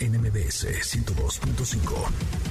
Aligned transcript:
NMBS 0.00 0.64
102.5. 0.64 2.48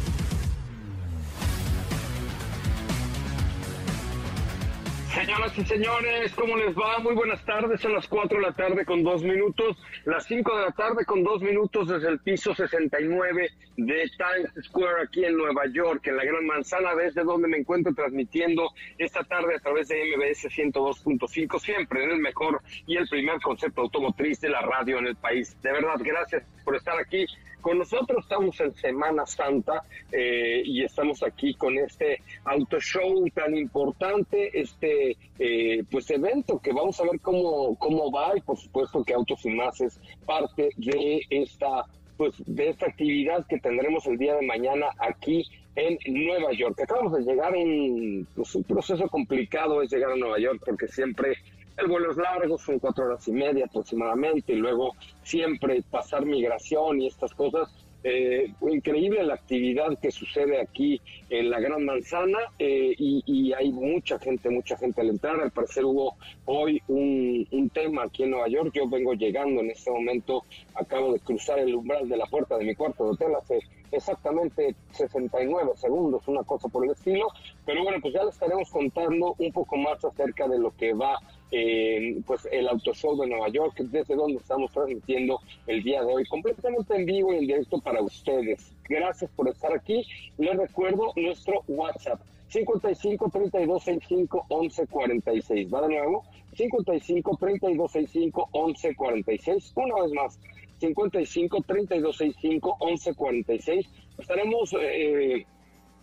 Señoras 5.17 5.57
y 5.57 5.65
señores, 5.65 6.35
¿cómo 6.35 6.57
les 6.57 6.77
va? 6.77 6.99
Muy 6.99 7.15
buenas 7.15 7.43
tardes, 7.43 7.81
son 7.81 7.93
las 7.93 8.07
4 8.07 8.37
de 8.37 8.45
la 8.45 8.53
tarde 8.53 8.85
con 8.85 9.01
2 9.01 9.23
minutos, 9.23 9.75
las 10.05 10.27
5 10.27 10.57
de 10.57 10.65
la 10.65 10.71
tarde 10.71 11.05
con 11.05 11.23
2 11.23 11.41
minutos 11.41 11.87
desde 11.87 12.09
el 12.09 12.19
piso 12.19 12.53
69 12.53 13.49
de 13.77 14.11
Times 14.15 14.65
Square 14.67 15.03
aquí 15.05 15.25
en 15.25 15.35
Nueva 15.35 15.63
York, 15.73 16.05
en 16.05 16.17
la 16.17 16.23
Gran 16.23 16.45
Manzana, 16.45 16.93
desde 16.93 17.23
donde 17.23 17.47
me 17.47 17.57
encuentro 17.57 17.95
transmitiendo 17.95 18.69
esta 18.99 19.23
tarde 19.23 19.55
a 19.55 19.59
través 19.59 19.87
de 19.87 20.03
MBS 20.15 20.49
102.5, 20.55 21.59
siempre 21.59 22.03
en 22.03 22.11
el 22.11 22.19
mejor 22.19 22.61
y 22.85 22.97
el 22.97 23.07
primer 23.09 23.41
concepto 23.41 23.81
automotriz 23.81 24.39
de 24.39 24.49
la 24.49 24.61
radio 24.61 24.99
en 24.99 25.07
el 25.07 25.15
país. 25.15 25.59
De 25.63 25.71
verdad, 25.71 25.95
gracias 25.99 26.43
por 26.63 26.75
estar 26.75 26.95
aquí 26.99 27.25
con 27.67 27.79
nosotros. 27.79 28.23
Estamos 28.23 28.57
en 28.61 28.73
Semana 28.75 29.25
Santa 29.25 29.83
eh, 30.13 30.61
y 30.63 30.85
estamos 30.85 31.21
aquí 31.21 31.53
con 31.53 31.77
este 31.77 32.21
auto 32.45 32.79
show 32.79 33.29
tan 33.31 33.57
importante, 33.57 34.57
este 34.57 35.17
eh, 35.37 35.83
pues 35.91 36.09
evento 36.09 36.59
que 36.59 36.71
vamos 36.71 36.97
a 37.01 37.03
ver 37.03 37.19
cómo, 37.19 37.75
cómo 37.77 38.09
va 38.09 38.37
y 38.37 38.41
por 38.41 38.57
supuesto 38.57 39.03
que 39.03 39.13
Autos 39.13 39.45
y 39.45 39.49
Más 39.49 39.81
es 39.81 39.99
parte 40.25 40.69
de 40.77 41.21
esta 41.29 41.83
pues 42.15 42.35
de 42.45 42.69
esta 42.69 42.85
actividad 42.85 43.45
que 43.47 43.59
tendremos 43.59 44.07
el 44.07 44.17
día 44.17 44.35
de 44.35 44.45
mañana 44.45 44.87
aquí 44.97 45.45
en 45.75 45.97
Nueva 46.07 46.53
York. 46.53 46.79
Acabamos 46.81 47.13
de 47.17 47.21
llegar 47.21 47.53
en 47.53 48.25
pues, 48.33 48.55
un 48.55 48.63
proceso 48.63 49.09
complicado 49.09 49.81
es 49.81 49.91
llegar 49.91 50.11
a 50.11 50.15
Nueva 50.15 50.39
York 50.39 50.63
porque 50.65 50.87
siempre 50.87 51.35
el 51.77 51.87
vuelo 51.87 52.11
es 52.11 52.17
largo, 52.17 52.57
son 52.57 52.79
cuatro 52.79 53.05
horas 53.05 53.27
y 53.27 53.31
media 53.31 53.65
aproximadamente, 53.65 54.53
y 54.53 54.57
luego 54.57 54.95
siempre 55.23 55.81
pasar 55.89 56.25
migración 56.25 57.01
y 57.01 57.07
estas 57.07 57.33
cosas. 57.33 57.69
Eh, 58.03 58.53
increíble 58.61 59.23
la 59.23 59.33
actividad 59.33 59.97
que 59.99 60.11
sucede 60.11 60.61
aquí 60.61 61.01
en 61.29 61.49
la 61.49 61.59
Gran 61.59 61.83
Manzana 61.83 62.37
eh, 62.57 62.93
y, 62.97 63.51
hay 63.53 63.71
mucha 63.71 64.19
gente, 64.19 64.49
mucha 64.49 64.77
gente 64.77 65.01
al 65.01 65.09
entrar. 65.09 65.41
Al 65.41 65.51
parecer 65.51 65.83
hubo 65.83 66.15
hoy 66.45 66.81
un, 66.87 67.45
un, 67.51 67.69
tema 67.69 68.03
aquí 68.03 68.23
en 68.23 68.31
Nueva 68.31 68.47
York. 68.47 68.71
Yo 68.73 68.87
vengo 68.87 69.13
llegando 69.13 69.61
en 69.61 69.71
este 69.71 69.91
momento, 69.91 70.43
acabo 70.75 71.11
de 71.11 71.19
cruzar 71.19 71.59
el 71.59 71.75
umbral 71.75 72.07
de 72.07 72.17
la 72.17 72.27
puerta 72.27 72.57
de 72.57 72.65
mi 72.65 72.75
cuarto 72.75 73.03
de 73.03 73.09
hotel 73.11 73.35
hace 73.35 73.59
exactamente 73.91 74.75
69 74.91 75.71
segundos, 75.75 76.27
una 76.27 76.43
cosa 76.43 76.67
por 76.67 76.85
el 76.85 76.91
estilo. 76.91 77.27
Pero 77.65 77.83
bueno, 77.83 77.99
pues 78.01 78.13
ya 78.13 78.23
les 78.23 78.33
estaremos 78.33 78.69
contando 78.69 79.35
un 79.37 79.51
poco 79.51 79.77
más 79.77 80.03
acerca 80.03 80.47
de 80.47 80.59
lo 80.59 80.75
que 80.75 80.93
va 80.93 81.17
eh, 81.51 82.19
pues 82.25 82.47
el 82.51 82.67
Auto 82.67 82.93
Show 82.93 83.17
de 83.17 83.27
Nueva 83.27 83.49
York, 83.49 83.77
desde 83.79 84.15
donde 84.15 84.37
estamos 84.37 84.71
transmitiendo 84.71 85.39
el 85.65 85.81
día 85.81 86.03
de 86.03 86.13
hoy, 86.13 86.25
completamente 86.25 86.95
en 86.95 87.05
vivo 87.05 87.33
y 87.33 87.37
en 87.37 87.47
directo 87.47 87.79
para 87.79 88.01
ustedes. 88.01 88.73
Gracias 88.89 89.31
por 89.31 89.47
estar 89.47 89.73
aquí. 89.73 90.05
Les 90.37 90.57
recuerdo 90.57 91.13
nuestro 91.15 91.63
WhatsApp. 91.67 92.19
55 92.49 93.29
32 93.29 93.83
65 93.83 94.45
11 94.49 94.87
46. 94.87 95.73
Va 95.73 95.81
de 95.81 95.95
nuevo. 95.95 96.23
55 96.55 97.37
32 97.39 97.91
65 97.91 98.49
11 98.51 98.95
46. 98.95 99.73
Una 99.75 100.01
vez 100.01 100.11
más. 100.13 100.39
55 100.79 101.63
32 101.65 102.17
65 102.17 102.77
11 102.79 103.13
46. 103.13 103.89
Estaremos 104.17 104.75
eh, 104.79 105.45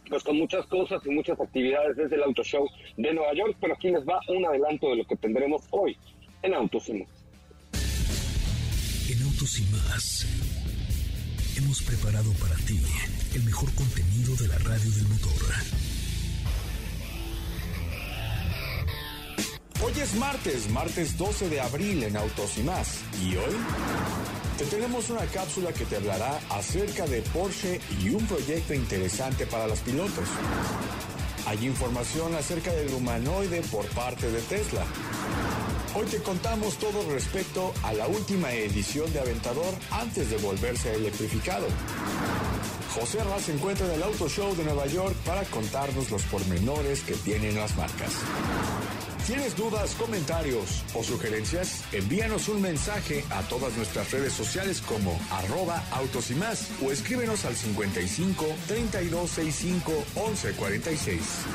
pues 0.09 0.23
con 0.23 0.37
muchas 0.37 0.67
cosas 0.67 1.05
y 1.07 1.11
muchas 1.11 1.41
actividades 1.41 1.97
desde 1.97 2.17
el 2.17 2.23
Auto 2.23 2.43
Show 2.43 2.67
de 2.97 3.15
Nueva 3.15 3.33
York, 3.35 3.57
pero 3.61 3.75
aquí 3.75 3.91
les 3.91 4.05
va 4.05 4.21
un 4.29 4.45
adelanto 4.45 4.91
de 4.91 4.97
lo 4.97 5.05
que 5.05 5.17
tendremos 5.17 5.63
hoy 5.71 5.97
en 6.43 6.55
Autos 6.55 6.89
y 6.89 6.95
Más. 6.95 7.09
En 9.11 9.23
Autos 9.23 9.59
y 9.59 9.63
Más 9.73 10.27
hemos 11.57 11.83
preparado 11.83 12.33
para 12.41 12.57
ti 12.67 12.81
el 13.35 13.45
mejor 13.45 13.73
contenido 13.75 14.35
de 14.37 14.49
la 14.49 14.59
radio 14.59 14.91
del 14.91 15.09
motor. 15.09 15.33
Hoy 19.83 19.93
es 20.01 20.15
martes, 20.15 20.71
martes 20.71 21.19
12 21.19 21.49
de 21.51 21.61
abril 21.61 22.03
en 22.05 22.17
Autos 22.17 22.59
y 22.59 22.63
Más. 22.63 23.03
¿Y 23.23 23.37
hoy? 23.37 23.55
Te 24.59 24.65
tenemos 24.67 25.11
una 25.11 25.27
cápsula 25.27 25.73
que 25.73 25.85
te 25.85 25.97
hablará 25.97 26.39
acerca 26.51 27.07
de 27.07 27.23
Porsche 27.23 27.81
y 28.01 28.11
un 28.11 28.25
proyecto 28.25 28.73
interesante 28.73 29.47
para 29.47 29.67
los 29.67 29.81
pilotos. 29.81 30.29
Hay 31.47 31.67
información 31.67 32.33
acerca 32.37 32.71
del 32.73 32.95
humanoide 32.95 33.63
por 33.63 33.85
parte 33.87 34.31
de 34.31 34.41
Tesla. 34.43 34.85
Hoy 35.97 36.07
te 36.07 36.19
contamos 36.19 36.77
todo 36.77 37.11
respecto 37.11 37.75
a 37.83 37.93
la 37.95 38.07
última 38.07 38.53
edición 38.53 39.13
de 39.13 39.21
Aventador 39.21 39.75
antes 39.91 40.31
de 40.31 40.37
volverse 40.37 40.95
electrificado. 40.95 41.67
José 42.95 43.25
Raz 43.25 43.43
se 43.43 43.55
encuentra 43.55 43.87
en 43.87 43.95
el 43.95 44.03
Auto 44.05 44.29
Show 44.29 44.55
de 44.55 44.63
Nueva 44.63 44.87
York 44.87 45.17
para 45.27 45.43
contarnos 45.47 46.13
los 46.13 46.23
pormenores 46.23 47.01
que 47.01 47.15
tienen 47.15 47.57
las 47.57 47.77
marcas. 47.77 48.13
¿Tienes 49.27 49.57
dudas, 49.57 49.95
comentarios 49.95 50.85
o 50.95 51.03
sugerencias? 51.03 51.83
Envíanos 51.95 52.47
un 52.51 52.61
mensaje 52.61 53.25
a 53.31 53.41
todas 53.49 53.75
nuestras 53.75 54.13
redes 54.13 54.35
sociales 54.35 54.83
como 54.83 55.19
arroba 55.31 55.83
autos 55.93 56.31
y 56.31 56.35
más 56.35 56.71
o 56.85 56.93
escríbenos 56.93 57.47
al 57.47 57.55
55 57.55 58.45
3265 58.69 59.93
1146. 60.15 61.47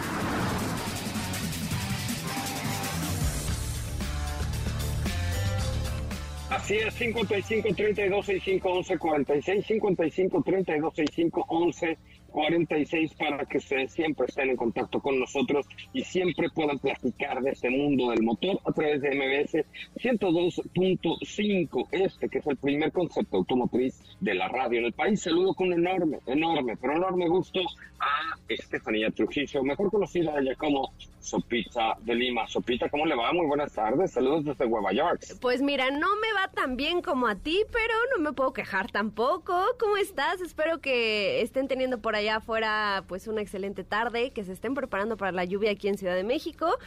Así 6.49 6.77
es, 6.77 6.93
55 6.95 7.69
32 7.75 8.25
65 8.25 8.69
11 8.69 8.97
46, 8.97 9.65
55 9.67 10.43
32 10.43 10.95
65 10.95 11.45
11 11.47 11.97
46 12.29 13.13
para 13.15 13.45
que 13.45 13.59
siempre 13.59 14.27
estén 14.27 14.49
en 14.49 14.55
contacto 14.55 14.99
con 14.99 15.19
nosotros 15.19 15.65
y 15.93 16.03
siempre 16.03 16.49
puedan 16.49 16.79
platicar 16.79 17.41
de 17.41 17.51
este 17.51 17.69
mundo 17.69 18.09
del 18.11 18.23
motor 18.23 18.59
a 18.65 18.71
través 18.71 19.01
de 19.01 19.09
MBS 19.09 19.65
102.5, 19.95 21.87
este 21.91 22.29
que 22.29 22.39
es 22.39 22.47
el 22.47 22.57
primer 22.57 22.91
concepto 22.91 23.37
automotriz 23.37 23.99
de 24.19 24.35
la 24.35 24.47
radio 24.47 24.79
en 24.79 24.85
el 24.85 24.93
país. 24.93 25.21
Saludo 25.21 25.53
con 25.53 25.73
enorme, 25.73 26.19
enorme, 26.25 26.77
pero 26.77 26.95
enorme 26.95 27.27
gusto 27.27 27.59
a 27.99 28.37
Estefanía 28.47 29.11
Trujillo, 29.11 29.63
mejor 29.63 29.91
conocida 29.91 30.39
ella 30.39 30.55
como 30.55 30.93
Sopita 31.19 31.97
de 32.01 32.15
Lima. 32.15 32.47
Sopita, 32.47 32.89
¿cómo 32.89 33.05
le 33.05 33.15
va? 33.15 33.31
Muy 33.33 33.45
buenas 33.45 33.73
tardes, 33.73 34.11
saludos 34.11 34.45
desde 34.45 34.67
Nueva 34.67 34.93
York. 34.93 35.21
Pues 35.41 35.61
mira, 35.61 35.91
no 35.91 36.07
me 36.21 36.33
va 36.33 36.49
tan 36.53 36.75
bien 36.75 37.01
como 37.01 37.27
a 37.27 37.35
ti, 37.35 37.61
pero 37.71 37.93
no 38.15 38.23
me 38.23 38.33
puedo 38.33 38.53
quejar 38.53 38.91
tampoco. 38.91 39.53
¿Cómo 39.79 39.97
estás? 39.97 40.41
Espero 40.41 40.79
que 40.79 41.41
estén 41.41 41.67
teniendo 41.67 42.01
por 42.01 42.15
allá 42.19 42.37
afuera 42.37 43.03
pues 43.07 43.27
una 43.27 43.41
excelente 43.41 43.83
tarde, 43.83 44.31
que 44.31 44.43
se 44.43 44.53
estén 44.53 44.73
preparando 44.73 45.17
para 45.17 45.31
la 45.31 45.45
lluvia 45.45 45.71
aquí 45.71 45.87
en 45.87 45.97
Ciudad 45.97 46.15
de 46.15 46.23
México, 46.23 46.77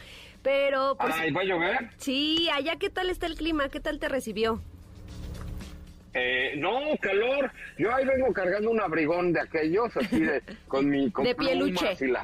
pero... 0.41 0.95
Pues, 0.99 1.13
Ay, 1.17 1.31
¿va 1.31 1.41
a 1.41 1.45
llover? 1.45 1.89
Sí, 1.97 2.49
allá 2.53 2.77
qué 2.77 2.89
tal 2.89 3.09
está 3.09 3.27
el 3.27 3.35
clima, 3.35 3.69
qué 3.69 3.79
tal 3.79 3.99
te 3.99 4.09
recibió. 4.09 4.61
Eh, 6.13 6.53
no, 6.57 6.79
calor. 7.01 7.51
Yo 7.77 7.93
ahí 7.93 8.05
vengo 8.05 8.31
cargando 8.33 8.69
un 8.69 8.79
abrigón 8.79 9.33
de 9.33 9.41
aquellos, 9.41 9.95
así 9.97 10.19
de, 10.19 10.41
con 10.67 10.89
mi 10.89 11.11
con 11.11 11.25
de 11.25 11.35
pieluche. 11.35 11.97
Y 11.99 12.07
la 12.07 12.23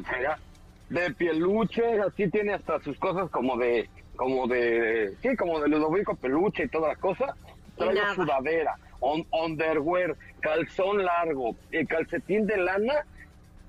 de 0.90 1.12
pieluche, 1.14 2.00
así 2.02 2.30
tiene 2.30 2.54
hasta 2.54 2.80
sus 2.82 2.98
cosas 2.98 3.30
como 3.30 3.58
de, 3.58 3.90
como 4.16 4.48
de, 4.48 5.14
sí, 5.22 5.36
como 5.36 5.60
de 5.60 5.70
Ludovico 5.70 6.16
Peluche 6.16 6.64
y 6.64 6.68
toda 6.68 6.90
la 6.90 6.96
cosa. 6.96 7.36
Trae 7.78 7.96
sudadera. 8.16 8.76
underwear, 9.00 10.16
calzón 10.40 11.04
largo, 11.04 11.56
el 11.72 11.88
calcetín 11.88 12.46
de 12.46 12.58
lana 12.58 13.06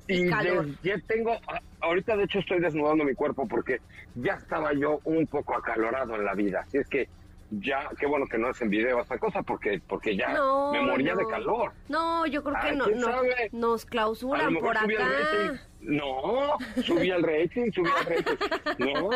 y, 0.06 0.28
ya 0.28 0.98
tengo, 1.06 1.36
ahorita 1.80 2.16
de 2.16 2.24
hecho 2.24 2.40
estoy 2.40 2.60
desnudando 2.60 3.04
mi 3.04 3.14
cuerpo 3.14 3.46
porque 3.46 3.80
ya 4.16 4.34
estaba 4.34 4.72
yo 4.72 5.00
un 5.04 5.26
poco 5.26 5.56
acalorado 5.56 6.16
en 6.16 6.24
la 6.24 6.34
vida. 6.34 6.64
Así 6.66 6.78
es 6.78 6.88
que 6.88 7.08
ya, 7.50 7.88
qué 7.98 8.06
bueno 8.06 8.26
que 8.26 8.38
no 8.38 8.50
es 8.50 8.60
en 8.60 8.70
video 8.70 9.00
esta 9.00 9.18
cosa 9.18 9.42
porque 9.42 9.80
porque 9.86 10.16
ya 10.16 10.28
me 10.72 10.82
moría 10.82 11.14
de 11.14 11.26
calor. 11.26 11.72
No, 11.88 12.26
yo 12.26 12.42
creo 12.42 12.56
que 12.60 12.72
no, 12.72 12.86
nos 13.52 13.84
clausuran 13.86 14.56
por 14.56 14.76
acá. 14.76 15.60
No, 15.82 16.58
subí 16.84 17.10
al 17.10 17.22
rating, 17.22 17.70
subí 17.72 17.88
al 17.88 18.04
rating. 18.04 18.36
No, 18.78 19.10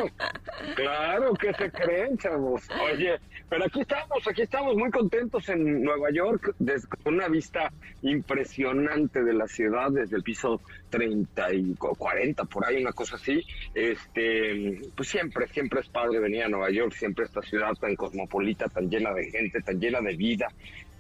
claro 0.75 1.35
que 1.35 1.53
se 1.55 1.71
creen, 1.71 2.17
chavos. 2.17 2.63
Oye, 2.83 3.19
pero 3.51 3.67
aquí 3.67 3.83
estamos, 3.83 4.27
aquí 4.27 4.43
estamos 4.43 4.75
muy 4.75 4.91
contentos 4.91 5.49
en 5.51 5.83
Nueva 5.83 6.11
York, 6.11 6.55
con 7.03 7.15
una 7.15 7.29
vista 7.29 7.71
impresionante 8.03 9.23
de 9.23 9.35
la 9.35 9.47
ciudad 9.47 9.91
desde 9.91 10.17
el 10.17 10.23
piso 10.23 10.61
30 10.91 11.55
y 11.55 11.75
40, 11.75 12.45
por 12.47 12.67
ahí, 12.67 12.81
una 12.81 12.93
cosa 12.93 13.17
así. 13.17 13.45
Este, 13.75 14.81
pues 14.97 15.09
siempre, 15.09 15.47
siempre 15.49 15.81
es 15.81 15.89
padre 15.89 16.19
venir 16.19 16.45
a 16.45 16.49
Nueva 16.49 16.71
York, 16.71 16.93
siempre 16.93 17.27
esta 17.27 17.43
ciudad 17.43 17.75
tan 17.75 17.95
cosmopolita, 17.95 18.69
tan 18.69 18.89
llena 18.89 19.13
de 19.13 19.31
gente, 19.31 19.61
tan 19.61 19.79
llena 19.79 20.01
de 20.01 20.17
vida. 20.17 20.49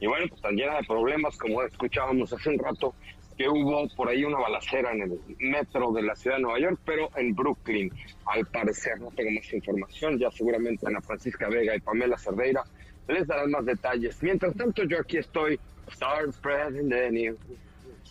Y 0.00 0.06
bueno, 0.06 0.26
pues 0.28 0.42
tan 0.42 0.54
llena 0.54 0.76
de 0.76 0.84
problemas 0.84 1.36
como 1.38 1.62
escuchábamos 1.62 2.32
hace 2.32 2.50
un 2.50 2.58
rato, 2.58 2.94
que 3.36 3.48
hubo 3.48 3.88
por 3.96 4.08
ahí 4.08 4.24
una 4.24 4.38
balacera 4.38 4.92
en 4.92 5.02
el 5.02 5.20
metro 5.38 5.92
de 5.92 6.02
la 6.02 6.14
ciudad 6.14 6.36
de 6.36 6.42
Nueva 6.42 6.60
York, 6.60 6.80
pero 6.84 7.10
en 7.16 7.34
Brooklyn, 7.34 7.92
al 8.26 8.46
parecer. 8.46 9.00
No 9.00 9.10
tengo 9.10 9.30
más 9.32 9.52
información, 9.52 10.18
ya 10.18 10.30
seguramente 10.30 10.86
Ana 10.86 11.00
Francisca 11.00 11.48
Vega 11.48 11.74
y 11.76 11.80
Pamela 11.80 12.16
Cerdeira 12.18 12.62
les 13.08 13.26
darán 13.26 13.50
más 13.50 13.64
detalles. 13.64 14.22
Mientras 14.22 14.54
tanto, 14.54 14.84
yo 14.84 15.00
aquí 15.00 15.18
estoy, 15.18 15.58
start 15.92 16.32
spreading 16.32 16.88
the 16.88 17.10
news. 17.10 17.38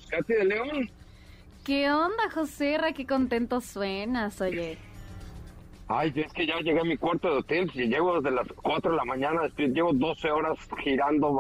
Katy 0.10 0.34
de 0.34 0.46
León. 0.46 0.90
¿Qué 1.66 1.90
onda, 1.90 2.30
José? 2.34 2.78
Qué 2.96 3.06
contento 3.06 3.62
suenas, 3.62 4.42
oye. 4.42 4.78
Ay, 5.88 6.14
es 6.16 6.32
que 6.34 6.46
ya 6.46 6.60
llegué 6.60 6.80
a 6.80 6.84
mi 6.84 6.98
cuarto 6.98 7.30
de 7.30 7.38
hotel, 7.38 7.72
y 7.74 7.88
llego 7.88 8.20
desde 8.20 8.36
las 8.36 8.48
4 8.48 8.92
de 8.92 8.98
la 8.98 9.06
mañana, 9.06 9.42
llevo 9.58 9.94
12 9.94 10.32
horas 10.32 10.58
girando 10.82 11.36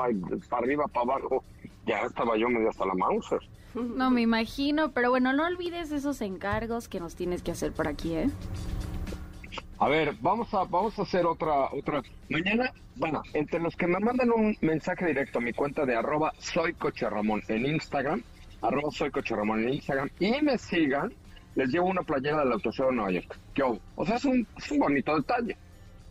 para 0.49 0.63
arriba, 0.63 0.85
para 0.87 1.13
abajo, 1.13 1.43
ya 1.85 2.01
estaba 2.01 2.37
yo 2.37 2.49
medio 2.49 2.69
hasta 2.69 2.85
la 2.85 2.93
Mauser. 2.93 3.39
No 3.75 4.11
me 4.11 4.21
imagino, 4.21 4.91
pero 4.91 5.09
bueno, 5.09 5.33
no 5.33 5.45
olvides 5.45 5.91
esos 5.91 6.21
encargos 6.21 6.87
que 6.87 6.99
nos 6.99 7.15
tienes 7.15 7.41
que 7.41 7.51
hacer 7.51 7.71
por 7.71 7.87
aquí, 7.87 8.13
¿eh? 8.13 8.29
A 9.79 9.87
ver, 9.89 10.15
vamos 10.21 10.53
a 10.53 10.63
vamos 10.63 10.97
a 10.99 11.01
hacer 11.01 11.25
otra 11.25 11.65
otra 11.73 12.01
mañana. 12.29 12.71
Bueno, 12.95 13.21
entre 13.33 13.59
los 13.59 13.75
que 13.75 13.87
me 13.87 13.99
mandan 13.99 14.31
un 14.31 14.55
mensaje 14.61 15.07
directo 15.07 15.39
a 15.39 15.41
mi 15.41 15.51
cuenta 15.53 15.85
de 15.85 15.95
arroba 15.95 16.33
soy 16.37 16.73
coche 16.73 17.09
Ramón 17.09 17.41
en 17.47 17.65
Instagram, 17.65 18.23
arroba 18.61 18.91
soy 18.91 19.09
coche 19.11 19.35
Ramón 19.35 19.63
en 19.63 19.73
Instagram 19.73 20.09
y 20.19 20.41
me 20.41 20.57
sigan, 20.57 21.11
les 21.55 21.69
llevo 21.69 21.87
una 21.87 22.03
playera 22.03 22.39
del 22.43 22.53
Autoseo 22.53 22.87
de 22.87 22.95
Nueva 22.95 23.11
York. 23.11 23.37
o 23.95 24.05
sea, 24.05 24.15
es 24.15 24.25
un, 24.25 24.47
es 24.55 24.71
un 24.71 24.79
bonito 24.79 25.15
detalle. 25.17 25.57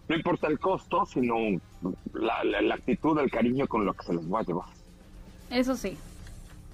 No 0.08 0.16
importa 0.16 0.48
el 0.48 0.58
costo, 0.58 1.06
sino 1.06 1.36
la, 2.12 2.42
la 2.44 2.74
actitud, 2.74 3.18
el 3.20 3.30
cariño 3.30 3.66
con 3.68 3.86
lo 3.86 3.94
que 3.94 4.04
se 4.04 4.12
les 4.12 4.30
va 4.30 4.40
a 4.40 4.42
llevar. 4.42 4.66
Eso 5.48 5.76
sí. 5.76 5.96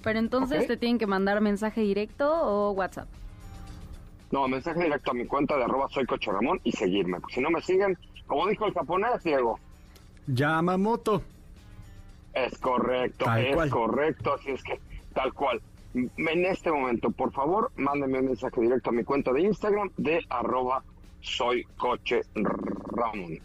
Pero 0.09 0.17
entonces 0.21 0.65
te 0.65 0.75
tienen 0.75 0.97
que 0.97 1.05
mandar 1.05 1.39
mensaje 1.39 1.81
directo 1.81 2.27
o 2.27 2.71
WhatsApp. 2.71 3.07
No, 4.31 4.47
mensaje 4.47 4.81
directo 4.81 5.11
a 5.11 5.13
mi 5.13 5.27
cuenta 5.27 5.55
de 5.55 5.65
arroba 5.65 5.87
soy 5.89 6.05
Ramón 6.05 6.59
y 6.63 6.71
seguirme. 6.71 7.19
Si 7.31 7.39
no 7.39 7.51
me 7.51 7.61
siguen, 7.61 7.95
como 8.25 8.47
dijo 8.47 8.65
el 8.65 8.73
japonés, 8.73 9.23
Diego. 9.23 9.59
Yamamoto. 10.25 11.21
Es 12.33 12.57
correcto, 12.57 13.31
es 13.35 13.71
correcto, 13.71 14.33
así 14.33 14.49
es 14.49 14.63
que 14.63 14.79
tal 15.13 15.31
cual. 15.31 15.61
En 15.93 16.45
este 16.45 16.71
momento, 16.71 17.11
por 17.11 17.31
favor, 17.31 17.71
mándenme 17.75 18.17
un 18.17 18.25
mensaje 18.25 18.61
directo 18.61 18.89
a 18.89 18.93
mi 18.93 19.03
cuenta 19.03 19.31
de 19.31 19.41
Instagram 19.41 19.91
de 19.97 20.25
arroba 20.29 20.83
soy 21.21 21.65
Coche 21.77 22.21
Ramón. 22.33 23.37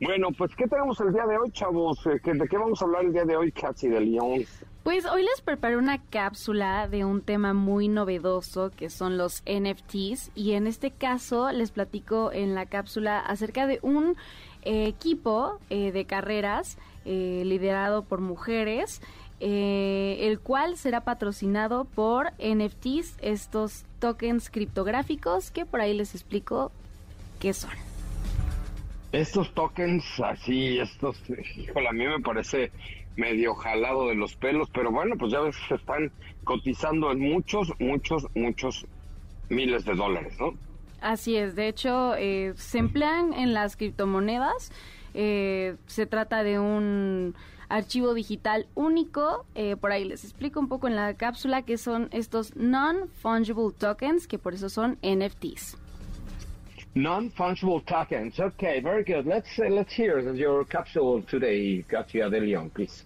Bueno, 0.00 0.28
pues, 0.36 0.54
¿qué 0.56 0.66
tenemos 0.66 0.98
el 1.00 1.12
día 1.12 1.26
de 1.26 1.36
hoy, 1.36 1.50
chavos? 1.52 2.06
Eh, 2.06 2.20
¿De 2.24 2.48
qué 2.48 2.56
vamos 2.56 2.80
a 2.80 2.86
hablar 2.86 3.04
el 3.04 3.12
día 3.12 3.24
de 3.24 3.36
hoy, 3.36 3.52
Katy 3.52 3.88
de 3.88 4.00
León? 4.00 4.46
Pues 4.82 5.04
hoy 5.04 5.22
les 5.22 5.42
preparé 5.42 5.76
una 5.76 5.98
cápsula 5.98 6.88
de 6.88 7.04
un 7.04 7.20
tema 7.20 7.52
muy 7.52 7.88
novedoso 7.88 8.70
que 8.74 8.88
son 8.88 9.18
los 9.18 9.42
NFTs 9.42 10.30
y 10.34 10.52
en 10.52 10.66
este 10.66 10.90
caso 10.90 11.52
les 11.52 11.70
platico 11.70 12.32
en 12.32 12.54
la 12.54 12.64
cápsula 12.64 13.20
acerca 13.20 13.66
de 13.66 13.78
un 13.82 14.16
eh, 14.62 14.86
equipo 14.86 15.58
eh, 15.68 15.92
de 15.92 16.06
carreras 16.06 16.78
eh, 17.04 17.42
liderado 17.44 18.04
por 18.04 18.22
mujeres, 18.22 19.02
el 19.38 20.40
cual 20.40 20.76
será 20.76 21.02
patrocinado 21.02 21.84
por 21.84 22.32
NFTs, 22.38 23.16
estos 23.22 23.84
tokens 23.98 24.50
criptográficos 24.50 25.50
que 25.50 25.64
por 25.66 25.80
ahí 25.80 25.94
les 25.94 26.14
explico 26.14 26.72
qué 27.38 27.54
son. 27.54 27.89
Estos 29.12 29.52
tokens 29.54 30.04
así, 30.20 30.78
estos, 30.78 31.20
híjole, 31.56 31.88
a 31.88 31.92
mí 31.92 32.06
me 32.06 32.20
parece 32.20 32.70
medio 33.16 33.54
jalado 33.54 34.08
de 34.08 34.14
los 34.14 34.36
pelos, 34.36 34.68
pero 34.72 34.92
bueno, 34.92 35.16
pues 35.18 35.32
ya 35.32 35.40
ves 35.40 35.56
se 35.68 35.74
están 35.74 36.12
cotizando 36.44 37.10
en 37.10 37.20
muchos, 37.20 37.72
muchos, 37.80 38.26
muchos 38.34 38.86
miles 39.48 39.84
de 39.84 39.94
dólares, 39.94 40.34
¿no? 40.38 40.54
Así 41.00 41.36
es, 41.36 41.56
de 41.56 41.68
hecho, 41.68 42.14
eh, 42.16 42.52
se 42.56 42.78
emplean 42.78 43.32
en 43.32 43.52
las 43.52 43.76
criptomonedas, 43.76 44.70
eh, 45.14 45.76
se 45.86 46.06
trata 46.06 46.44
de 46.44 46.58
un 46.60 47.34
archivo 47.68 48.14
digital 48.14 48.66
único, 48.74 49.44
eh, 49.54 49.76
por 49.76 49.92
ahí 49.92 50.04
les 50.04 50.24
explico 50.24 50.60
un 50.60 50.68
poco 50.68 50.88
en 50.88 50.96
la 50.96 51.14
cápsula 51.14 51.62
que 51.62 51.78
son 51.78 52.08
estos 52.12 52.54
non-fungible 52.54 53.72
tokens, 53.76 54.26
que 54.26 54.38
por 54.38 54.54
eso 54.54 54.68
son 54.68 54.98
NFTs. 55.02 55.78
Non-fungible 56.94 57.84
tokens. 57.86 58.40
Okay, 58.40 58.80
very 58.80 59.04
good. 59.04 59.24
Let's 59.24 59.48
uh, 59.58 59.68
let's 59.68 59.92
hear 59.92 60.18
your 60.34 60.64
capsule 60.64 61.22
today, 61.22 61.84
Katia 61.88 62.28
De 62.28 62.40
Leon, 62.40 62.70
please. 62.70 63.04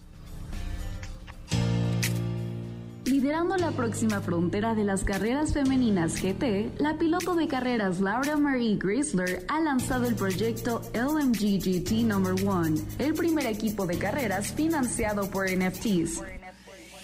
Liderando 3.05 3.55
la 3.57 3.69
próxima 3.69 4.19
frontera 4.19 4.73
de 4.73 4.83
las 4.83 5.03
carreras 5.03 5.53
femeninas 5.53 6.19
GT, 6.19 6.71
la 6.79 6.97
piloto 6.97 7.35
de 7.35 7.47
carreras 7.47 7.99
Laura 7.99 8.35
Marie 8.35 8.77
Grisler 8.77 9.45
ha 9.47 9.61
lanzado 9.61 10.07
el 10.07 10.15
proyecto 10.15 10.81
LMG 10.95 11.59
GT 11.59 12.03
No. 12.03 12.17
1, 12.17 12.75
el 12.97 13.13
primer 13.13 13.45
equipo 13.45 13.85
de 13.85 13.99
carreras 13.99 14.51
financiado 14.51 15.29
por 15.29 15.45
NFTs. 15.47 16.23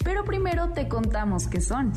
Pero 0.04 0.24
primero 0.24 0.70
te 0.70 0.88
contamos 0.88 1.46
qué 1.48 1.60
son. 1.60 1.92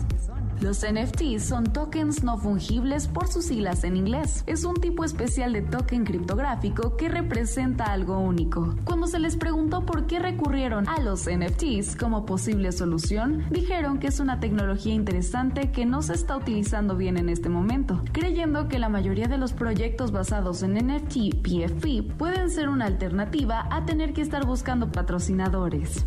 Los 0.61 0.85
NFTs 0.89 1.43
son 1.43 1.65
tokens 1.65 2.23
no 2.23 2.37
fungibles 2.37 3.09
por 3.09 3.27
sus 3.27 3.45
siglas 3.45 3.83
en 3.83 3.97
inglés. 3.97 4.43
Es 4.47 4.63
un 4.63 4.75
tipo 4.75 5.03
especial 5.03 5.51
de 5.51 5.61
token 5.61 6.05
criptográfico 6.05 6.95
que 6.95 7.09
representa 7.09 7.85
algo 7.85 8.19
único. 8.19 8.73
Cuando 8.85 9.07
se 9.07 9.19
les 9.19 9.35
preguntó 9.35 9.85
por 9.85 10.07
qué 10.07 10.19
recurrieron 10.19 10.87
a 10.87 11.01
los 11.01 11.27
NFTs 11.29 11.97
como 11.97 12.25
posible 12.25 12.71
solución, 12.71 13.43
dijeron 13.51 13.99
que 13.99 14.07
es 14.07 14.21
una 14.21 14.39
tecnología 14.39 14.93
interesante 14.93 15.71
que 15.71 15.85
no 15.85 16.01
se 16.01 16.13
está 16.13 16.37
utilizando 16.37 16.95
bien 16.95 17.17
en 17.17 17.27
este 17.27 17.49
momento, 17.49 18.01
creyendo 18.13 18.69
que 18.69 18.79
la 18.79 18.89
mayoría 18.89 19.27
de 19.27 19.37
los 19.37 19.51
proyectos 19.51 20.11
basados 20.11 20.63
en 20.63 20.75
NFT 20.75 21.41
PFP 21.43 22.15
pueden 22.17 22.49
ser 22.49 22.69
una 22.69 22.85
alternativa 22.85 23.67
a 23.71 23.85
tener 23.85 24.13
que 24.13 24.21
estar 24.21 24.45
buscando 24.45 24.89
patrocinadores. 24.91 26.05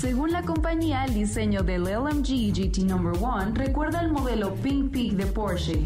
Según 0.00 0.30
la 0.30 0.42
compañía, 0.42 1.04
el 1.06 1.14
diseño 1.14 1.64
del 1.64 1.82
LMG 1.82 2.52
GT 2.52 2.84
No. 2.84 2.98
1 2.98 3.50
recuerda 3.54 3.98
al 3.98 4.12
modelo 4.12 4.54
Pink 4.54 4.92
Peak 4.92 5.12
de 5.14 5.26
Porsche. 5.26 5.80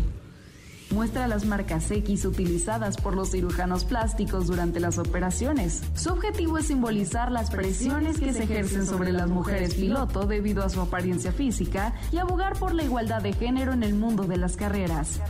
Muestra 0.90 1.26
las 1.26 1.46
marcas 1.46 1.90
X 1.90 2.26
utilizadas 2.26 2.98
por 2.98 3.16
los 3.16 3.30
cirujanos 3.30 3.86
plásticos 3.86 4.48
durante 4.48 4.80
las 4.80 4.98
operaciones. 4.98 5.82
Su 5.94 6.10
objetivo 6.10 6.58
es 6.58 6.66
simbolizar 6.66 7.32
las 7.32 7.50
presiones 7.50 8.20
que 8.20 8.34
se 8.34 8.42
ejercen 8.42 8.84
sobre 8.84 9.12
las 9.12 9.30
mujeres 9.30 9.76
piloto 9.76 10.26
debido 10.26 10.62
a 10.62 10.68
su 10.68 10.82
apariencia 10.82 11.32
física 11.32 11.94
y 12.12 12.18
abogar 12.18 12.58
por 12.58 12.74
la 12.74 12.84
igualdad 12.84 13.22
de 13.22 13.32
género 13.32 13.72
en 13.72 13.82
el 13.82 13.94
mundo 13.94 14.24
de 14.24 14.36
las 14.36 14.56
carreras. 14.56 15.20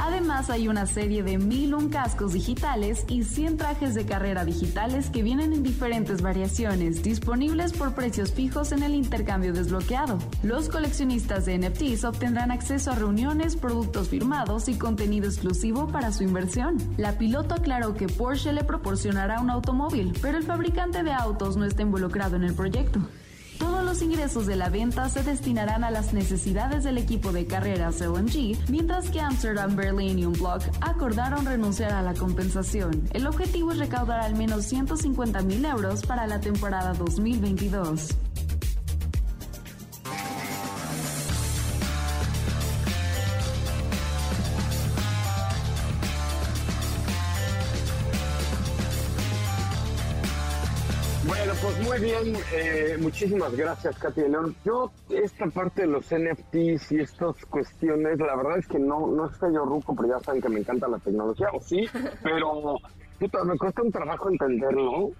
Además 0.00 0.48
hay 0.48 0.68
una 0.68 0.86
serie 0.86 1.22
de 1.22 1.38
1001 1.38 1.90
cascos 1.90 2.32
digitales 2.32 3.04
y 3.08 3.24
100 3.24 3.56
trajes 3.56 3.94
de 3.94 4.06
carrera 4.06 4.44
digitales 4.44 5.10
que 5.10 5.22
vienen 5.22 5.52
en 5.52 5.62
diferentes 5.62 6.22
variaciones, 6.22 7.02
disponibles 7.02 7.72
por 7.72 7.94
precios 7.94 8.32
fijos 8.32 8.72
en 8.72 8.82
el 8.82 8.94
intercambio 8.94 9.52
desbloqueado. 9.52 10.18
Los 10.42 10.68
coleccionistas 10.68 11.46
de 11.46 11.58
NFTs 11.58 12.04
obtendrán 12.04 12.50
acceso 12.50 12.92
a 12.92 12.94
reuniones, 12.94 13.56
productos 13.56 14.08
firmados 14.08 14.68
y 14.68 14.78
contenido 14.78 15.26
exclusivo 15.26 15.88
para 15.88 16.12
su 16.12 16.22
inversión. 16.22 16.78
La 16.96 17.18
piloto 17.18 17.54
aclaró 17.54 17.94
que 17.94 18.06
Porsche 18.06 18.52
le 18.52 18.64
proporcionará 18.64 19.40
un 19.40 19.50
automóvil, 19.50 20.12
pero 20.22 20.38
el 20.38 20.44
fabricante 20.44 21.02
de 21.02 21.12
autos 21.12 21.56
no 21.56 21.64
está 21.64 21.82
involucrado 21.82 22.36
en 22.36 22.44
el 22.44 22.54
proyecto. 22.54 23.00
Todo 23.58 23.82
los 23.82 24.02
ingresos 24.02 24.46
de 24.46 24.56
la 24.56 24.68
venta 24.68 25.08
se 25.08 25.22
destinarán 25.22 25.82
a 25.82 25.90
las 25.90 26.12
necesidades 26.12 26.84
del 26.84 26.98
equipo 26.98 27.32
de 27.32 27.46
carreras 27.46 28.00
LMG, 28.00 28.70
mientras 28.70 29.10
que 29.10 29.20
Amsterdam, 29.20 29.74
Berlin 29.74 30.18
y 30.18 30.26
Unblock 30.26 30.62
acordaron 30.80 31.44
renunciar 31.44 31.92
a 31.92 32.02
la 32.02 32.14
compensación. 32.14 33.08
El 33.12 33.26
objetivo 33.26 33.72
es 33.72 33.78
recaudar 33.78 34.20
al 34.20 34.36
menos 34.36 34.64
150 34.66 35.42
mil 35.42 35.64
euros 35.64 36.02
para 36.02 36.26
la 36.26 36.40
temporada 36.40 36.94
2022. 36.94 38.16
Muy 51.98 52.10
bien, 52.10 52.36
eh, 52.52 52.96
muchísimas 53.00 53.54
gracias, 53.56 53.98
Katy 53.98 54.22
León. 54.22 54.54
Yo, 54.64 54.90
esta 55.10 55.46
parte 55.46 55.82
de 55.82 55.88
los 55.88 56.06
NFTs 56.06 56.92
y 56.92 57.00
estas 57.00 57.36
cuestiones, 57.46 58.18
la 58.18 58.36
verdad 58.36 58.58
es 58.58 58.66
que 58.66 58.78
no, 58.78 59.06
no 59.06 59.26
estoy 59.26 59.54
yo 59.54 59.64
ruco, 59.64 59.94
pero 59.96 60.16
ya 60.16 60.24
saben 60.24 60.40
que 60.40 60.48
me 60.48 60.60
encanta 60.60 60.88
la 60.88 60.98
tecnología, 60.98 61.48
o 61.52 61.60
sí, 61.60 61.88
pero 62.22 62.76
puta, 63.18 63.44
me 63.44 63.56
cuesta 63.56 63.82
un 63.82 63.92
trabajo 63.92 64.30
entenderlo. 64.30 65.10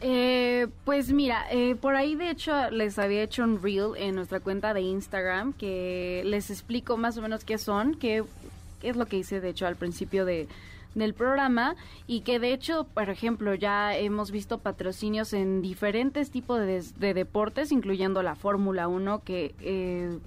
Eh, 0.00 0.66
pues 0.84 1.12
mira, 1.12 1.46
eh, 1.50 1.76
por 1.76 1.94
ahí 1.94 2.14
de 2.14 2.30
hecho 2.30 2.70
les 2.70 2.98
había 2.98 3.22
hecho 3.22 3.44
un 3.44 3.62
reel 3.62 3.92
en 3.96 4.16
nuestra 4.16 4.40
cuenta 4.40 4.74
de 4.74 4.82
Instagram 4.82 5.52
que 5.54 6.22
les 6.26 6.50
explico 6.50 6.96
más 6.96 7.16
o 7.16 7.22
menos 7.22 7.44
qué 7.44 7.58
son, 7.58 7.94
qué, 7.94 8.24
qué 8.80 8.90
es 8.90 8.96
lo 8.96 9.06
que 9.06 9.18
hice 9.18 9.40
de 9.40 9.50
hecho 9.50 9.66
al 9.66 9.76
principio 9.76 10.26
de, 10.26 10.46
del 10.94 11.14
programa 11.14 11.76
y 12.06 12.20
que 12.20 12.38
de 12.38 12.52
hecho, 12.52 12.86
por 12.94 13.10
ejemplo, 13.10 13.54
ya 13.54 13.96
hemos 13.96 14.30
visto 14.30 14.58
patrocinios 14.58 15.32
en 15.32 15.62
diferentes 15.62 16.30
tipos 16.30 16.60
de, 16.60 16.82
de 16.98 17.14
deportes, 17.14 17.72
incluyendo 17.72 18.22
la 18.22 18.34
Fórmula 18.34 18.88
1, 18.88 19.22
que 19.24 19.54
eh, 19.60 20.18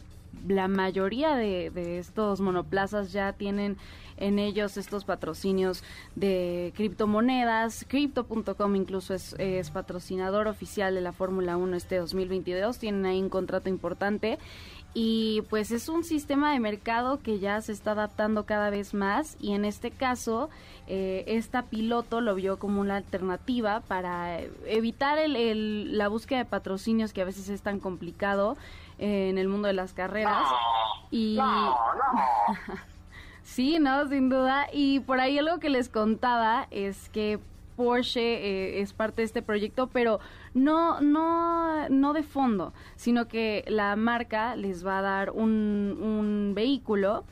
la 0.47 0.67
mayoría 0.67 1.35
de, 1.35 1.69
de 1.69 1.97
estos 1.99 2.41
monoplazas 2.41 3.11
ya 3.11 3.33
tienen 3.33 3.77
en 4.17 4.39
ellos 4.39 4.77
estos 4.77 5.05
patrocinios 5.05 5.83
de 6.15 6.73
criptomonedas. 6.75 7.85
Crypto.com 7.87 8.75
incluso 8.75 9.13
es, 9.13 9.35
es, 9.37 9.69
patrocinador 9.69 10.47
oficial 10.47 10.95
de 10.95 11.01
la 11.01 11.13
Fórmula 11.13 11.57
1 11.57 11.77
este 11.77 11.97
2022. 11.97 12.79
Tienen 12.79 13.05
ahí 13.05 13.21
un 13.21 13.29
contrato 13.29 13.69
importante. 13.69 14.37
Y 14.99 15.43
pues 15.51 15.69
es 15.69 15.89
un 15.89 16.03
sistema 16.03 16.53
de 16.53 16.59
mercado 16.59 17.19
que 17.19 17.37
ya 17.37 17.61
se 17.61 17.71
está 17.71 17.91
adaptando 17.91 18.47
cada 18.47 18.71
vez 18.71 18.95
más 18.95 19.37
y 19.39 19.53
en 19.53 19.63
este 19.63 19.91
caso 19.91 20.49
eh, 20.87 21.23
esta 21.27 21.61
piloto 21.61 22.19
lo 22.19 22.33
vio 22.33 22.57
como 22.57 22.81
una 22.81 22.95
alternativa 22.95 23.81
para 23.81 24.39
evitar 24.65 25.19
el, 25.19 25.35
el, 25.35 25.99
la 25.99 26.07
búsqueda 26.07 26.39
de 26.39 26.45
patrocinios 26.45 27.13
que 27.13 27.21
a 27.21 27.25
veces 27.25 27.47
es 27.47 27.61
tan 27.61 27.79
complicado 27.79 28.57
eh, 28.97 29.29
en 29.29 29.37
el 29.37 29.49
mundo 29.49 29.67
de 29.67 29.75
las 29.75 29.93
carreras. 29.93 30.41
No, 30.41 31.07
y 31.11 31.35
no, 31.37 31.45
no. 31.45 31.77
Sí, 33.43 33.77
no, 33.79 34.07
sin 34.09 34.29
duda. 34.29 34.65
Y 34.73 35.01
por 35.01 35.19
ahí 35.19 35.37
algo 35.37 35.59
que 35.59 35.69
les 35.69 35.89
contaba 35.89 36.67
es 36.71 37.09
que 37.09 37.39
Porsche 37.77 38.19
eh, 38.19 38.81
es 38.81 38.93
parte 38.93 39.21
de 39.21 39.25
este 39.25 39.43
proyecto, 39.43 39.87
pero 39.87 40.19
no, 40.57 40.99
no, 41.01 41.87
no 41.89 42.13
de 42.13 42.23
fondo, 42.23 42.73
sino 42.95 43.27
que 43.27 43.63
la 43.67 43.95
marca 43.95 44.55
les 44.55 44.85
va 44.85 44.99
a 44.99 45.01
dar 45.01 45.31
un, 45.31 46.53
vehículo 46.55 47.25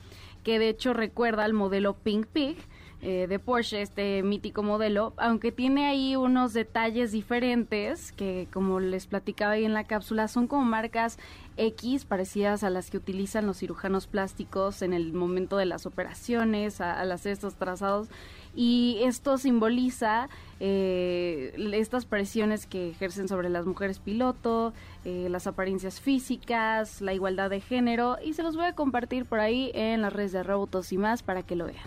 que 0.44 0.60
de 0.60 0.70
hecho 0.70 0.94
recuerda 0.94 1.44
al 1.44 1.54
modelo 1.54 1.96
Pink 1.96 2.28
Pig, 2.28 2.58
eh, 3.02 3.28
de 3.28 3.40
Porsche, 3.40 3.82
este 3.82 4.24
mítico 4.24 4.64
modelo, 4.64 5.14
aunque 5.18 5.52
tiene 5.52 5.88
ahí 5.88 6.16
unos 6.16 6.54
detalles 6.54 7.12
diferentes 7.12 8.12
que 8.12 8.48
como 8.54 8.80
les 8.80 9.08
platicaba 9.08 9.54
ahí 9.54 9.66
en 9.66 9.74
la 9.74 9.84
cápsula, 9.84 10.28
son 10.28 10.48
como 10.48 10.64
marcas 10.64 11.18
X 11.58 12.06
parecidas 12.06 12.64
a 12.64 12.70
las 12.70 12.90
que 12.90 12.98
utilizan 12.98 13.48
los 13.48 13.58
cirujanos 13.58 14.08
plásticos 14.08 14.82
en 14.82 14.94
el 14.94 15.14
momento 15.14 15.58
de 15.58 15.66
las 15.66 15.86
operaciones, 15.86 16.80
a, 16.80 17.00
al 17.00 17.12
hacer 17.12 17.32
estos 17.32 17.56
trazados. 17.56 18.08
Y 18.56 19.02
esto 19.04 19.38
simboliza 19.38 20.30
eh, 20.62 21.54
estas 21.74 22.06
presiones 22.06 22.66
que 22.66 22.90
ejercen 22.90 23.28
sobre 23.28 23.50
las 23.50 23.66
mujeres 23.66 24.00
piloto, 24.00 24.74
eh, 25.04 25.28
las 25.30 25.46
apariencias 25.46 26.00
físicas, 26.00 27.02
la 27.02 27.14
igualdad 27.14 27.50
de 27.50 27.60
género, 27.60 28.18
y 28.24 28.34
se 28.34 28.44
los 28.44 28.56
voy 28.56 28.66
a 28.66 28.74
compartir 28.74 29.26
por 29.26 29.40
ahí 29.40 29.72
en 29.74 30.02
las 30.02 30.14
redes 30.14 30.32
de 30.32 30.44
Robotos 30.44 30.94
y 30.94 30.98
más 30.98 31.22
para 31.22 31.44
que 31.44 31.56
lo 31.56 31.66
vean. 31.66 31.84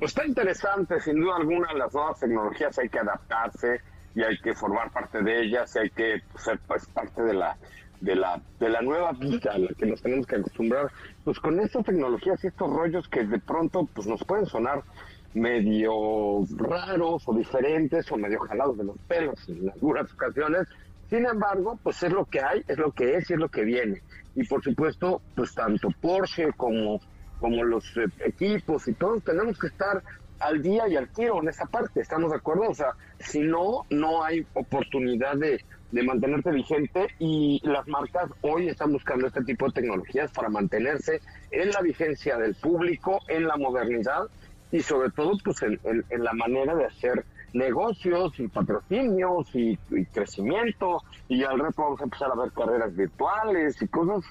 Pues 0.00 0.10
está 0.10 0.26
interesante, 0.26 0.98
sin 1.00 1.20
duda 1.20 1.36
alguna, 1.36 1.72
las 1.74 1.94
nuevas 1.94 2.18
tecnologías 2.18 2.78
hay 2.78 2.88
que 2.88 2.98
adaptarse 2.98 3.82
y 4.14 4.22
hay 4.22 4.38
que 4.38 4.54
formar 4.54 4.90
parte 4.90 5.22
de 5.22 5.42
ellas, 5.42 5.76
y 5.76 5.78
hay 5.78 5.90
que 5.90 6.22
ser 6.36 6.58
pues, 6.66 6.86
parte 6.86 7.22
de 7.22 7.34
la 7.34 7.56
de 8.00 8.14
la 8.16 8.40
de 8.58 8.68
la 8.68 8.80
nueva 8.80 9.12
vida 9.12 9.52
a 9.52 9.58
la 9.58 9.68
que 9.68 9.86
nos 9.86 10.00
tenemos 10.00 10.26
que 10.26 10.36
acostumbrar, 10.36 10.90
pues 11.24 11.38
con 11.38 11.60
estas 11.60 11.84
tecnologías 11.84 12.42
y 12.44 12.46
estos 12.46 12.70
rollos 12.70 13.08
que 13.08 13.24
de 13.24 13.38
pronto 13.38 13.88
pues 13.94 14.06
nos 14.06 14.24
pueden 14.24 14.46
sonar 14.46 14.82
medio 15.34 16.44
raros 16.56 17.22
o 17.26 17.34
diferentes 17.34 18.10
o 18.10 18.16
medio 18.16 18.40
jalados 18.40 18.78
de 18.78 18.84
los 18.84 18.98
pelos 19.06 19.48
en 19.48 19.70
algunas 19.70 20.12
ocasiones. 20.12 20.66
Sin 21.08 21.26
embargo, 21.26 21.78
pues 21.82 22.02
es 22.02 22.12
lo 22.12 22.24
que 22.24 22.40
hay, 22.40 22.62
es 22.68 22.78
lo 22.78 22.92
que 22.92 23.16
es 23.16 23.28
y 23.30 23.34
es 23.34 23.38
lo 23.38 23.48
que 23.48 23.64
viene. 23.64 24.00
Y 24.34 24.44
por 24.44 24.62
supuesto, 24.62 25.20
pues 25.34 25.54
tanto 25.54 25.88
Porsche 26.00 26.52
como 26.56 27.00
como 27.40 27.64
los 27.64 27.84
eh, 27.96 28.04
equipos 28.24 28.86
y 28.86 28.92
todos 28.92 29.24
tenemos 29.24 29.58
que 29.58 29.68
estar 29.68 30.02
al 30.38 30.62
día 30.62 30.88
y 30.88 30.96
al 30.96 31.08
tiro 31.08 31.40
en 31.40 31.48
esa 31.48 31.66
parte, 31.66 32.00
¿estamos 32.00 32.30
de 32.30 32.36
acuerdo? 32.36 32.68
O 32.68 32.74
sea, 32.74 32.92
si 33.18 33.40
no, 33.40 33.86
no 33.90 34.22
hay 34.22 34.46
oportunidad 34.54 35.36
de, 35.36 35.64
de 35.92 36.02
mantenerte 36.02 36.50
vigente 36.50 37.08
y 37.18 37.60
las 37.64 37.86
marcas 37.88 38.30
hoy 38.42 38.68
están 38.68 38.92
buscando 38.92 39.26
este 39.26 39.42
tipo 39.42 39.66
de 39.66 39.72
tecnologías 39.72 40.30
para 40.32 40.48
mantenerse 40.48 41.20
en 41.50 41.70
la 41.70 41.80
vigencia 41.80 42.36
del 42.38 42.54
público, 42.54 43.20
en 43.28 43.46
la 43.46 43.56
modernidad 43.56 44.24
y 44.70 44.80
sobre 44.80 45.10
todo 45.10 45.32
pues 45.44 45.62
en, 45.62 45.80
la 46.22 46.32
manera 46.32 46.74
de 46.74 46.84
hacer 46.84 47.24
negocios 47.52 48.38
y 48.38 48.46
patrocinios 48.46 49.52
y, 49.54 49.76
y, 49.90 50.04
crecimiento. 50.06 51.02
Y 51.28 51.42
al 51.42 51.58
rato 51.58 51.82
vamos 51.82 52.00
a 52.00 52.04
empezar 52.04 52.30
a 52.32 52.40
ver 52.40 52.52
carreras 52.52 52.94
virtuales 52.94 53.82
y 53.82 53.88
cosas 53.88 54.24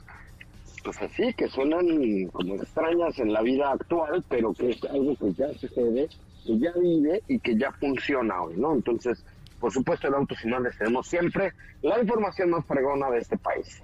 pues 0.83 1.01
así 1.01 1.33
que 1.33 1.49
suenan 1.49 1.85
como 2.31 2.55
extrañas 2.55 3.19
en 3.19 3.33
la 3.33 3.41
vida 3.41 3.71
actual 3.71 4.23
pero 4.29 4.53
que 4.53 4.69
es 4.69 4.83
algo 4.85 5.13
que 5.17 5.33
ya 5.33 5.53
sucede 5.55 6.07
que 6.45 6.57
ya 6.57 6.71
vive 6.71 7.21
y 7.27 7.37
que 7.39 7.57
ya 7.57 7.71
funciona 7.73 8.41
hoy 8.41 8.55
no 8.55 8.73
entonces 8.73 9.23
por 9.59 9.71
supuesto 9.71 10.07
en 10.07 10.13
Autos 10.15 10.37
y 10.43 10.47
Más 10.47 10.61
les 10.61 10.77
tenemos 10.77 11.07
siempre 11.07 11.53
la 11.81 11.99
información 11.99 12.49
más 12.49 12.65
fregona 12.65 13.09
de 13.09 13.19
este 13.19 13.37
país 13.37 13.81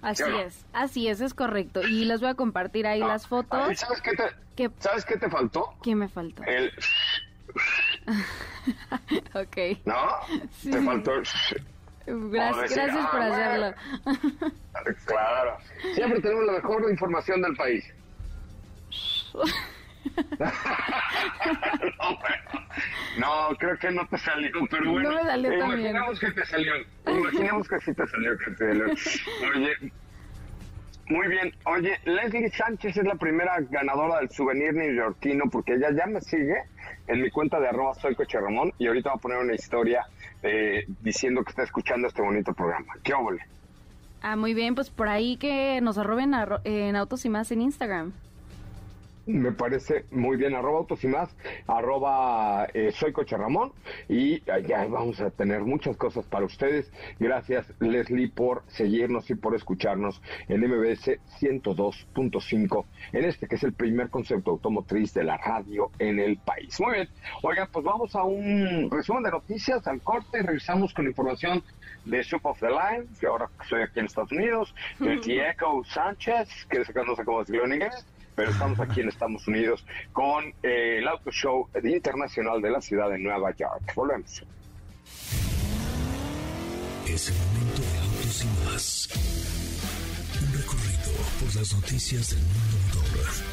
Así 0.00 0.22
es, 0.44 0.64
así 0.72 1.08
es, 1.08 1.20
es 1.20 1.34
correcto. 1.34 1.82
Y 1.82 2.04
les 2.04 2.20
voy 2.20 2.30
a 2.30 2.34
compartir 2.34 2.86
ahí 2.86 3.00
no. 3.00 3.08
las 3.08 3.26
fotos. 3.26 3.78
¿Sabes 3.78 4.00
qué, 4.00 4.12
te, 4.12 4.24
¿Qué? 4.54 4.70
¿Sabes 4.78 5.04
qué 5.04 5.16
te 5.16 5.28
faltó? 5.28 5.74
¿Qué 5.82 5.94
me 5.94 6.08
faltó? 6.08 6.44
El... 6.44 6.72
ok. 9.34 9.56
¿No? 9.84 9.96
Sí. 10.60 10.70
Te 10.70 10.82
faltó... 10.82 11.12
Gracias, 12.10 12.62
decir, 12.62 12.76
gracias 12.76 13.06
por 13.08 13.20
ah, 13.20 13.26
hacerlo. 13.26 13.74
Claro. 15.04 15.58
Siempre 15.94 16.20
tenemos 16.20 16.44
la 16.46 16.52
mejor 16.52 16.90
información 16.90 17.42
del 17.42 17.56
país. 17.56 17.84
no, 23.18 23.56
creo 23.58 23.76
que 23.78 23.90
no 23.90 24.06
te 24.08 24.18
salió, 24.18 24.50
pero 24.70 24.92
bueno. 24.92 25.10
No 25.10 25.16
me 25.16 25.22
salió 25.22 25.58
también. 25.58 25.80
Imaginemos 25.80 26.20
que 26.20 26.30
te 26.30 26.46
salió. 26.46 26.72
Imaginemos 27.06 27.68
que 27.68 27.80
sí 27.80 27.92
te 27.94 28.06
salió, 28.06 28.38
que 28.38 28.50
te 28.52 28.68
salió. 28.68 28.86
Oye, 29.54 29.92
muy 31.08 31.28
bien. 31.28 31.52
Oye, 31.64 31.98
Leslie 32.04 32.50
Sánchez 32.50 32.96
es 32.96 33.04
la 33.04 33.14
primera 33.14 33.58
ganadora 33.70 34.20
del 34.20 34.30
souvenir 34.30 34.74
neoyorquino 34.74 35.44
porque 35.50 35.74
ella 35.74 35.90
ya 35.90 36.06
me 36.06 36.20
sigue 36.20 36.56
en 37.06 37.22
mi 37.22 37.30
cuenta 37.30 37.58
de 37.58 37.68
arroba 37.68 37.94
soy 37.94 38.14
Coche 38.14 38.38
Ramón 38.38 38.72
y 38.78 38.86
ahorita 38.86 39.10
va 39.10 39.16
a 39.16 39.18
poner 39.18 39.38
una 39.38 39.54
historia 39.54 40.06
eh, 40.42 40.84
diciendo 41.00 41.42
que 41.42 41.50
está 41.50 41.62
escuchando 41.62 42.08
este 42.08 42.22
bonito 42.22 42.52
programa. 42.52 42.94
¿Qué 43.02 43.14
óvole? 43.14 43.40
Ah, 44.20 44.36
muy 44.36 44.52
bien, 44.52 44.74
pues 44.74 44.90
por 44.90 45.08
ahí 45.08 45.36
que 45.36 45.80
nos 45.80 45.96
arroben 45.96 46.34
a, 46.34 46.60
en 46.64 46.96
Autos 46.96 47.24
y 47.24 47.28
Más 47.28 47.50
en 47.52 47.62
Instagram. 47.62 48.12
Me 49.28 49.52
parece 49.52 50.06
muy 50.10 50.38
bien, 50.38 50.54
arroba 50.54 50.78
autos 50.78 51.04
y 51.04 51.06
más, 51.06 51.28
arroba 51.66 52.66
eh, 52.72 52.90
soy 52.92 53.12
Coche 53.12 53.36
Ramón. 53.36 53.72
Y 54.08 54.40
ya 54.66 54.86
vamos 54.86 55.20
a 55.20 55.28
tener 55.30 55.64
muchas 55.64 55.98
cosas 55.98 56.24
para 56.24 56.46
ustedes. 56.46 56.90
Gracias 57.18 57.70
Leslie 57.78 58.30
por 58.30 58.62
seguirnos 58.68 59.28
y 59.28 59.34
por 59.34 59.54
escucharnos 59.54 60.22
en 60.48 60.62
MBS 60.62 61.18
102.5, 61.40 62.86
en 63.12 63.24
este 63.26 63.46
que 63.46 63.56
es 63.56 63.64
el 63.64 63.74
primer 63.74 64.08
concepto 64.08 64.52
automotriz 64.52 65.12
de 65.12 65.24
la 65.24 65.36
radio 65.36 65.90
en 65.98 66.20
el 66.20 66.38
país. 66.38 66.80
Muy 66.80 66.94
bien, 66.94 67.08
oigan, 67.42 67.68
pues 67.70 67.84
vamos 67.84 68.16
a 68.16 68.22
un 68.22 68.90
resumen 68.90 69.24
de 69.24 69.30
noticias 69.30 69.86
al 69.86 70.00
corte. 70.00 70.38
Y 70.38 70.42
revisamos 70.42 70.94
con 70.94 71.06
información 71.06 71.62
de 72.06 72.24
Soup 72.24 72.46
of 72.46 72.58
the 72.60 72.68
Line, 72.68 73.04
que 73.20 73.26
ahora 73.26 73.50
estoy 73.62 73.82
aquí 73.82 74.00
en 74.00 74.06
Estados 74.06 74.32
Unidos, 74.32 74.74
de 74.98 75.18
Tieco 75.18 75.84
Sánchez, 75.84 76.48
que 76.70 76.78
no 76.78 77.14
sé 77.14 77.24
cómo 77.26 77.40
decirlo 77.40 77.66
en 77.66 77.74
inglés, 77.74 78.06
pero 78.38 78.52
estamos 78.52 78.78
aquí 78.78 79.00
en 79.00 79.08
Estados 79.08 79.48
Unidos 79.48 79.84
con 80.12 80.44
eh, 80.62 80.98
el 80.98 81.08
Auto 81.08 81.32
Show 81.32 81.68
internacional 81.82 82.62
de 82.62 82.70
la 82.70 82.80
ciudad 82.80 83.10
de 83.10 83.18
Nueva 83.18 83.50
York. 83.56 83.92
Volvemos. 83.96 84.44
Es 87.08 87.30
el 87.30 87.34
momento 87.34 87.82
de 87.82 87.98
autos 87.98 88.44
y 88.44 88.64
más. 88.64 89.08
Un 90.40 90.56
recorrido 90.56 91.10
por 91.40 91.56
las 91.56 91.74
noticias 91.74 92.30
del 92.30 92.38
mundo 92.38 93.00
motor. 93.02 93.47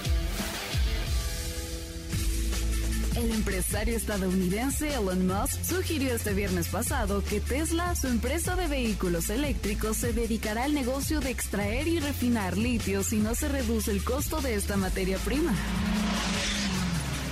El 3.15 3.31
empresario 3.31 3.95
estadounidense 3.95 4.93
Elon 4.93 5.25
Musk 5.25 5.63
sugirió 5.63 6.13
este 6.13 6.33
viernes 6.33 6.67
pasado 6.67 7.23
que 7.23 7.39
Tesla, 7.39 7.95
su 7.95 8.07
empresa 8.07 8.57
de 8.57 8.67
vehículos 8.67 9.29
eléctricos, 9.29 9.97
se 9.97 10.11
dedicará 10.11 10.65
al 10.65 10.73
negocio 10.73 11.21
de 11.21 11.29
extraer 11.29 11.87
y 11.87 11.99
refinar 11.99 12.57
litio 12.57 13.03
si 13.03 13.17
no 13.17 13.33
se 13.33 13.47
reduce 13.47 13.91
el 13.91 14.03
costo 14.03 14.41
de 14.41 14.55
esta 14.55 14.75
materia 14.75 15.17
prima. 15.19 15.53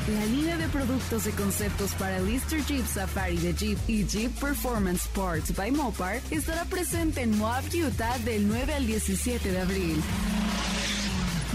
La 0.08 0.25
línea 0.25 0.58
de 0.58 0.68
productos 0.70 1.28
y 1.28 1.32
conceptos 1.32 1.92
para 1.96 2.20
Lister 2.20 2.63
Jeep 2.66 2.86
Safari 2.86 3.38
de 3.38 3.54
Jeep 3.54 3.78
y 3.88 4.06
Jeep 4.06 4.32
Performance 4.40 5.04
Sports 5.04 5.54
by 5.54 5.72
Mopar 5.72 6.22
estará 6.32 6.63
presente 6.66 7.22
en 7.22 7.38
Moab, 7.38 7.63
Utah 7.74 8.18
del 8.20 8.48
9 8.48 8.74
al 8.74 8.88
17 8.88 9.52
de 9.52 9.60
abril. 9.60 10.02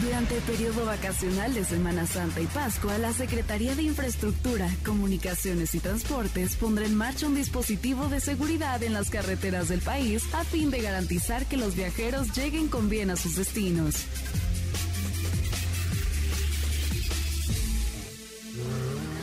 Durante 0.01 0.37
el 0.37 0.43
periodo 0.43 0.85
vacacional 0.87 1.53
de 1.55 1.65
Semana 1.65 2.07
Santa 2.07 2.41
y 2.41 2.47
Pascua, 2.47 2.99
la 2.99 3.13
Secretaría 3.13 3.75
de 3.75 3.83
Infraestructura, 3.83 4.71
Comunicaciones 4.85 5.75
y 5.75 5.81
Transportes 5.81 6.55
pondrá 6.55 6.87
en 6.87 6.95
marcha 6.95 7.27
un 7.27 7.35
dispositivo 7.35 8.07
de 8.07 8.21
seguridad 8.21 8.81
en 8.85 8.93
las 8.93 9.11
carreteras 9.11 9.69
del 9.69 9.81
país 9.81 10.23
a 10.35 10.45
fin 10.45 10.71
de 10.71 10.83
garantizar 10.83 11.47
que 11.47 11.57
los 11.57 11.75
viajeros 11.75 12.33
lleguen 12.37 12.69
con 12.69 12.89
bien 12.89 13.11
a 13.11 13.17
sus 13.17 13.35
destinos. 13.35 14.07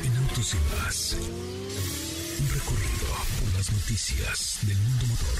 En 0.03 0.17
Autos 0.17 0.55
y 0.55 0.58
más. 0.75 1.17
Un 2.41 2.50
recorrido 2.50 3.08
por 3.39 3.53
las 3.58 3.72
noticias 3.72 4.60
del 4.63 4.77
mundo 4.77 5.05
motor. 5.08 5.39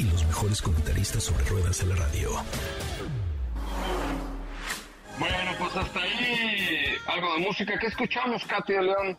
y 0.00 0.04
los 0.04 0.24
mejores 0.24 0.62
comentaristas 0.62 1.24
sobre 1.24 1.44
ruedas 1.44 1.78
de 1.80 1.94
la 1.94 1.96
radio. 1.96 2.30
Bueno, 5.18 5.50
pues 5.58 5.76
hasta 5.76 6.00
ahí 6.00 6.94
algo 7.06 7.34
de 7.34 7.40
música. 7.40 7.78
¿Qué 7.78 7.88
escuchamos, 7.88 8.42
Katy 8.46 8.72
de 8.72 8.82
León? 8.82 9.18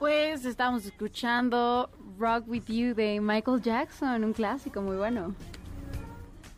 Pues 0.00 0.44
estamos 0.44 0.84
escuchando 0.84 1.88
Rock 2.18 2.48
With 2.48 2.64
You 2.66 2.94
de 2.94 3.20
Michael 3.20 3.62
Jackson, 3.62 4.24
un 4.24 4.32
clásico 4.32 4.82
muy 4.82 4.96
bueno. 4.96 5.32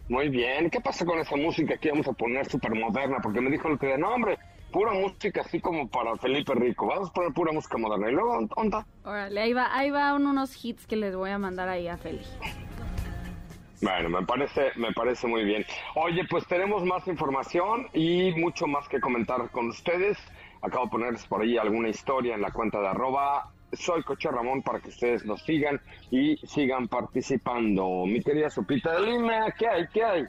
Muy 0.09 0.31
bien. 0.31 0.71
¿Qué 0.71 0.81
pasa 0.81 1.05
con 1.05 1.19
esa 1.19 1.37
música 1.37 1.77
que 1.77 1.89
íbamos 1.89 2.09
a 2.09 2.13
poner 2.13 2.51
súper 2.51 2.75
moderna? 2.75 3.19
Porque 3.23 3.43
me 3.43 3.51
dijo 3.51 3.69
el 3.69 3.79
que 3.79 3.99
no, 3.99 4.15
hombre, 4.15 4.39
pura 4.73 4.95
música 4.95 5.43
así 5.43 5.61
como 5.61 5.87
para 5.89 6.17
Felipe 6.17 6.55
Rico. 6.55 6.87
Vamos 6.87 7.11
a 7.11 7.13
poner 7.13 7.35
pura 7.35 7.53
música 7.53 7.77
moderna. 7.77 8.09
Y 8.09 8.15
luego, 8.15 8.49
¿onda? 8.57 8.87
Órale, 9.05 9.43
ahí 9.43 9.53
va, 9.53 9.77
ahí 9.77 9.91
va 9.91 10.15
unos 10.15 10.65
hits 10.65 10.87
que 10.87 10.97
les 10.97 11.15
voy 11.15 11.29
a 11.29 11.39
mandar 11.39 11.69
ahí 11.69 11.87
a 11.87 11.99
Feli. 11.99 12.25
Bueno, 13.85 14.09
me 14.09 14.25
parece, 14.27 14.71
me 14.77 14.93
parece 14.93 15.27
muy 15.27 15.45
bien. 15.45 15.67
Oye, 15.95 16.23
pues 16.31 16.47
tenemos 16.47 16.83
más 16.85 17.07
información 17.07 17.87
y 17.93 18.33
mucho 18.33 18.67
más 18.67 18.89
que 18.89 18.99
comentar 18.99 19.51
con 19.51 19.69
ustedes. 19.69 20.17
Acabo 20.63 20.87
de 20.87 20.91
ponerles 20.91 21.27
por 21.27 21.43
ahí 21.43 21.59
alguna 21.59 21.91
historia 21.91 22.35
en 22.35 22.41
la 22.41 22.51
cuenta 22.51 22.81
de 22.81 22.89
arroba. 22.89 23.51
Soy 23.75 24.03
Coche 24.03 24.31
Ramón 24.31 24.63
para 24.63 24.81
que 24.81 24.89
ustedes 24.89 25.27
nos 25.27 25.43
sigan 25.43 25.83
y 26.11 26.37
sigan 26.47 26.89
participando. 26.89 28.07
Mi 28.07 28.23
querida 28.23 28.49
Sopita 28.49 28.95
de 28.99 29.03
Lima, 29.03 29.51
¿qué 29.59 29.69
hay? 29.69 29.87
¿Qué 29.93 30.03
hay? 30.03 30.25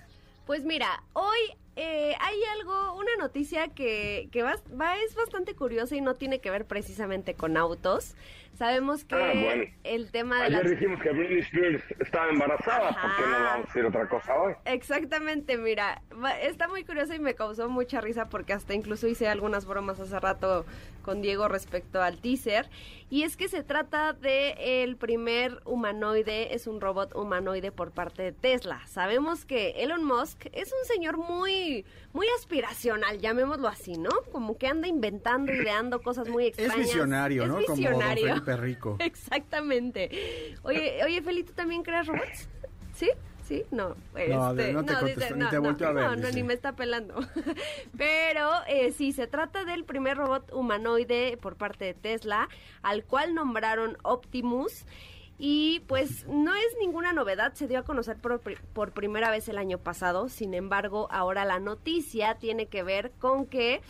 Pues 0.45 0.65
mira, 0.65 1.01
hoy 1.13 1.37
eh, 1.77 2.13
hay 2.19 2.35
algo, 2.59 2.93
una 2.95 3.15
noticia 3.17 3.69
que, 3.69 4.27
va- 4.43 4.97
es 4.97 5.15
bastante 5.15 5.55
curiosa 5.55 5.95
y 5.95 6.01
no 6.01 6.15
tiene 6.15 6.39
que 6.39 6.49
ver 6.51 6.65
precisamente 6.65 7.35
con 7.35 7.55
autos. 7.55 8.15
Sabemos 8.57 9.03
que 9.05 9.15
Ah, 9.15 9.31
bueno. 9.33 9.63
el 9.83 10.11
tema 10.11 10.37
de 10.39 10.43
Ayer 10.45 10.63
las... 10.63 10.71
dijimos 10.71 11.01
que 11.01 11.09
Britney 11.11 11.39
Spears 11.39 11.83
estaba 11.99 12.29
embarazada. 12.29 12.89
¿Por 12.89 13.15
qué 13.17 13.21
no 13.29 13.35
Ajá. 13.35 13.43
vamos 13.43 13.65
a 13.65 13.67
decir 13.67 13.85
otra 13.85 14.07
cosa 14.07 14.33
hoy? 14.35 14.53
Exactamente, 14.65 15.57
mira, 15.57 16.01
va- 16.23 16.39
está 16.39 16.67
muy 16.67 16.83
curioso 16.83 17.13
y 17.13 17.19
me 17.19 17.35
causó 17.35 17.67
mucha 17.69 17.99
risa 18.01 18.29
porque 18.29 18.53
hasta 18.53 18.73
incluso 18.73 19.07
hice 19.07 19.27
algunas 19.27 19.65
bromas 19.65 19.99
hace 19.99 20.19
rato 20.19 20.65
con 21.01 21.21
Diego 21.21 21.47
respecto 21.47 22.01
al 22.01 22.17
teaser. 22.19 22.69
Y 23.11 23.21
es 23.23 23.37
que 23.37 23.47
se 23.47 23.61
trata 23.63 24.13
de 24.13 24.83
el 24.83 24.95
primer 24.97 25.61
humanoide, 25.65 26.55
es 26.55 26.65
un 26.65 26.81
robot 26.81 27.13
humanoide 27.15 27.71
por 27.71 27.91
parte 27.91 28.23
de 28.23 28.31
Tesla. 28.31 28.81
Sabemos 28.87 29.45
que 29.45 29.83
Elon 29.83 30.03
Musk 30.03 30.47
es 30.53 30.73
un 30.73 30.85
señor 30.87 31.17
muy, 31.17 31.85
muy 32.13 32.25
aspiracional, 32.39 33.19
llamémoslo 33.19 33.67
así, 33.67 33.97
¿no? 33.99 34.09
Como 34.31 34.57
que 34.57 34.65
anda 34.67 34.87
inventando, 34.87 35.53
ideando 35.53 36.01
cosas 36.01 36.27
muy 36.29 36.47
Es 36.47 36.57
extrañas. 36.57 36.77
visionario, 36.87 37.43
Es 37.43 37.49
¿no? 37.49 37.53
Como 37.55 37.67
don 37.67 37.75
visionario. 37.77 38.25
Felipe 38.45 38.57
Rico. 38.57 38.97
Exactamente. 38.99 40.09
Oye, 40.63 41.03
oye, 41.03 41.21
Feli, 41.21 41.43
¿tú 41.43 41.53
también 41.53 41.83
creas 41.83 42.07
robots? 42.07 42.47
¿Sí? 42.93 43.09
¿Sí? 43.43 43.63
No. 43.69 43.89
No, 43.89 44.51
este, 44.51 44.73
no 44.73 44.83
te 44.83 45.35
ni 45.35 45.47
te 45.49 45.57
volteó 45.59 45.87
a 45.87 45.91
ver, 45.91 46.05
No, 46.05 46.15
no, 46.15 46.31
ni 46.31 46.41
me 46.41 46.53
está 46.53 46.75
pelando. 46.75 47.15
Pero 47.97 48.49
eh, 48.67 48.91
sí, 48.91 49.11
se 49.11 49.27
trata 49.27 49.65
del 49.65 49.83
primer 49.83 50.17
robot 50.17 50.51
humanoide 50.51 51.37
por 51.39 51.55
parte 51.55 51.85
de 51.85 51.93
Tesla, 51.93 52.49
al 52.81 53.03
cual 53.03 53.35
nombraron 53.35 53.97
Optimus. 54.03 54.85
Y 55.37 55.81
pues 55.87 56.25
no 56.27 56.55
es 56.55 56.77
ninguna 56.79 57.11
novedad, 57.11 57.53
se 57.53 57.67
dio 57.67 57.79
a 57.79 57.83
conocer 57.83 58.17
por, 58.17 58.39
por 58.39 58.93
primera 58.93 59.29
vez 59.29 59.49
el 59.49 59.57
año 59.57 59.77
pasado, 59.77 60.29
sin 60.29 60.53
embargo 60.53 61.09
ahora 61.11 61.43
la 61.43 61.59
noticia 61.59 62.35
tiene 62.35 62.67
que 62.67 62.83
ver 62.83 63.11
con 63.19 63.45
que 63.45 63.81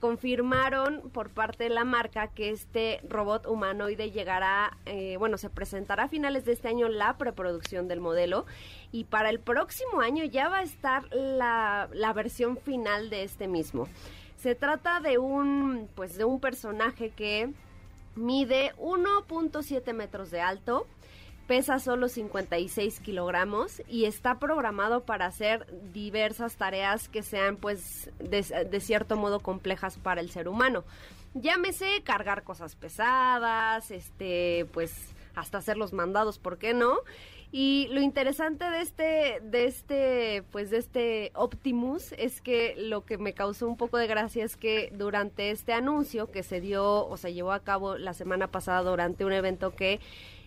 confirmaron 0.00 1.10
por 1.10 1.30
parte 1.30 1.64
de 1.64 1.70
la 1.70 1.84
marca 1.84 2.28
que 2.28 2.50
este 2.50 3.00
robot 3.08 3.46
humanoide 3.46 4.10
llegará, 4.10 4.76
eh, 4.84 5.16
bueno, 5.18 5.38
se 5.38 5.50
presentará 5.50 6.04
a 6.04 6.08
finales 6.08 6.44
de 6.44 6.52
este 6.52 6.68
año 6.68 6.88
la 6.88 7.16
preproducción 7.16 7.88
del 7.88 8.00
modelo 8.00 8.46
y 8.92 9.04
para 9.04 9.30
el 9.30 9.40
próximo 9.40 10.00
año 10.00 10.24
ya 10.24 10.48
va 10.48 10.58
a 10.58 10.62
estar 10.62 11.08
la, 11.12 11.88
la 11.92 12.12
versión 12.12 12.56
final 12.56 13.10
de 13.10 13.24
este 13.24 13.48
mismo. 13.48 13.88
Se 14.36 14.54
trata 14.54 15.00
de 15.00 15.18
un, 15.18 15.88
pues, 15.94 16.16
de 16.16 16.24
un 16.24 16.40
personaje 16.40 17.10
que 17.10 17.52
mide 18.14 18.74
1.7 18.76 19.92
metros 19.92 20.30
de 20.30 20.40
alto, 20.40 20.86
pesa 21.46 21.78
solo 21.78 22.08
56 22.08 23.00
kilogramos 23.00 23.82
y 23.88 24.04
está 24.04 24.38
programado 24.38 25.04
para 25.04 25.26
hacer 25.26 25.66
diversas 25.92 26.56
tareas 26.56 27.08
que 27.08 27.22
sean 27.22 27.56
pues 27.56 28.10
de, 28.18 28.80
cierto 28.80 29.16
modo 29.16 29.40
complejas 29.40 29.98
para 29.98 30.20
el 30.20 30.30
ser 30.30 30.48
humano. 30.48 30.84
Llámese 31.34 32.02
cargar 32.02 32.42
cosas 32.44 32.76
pesadas, 32.76 33.90
este, 33.90 34.66
pues 34.72 35.14
hasta 35.34 35.58
hacer 35.58 35.76
los 35.76 35.92
mandados, 35.92 36.38
¿por 36.38 36.58
qué 36.58 36.72
no? 36.72 36.96
Y 37.52 37.88
lo 37.90 38.00
interesante 38.00 38.64
de 38.64 38.80
este, 38.80 39.40
de 39.42 39.64
este, 39.66 40.42
pues 40.50 40.70
de 40.70 40.78
este 40.78 41.32
Optimus 41.34 42.12
es 42.18 42.40
que 42.40 42.74
lo 42.76 43.04
que 43.04 43.18
me 43.18 43.34
causó 43.34 43.68
un 43.68 43.76
poco 43.76 43.98
de 43.98 44.06
gracia 44.08 44.44
es 44.44 44.56
que 44.56 44.90
durante 44.92 45.50
este 45.50 45.72
anuncio 45.72 46.30
que 46.30 46.42
se 46.42 46.60
dio 46.60 47.06
o 47.06 47.16
se 47.16 47.32
llevó 47.34 47.52
a 47.52 47.60
cabo 47.60 47.96
la 47.98 48.14
semana 48.14 48.48
pasada 48.48 48.82
durante 48.82 49.24
un 49.24 49.32
evento 49.32 49.74
que 49.76 50.00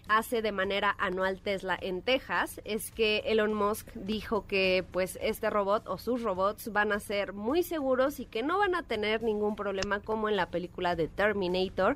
hace 0.10 0.42
de 0.42 0.52
manera 0.52 0.96
anual 0.98 1.40
Tesla 1.40 1.78
en 1.80 2.02
Texas 2.02 2.60
es 2.66 2.92
que 2.92 3.20
Elon 3.26 3.54
Musk 3.54 3.88
dijo 3.94 4.46
que 4.48 4.84
pues 4.92 5.20
este 5.22 5.50
robot 5.50 5.88
o 5.88 5.98
sus 5.98 6.24
robots 6.24 6.74
van 6.74 6.92
a 6.92 7.00
ser 7.00 7.32
muy 7.32 7.62
seguros 7.64 8.20
y 8.20 8.26
que 8.26 8.42
no 8.44 8.58
van 8.58 8.74
a 8.74 8.84
tener 8.84 9.22
ningún 9.22 9.56
problema 9.56 10.00
como 10.00 10.28
en 10.28 10.36
la 10.36 10.48
película 10.48 10.96
de 10.96 11.08
Terminator. 11.08 11.96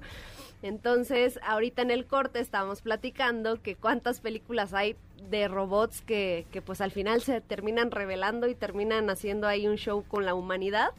Entonces, 0.62 1.40
ahorita 1.44 1.82
en 1.82 1.92
el 1.92 2.06
corte 2.06 2.40
estábamos 2.40 2.82
platicando 2.82 3.62
que 3.62 3.76
cuántas 3.76 4.22
películas 4.22 4.74
hay 4.74 4.96
de 5.30 5.48
robots 5.48 6.02
que, 6.02 6.46
que 6.52 6.62
pues 6.62 6.82
al 6.82 6.92
final 6.92 7.22
se 7.22 7.42
terminan 7.42 7.92
revelando 7.92 8.48
y 8.48 8.56
terminan 8.56 9.10
haciendo 9.10 9.48
ahí 9.48 9.68
un 9.68 9.78
show 9.78 10.06
con 10.08 10.24
la 10.24 10.36
humanidad. 10.36 10.92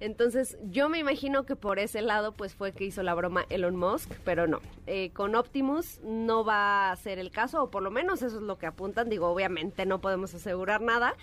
Entonces, 0.00 0.58
yo 0.70 0.88
me 0.88 0.98
imagino 0.98 1.44
que 1.44 1.56
por 1.56 1.78
ese 1.78 2.02
lado, 2.02 2.32
pues 2.32 2.54
fue 2.54 2.72
que 2.72 2.84
hizo 2.84 3.02
la 3.02 3.14
broma 3.14 3.46
Elon 3.48 3.76
Musk, 3.76 4.12
pero 4.24 4.46
no. 4.46 4.60
Eh, 4.86 5.10
con 5.10 5.34
Optimus 5.34 6.00
no 6.02 6.44
va 6.44 6.90
a 6.90 6.96
ser 6.96 7.18
el 7.18 7.30
caso, 7.30 7.62
o 7.62 7.70
por 7.70 7.82
lo 7.82 7.90
menos 7.90 8.22
eso 8.22 8.36
es 8.36 8.42
lo 8.42 8.58
que 8.58 8.66
apuntan. 8.66 9.08
Digo, 9.08 9.28
obviamente 9.28 9.86
no 9.86 10.00
podemos 10.00 10.34
asegurar 10.34 10.82
nada. 10.82 11.14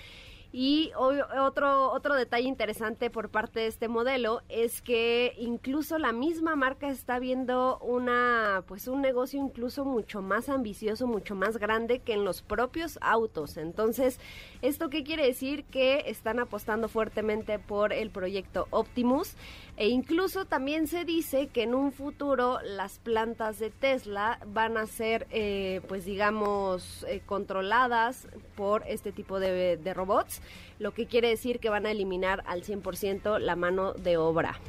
Y 0.56 0.92
otro, 0.96 1.92
otro 1.92 2.13
detalle 2.13 2.48
interesante 2.48 3.10
por 3.10 3.30
parte 3.30 3.62
de 3.62 3.68
este 3.68 3.88
modelo 3.88 4.44
es 4.50 4.84
que 4.84 5.34
incluso 5.39 5.98
la 5.98 6.12
misma 6.12 6.56
marca 6.56 6.89
está 6.89 7.18
viendo 7.18 7.80
una, 7.80 8.63
pues 8.68 8.88
un 8.88 9.02
negocio 9.02 9.42
incluso 9.42 9.84
mucho 9.84 10.22
más 10.22 10.50
ambicioso, 10.50 11.08
mucho 11.08 11.34
más 11.34 11.58
grande 11.58 12.02
que 12.02 12.13
en 12.13 12.24
los 12.24 12.44
propios 12.44 13.00
autos. 13.02 13.58
Entonces, 13.58 14.20
¿esto 14.62 14.92
qué 14.92 15.04
quiere 15.04 15.26
decir? 15.26 15.63
Que 15.66 16.04
están 16.06 16.38
apostando 16.38 16.88
fuertemente 16.88 17.58
por 17.58 17.92
el 17.92 18.12
proyecto 18.12 18.68
Optimus 18.70 19.36
e 19.76 19.88
incluso 19.88 20.46
también 20.46 20.86
se 20.86 21.04
dice 21.04 21.48
que 21.48 21.63
en 21.63 21.74
un 21.74 21.92
futuro 21.92 22.60
las 22.62 23.00
plantas 23.00 23.58
de 23.58 23.72
Tesla 23.72 24.38
van 24.46 24.78
a 24.78 24.86
ser, 24.86 25.26
eh, 25.32 25.82
pues 25.88 26.06
digamos, 26.06 27.04
eh, 27.10 27.24
controladas 27.26 28.28
por 28.56 28.84
este 28.88 29.12
tipo 29.12 29.39
de, 29.39 29.78
de 29.78 29.94
robots, 29.96 30.42
lo 30.79 30.93
que 30.93 31.06
quiere 31.06 31.29
decir 31.29 31.60
que 31.60 31.69
van 31.69 31.86
a 31.86 31.91
eliminar 31.91 32.43
al 32.45 32.63
100% 32.63 33.39
la 33.39 33.56
mano 33.56 33.93
de 33.93 34.17
obra. 34.17 34.60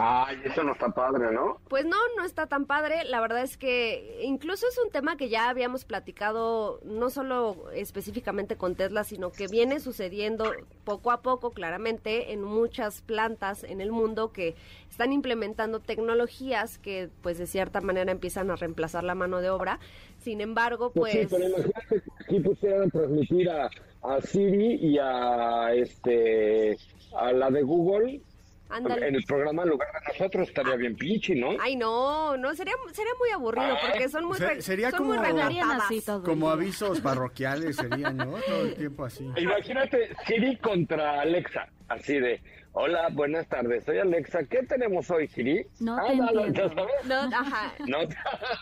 Ay, 0.00 0.40
eso 0.44 0.62
no 0.62 0.72
está 0.72 0.90
padre, 0.90 1.32
¿no? 1.32 1.58
Pues 1.68 1.84
no, 1.84 1.96
no 2.16 2.24
está 2.24 2.46
tan 2.46 2.66
padre. 2.66 3.04
La 3.04 3.20
verdad 3.20 3.42
es 3.42 3.56
que 3.56 4.20
incluso 4.22 4.66
es 4.68 4.78
un 4.84 4.90
tema 4.90 5.16
que 5.16 5.28
ya 5.28 5.48
habíamos 5.48 5.84
platicado, 5.84 6.80
no 6.84 7.10
solo 7.10 7.70
específicamente 7.72 8.56
con 8.56 8.76
Tesla, 8.76 9.04
sino 9.04 9.32
que 9.32 9.48
viene 9.48 9.80
sucediendo 9.80 10.52
poco 10.84 11.10
a 11.10 11.20
poco, 11.22 11.50
claramente, 11.50 12.32
en 12.32 12.42
muchas 12.42 13.02
plantas 13.02 13.64
en 13.64 13.80
el 13.80 13.90
mundo 13.90 14.32
que 14.32 14.54
están 14.88 15.12
implementando 15.12 15.80
tecnologías 15.80 16.78
que, 16.78 17.10
pues, 17.22 17.38
de 17.38 17.46
cierta 17.46 17.80
manera 17.80 18.12
empiezan 18.12 18.50
a 18.50 18.56
reemplazar 18.56 19.04
la 19.04 19.14
mano 19.14 19.40
de 19.40 19.50
obra. 19.50 19.80
Sin 20.18 20.40
embargo, 20.40 20.92
pues... 20.92 21.12
Sí, 21.12 21.26
pero 21.30 21.48
imagínate 21.48 22.02
que 22.28 22.40
pusieran 22.40 22.90
transmitir 22.90 23.50
a, 23.50 23.68
a 24.02 24.20
Siri 24.20 24.74
y 24.76 24.98
a, 24.98 25.74
este, 25.74 26.76
a 27.16 27.32
la 27.32 27.50
de 27.50 27.62
Google 27.62 28.20
en 28.76 29.14
el 29.14 29.24
programa 29.24 29.62
en 29.62 29.70
lugar 29.70 29.88
de 29.92 30.12
nosotros 30.12 30.48
estaría 30.48 30.76
bien 30.76 30.96
pinche, 30.96 31.34
¿no? 31.34 31.56
Ay, 31.60 31.76
no, 31.76 32.36
no, 32.36 32.54
sería, 32.54 32.74
sería 32.92 33.12
muy 33.18 33.30
aburrido 33.30 33.74
ah. 33.74 33.78
porque 33.80 34.08
son 34.08 34.26
muy, 34.26 34.38
sería 34.60 34.92
como, 34.92 35.14
como 36.24 36.50
avisos 36.50 37.00
parroquiales 37.02 37.76
serían, 37.76 38.16
¿no? 38.16 38.32
Todo 38.46 38.62
el 38.62 38.74
tiempo 38.74 39.04
así. 39.04 39.30
Imagínate 39.36 40.14
Siri 40.26 40.56
contra 40.58 41.20
Alexa, 41.22 41.68
así 41.88 42.18
de, 42.18 42.42
hola, 42.72 43.08
buenas 43.12 43.48
tardes, 43.48 43.84
soy 43.84 43.98
Alexa, 43.98 44.44
¿qué 44.44 44.62
tenemos 44.64 45.10
hoy, 45.10 45.28
Siri? 45.28 45.66
No 45.80 45.96
ah, 45.96 46.06
te 46.06 46.12
entiendo. 46.12 46.86
No, 47.04 47.14
ajá. 47.14 47.72
No, 47.86 47.98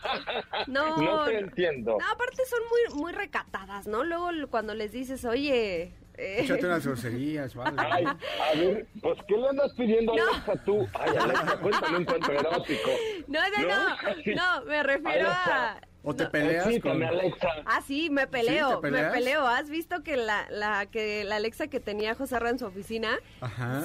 no, 0.68 0.96
no 0.96 1.24
te 1.24 1.38
entiendo. 1.38 1.96
No, 1.98 2.06
aparte 2.12 2.42
son 2.46 2.60
muy, 2.68 3.02
muy 3.02 3.12
recatadas, 3.12 3.86
¿no? 3.86 4.04
Luego 4.04 4.30
cuando 4.50 4.74
les 4.74 4.92
dices, 4.92 5.24
oye, 5.24 5.92
Échate 6.18 6.66
unas 6.66 6.86
groserías, 6.86 7.54
vale. 7.54 7.76
Ay, 7.76 8.04
a 8.04 8.58
ver, 8.58 8.86
pues, 9.00 9.18
¿qué 9.28 9.36
le 9.36 9.48
andas 9.48 9.72
pidiendo 9.74 10.12
a 10.12 10.16
Alexa 10.16 10.64
tú? 10.64 10.88
Ay, 10.94 11.16
Alexa, 11.16 11.58
cuéntame 11.58 11.98
un 11.98 12.04
cuento 12.04 12.32
erótico. 12.32 12.90
No, 13.28 13.40
no, 13.50 13.68
no, 13.68 14.34
no, 14.34 14.64
me 14.66 14.82
refiero 14.82 15.28
a... 15.28 15.80
¿O 16.08 16.14
te 16.14 16.24
peleas 16.26 16.68
con... 16.80 17.02
Alexa. 17.02 17.48
Ah, 17.64 17.82
sí, 17.84 18.10
me 18.10 18.28
peleo, 18.28 18.80
me 18.80 19.02
peleo. 19.10 19.44
¿Has 19.44 19.68
visto 19.68 20.04
que 20.04 20.16
la, 20.16 20.46
la, 20.50 20.86
que 20.86 21.24
la 21.24 21.36
Alexa 21.36 21.66
que 21.66 21.80
tenía 21.80 22.14
José 22.14 22.38
Ra 22.38 22.50
en 22.50 22.60
su 22.60 22.66
oficina, 22.66 23.18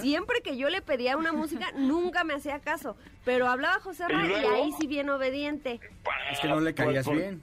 siempre 0.01 0.41
que 0.41 0.55
yo 0.55 0.69
le 0.69 0.83
pedía 0.83 1.17
una 1.17 1.33
música, 1.33 1.71
nunca 1.75 2.23
me 2.23 2.35
hacía 2.35 2.59
caso, 2.59 2.95
pero 3.25 3.47
hablaba 3.47 3.79
José 3.79 4.07
Ra 4.07 4.23
y, 4.25 4.33
ahí 4.33 4.71
sí 4.79 4.85
bien 4.85 5.09
obediente. 5.09 5.79
Es 6.31 6.39
que 6.39 6.47
no 6.47 6.59
le 6.59 6.75
caías 6.75 7.09
bien. 7.09 7.41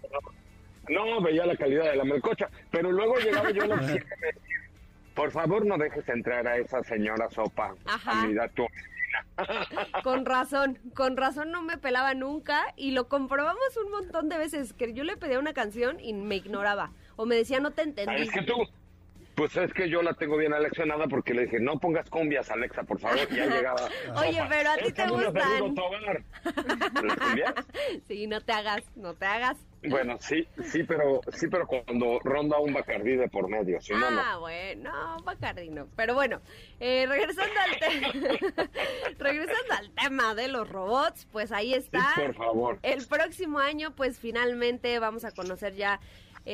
No, 0.88 1.20
veía 1.20 1.44
la 1.44 1.56
calidad 1.56 1.90
de 1.90 1.96
la 1.96 2.04
melcocha, 2.04 2.48
pero 2.70 2.90
luego 2.92 3.16
llegaba 3.16 3.50
yo 3.50 3.64
a 3.64 3.66
la 3.66 3.74
oficina 3.74 4.06
por 5.18 5.32
favor, 5.32 5.66
no 5.66 5.76
dejes 5.76 6.08
entrar 6.08 6.46
a 6.46 6.58
esa 6.58 6.80
señora 6.84 7.28
sopa 7.28 7.74
Ajá. 7.86 8.22
a 8.40 8.48
tu 8.50 8.68
Con 10.04 10.24
razón, 10.24 10.78
con 10.94 11.16
razón 11.16 11.50
no 11.50 11.60
me 11.60 11.76
pelaba 11.76 12.14
nunca 12.14 12.72
y 12.76 12.92
lo 12.92 13.08
comprobamos 13.08 13.76
un 13.84 13.90
montón 13.90 14.28
de 14.28 14.38
veces 14.38 14.72
que 14.74 14.92
yo 14.92 15.02
le 15.02 15.16
pedía 15.16 15.40
una 15.40 15.54
canción 15.54 15.98
y 15.98 16.12
me 16.12 16.36
ignoraba 16.36 16.92
o 17.16 17.26
me 17.26 17.34
decía 17.34 17.58
no 17.58 17.72
te 17.72 17.82
entendí. 17.82 18.22
Es 18.22 18.30
que 18.30 18.42
tú, 18.42 18.54
pues 19.34 19.56
es 19.56 19.74
que 19.74 19.88
yo 19.90 20.02
la 20.02 20.14
tengo 20.14 20.36
bien 20.36 20.54
aleccionada 20.54 21.08
porque 21.08 21.34
le 21.34 21.46
dije, 21.46 21.58
no 21.58 21.80
pongas 21.80 22.08
cumbias, 22.08 22.48
Alexa, 22.52 22.84
por 22.84 23.00
favor, 23.00 23.28
ya 23.28 23.46
llegaba. 23.46 23.88
Oye, 24.20 24.40
pero 24.48 24.70
a 24.70 24.76
ti 24.76 24.92
te 24.92 25.08
gustan. 25.08 25.74
¿La 27.02 27.64
sí, 28.06 28.28
no 28.28 28.40
te 28.40 28.52
hagas, 28.52 28.84
no 28.94 29.14
te 29.14 29.26
hagas. 29.26 29.56
Bueno, 29.88 30.16
sí, 30.20 30.46
sí, 30.64 30.82
pero 30.82 31.20
sí, 31.32 31.46
pero 31.48 31.66
cuando 31.66 32.18
ronda 32.20 32.58
un 32.58 32.72
Bacardí 32.72 33.16
de 33.16 33.28
por 33.28 33.48
medio, 33.48 33.80
si 33.80 33.92
no, 33.92 34.06
Ah, 34.06 34.36
bueno, 34.38 34.90
Bacardí 35.24 35.70
no. 35.70 35.86
Pero 35.96 36.14
bueno, 36.14 36.40
eh, 36.80 37.06
regresando 37.08 37.54
al 37.60 37.78
regresando 39.18 39.74
al 39.78 39.90
tema 39.92 40.34
de 40.34 40.48
los 40.48 40.68
robots, 40.68 41.26
pues 41.30 41.52
ahí 41.52 41.74
está. 41.74 42.12
por 42.16 42.34
favor. 42.34 42.78
El 42.82 43.06
próximo 43.06 43.58
año, 43.58 43.94
pues 43.94 44.18
finalmente 44.18 44.98
vamos 44.98 45.24
a 45.24 45.30
conocer 45.30 45.74
ya 45.74 46.00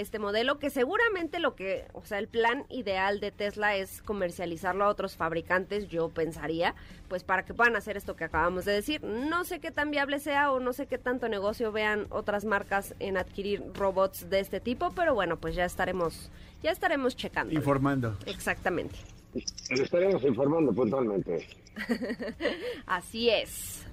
este 0.00 0.18
modelo, 0.18 0.58
que 0.58 0.70
seguramente 0.70 1.38
lo 1.38 1.54
que, 1.54 1.84
o 1.92 2.04
sea, 2.04 2.18
el 2.18 2.28
plan 2.28 2.64
ideal 2.68 3.20
de 3.20 3.30
Tesla 3.30 3.76
es 3.76 4.02
comercializarlo 4.02 4.84
a 4.84 4.88
otros 4.88 5.16
fabricantes, 5.16 5.88
yo 5.88 6.08
pensaría, 6.08 6.74
pues 7.08 7.24
para 7.24 7.44
que 7.44 7.54
puedan 7.54 7.76
hacer 7.76 7.96
esto 7.96 8.16
que 8.16 8.24
acabamos 8.24 8.64
de 8.64 8.72
decir. 8.72 9.02
No 9.02 9.44
sé 9.44 9.60
qué 9.60 9.70
tan 9.70 9.90
viable 9.90 10.18
sea 10.18 10.52
o 10.52 10.60
no 10.60 10.72
sé 10.72 10.86
qué 10.86 10.98
tanto 10.98 11.28
negocio 11.28 11.72
vean 11.72 12.06
otras 12.10 12.44
marcas 12.44 12.94
en 12.98 13.16
adquirir 13.16 13.62
robots 13.74 14.28
de 14.30 14.40
este 14.40 14.60
tipo, 14.60 14.92
pero 14.94 15.14
bueno, 15.14 15.36
pues 15.36 15.54
ya 15.54 15.64
estaremos, 15.64 16.30
ya 16.62 16.70
estaremos 16.70 17.16
checando. 17.16 17.54
Informando. 17.54 18.16
Exactamente. 18.26 18.96
estaremos 19.70 20.22
informando 20.24 20.72
puntualmente. 20.72 21.46
Así 22.86 23.30
es. 23.30 23.86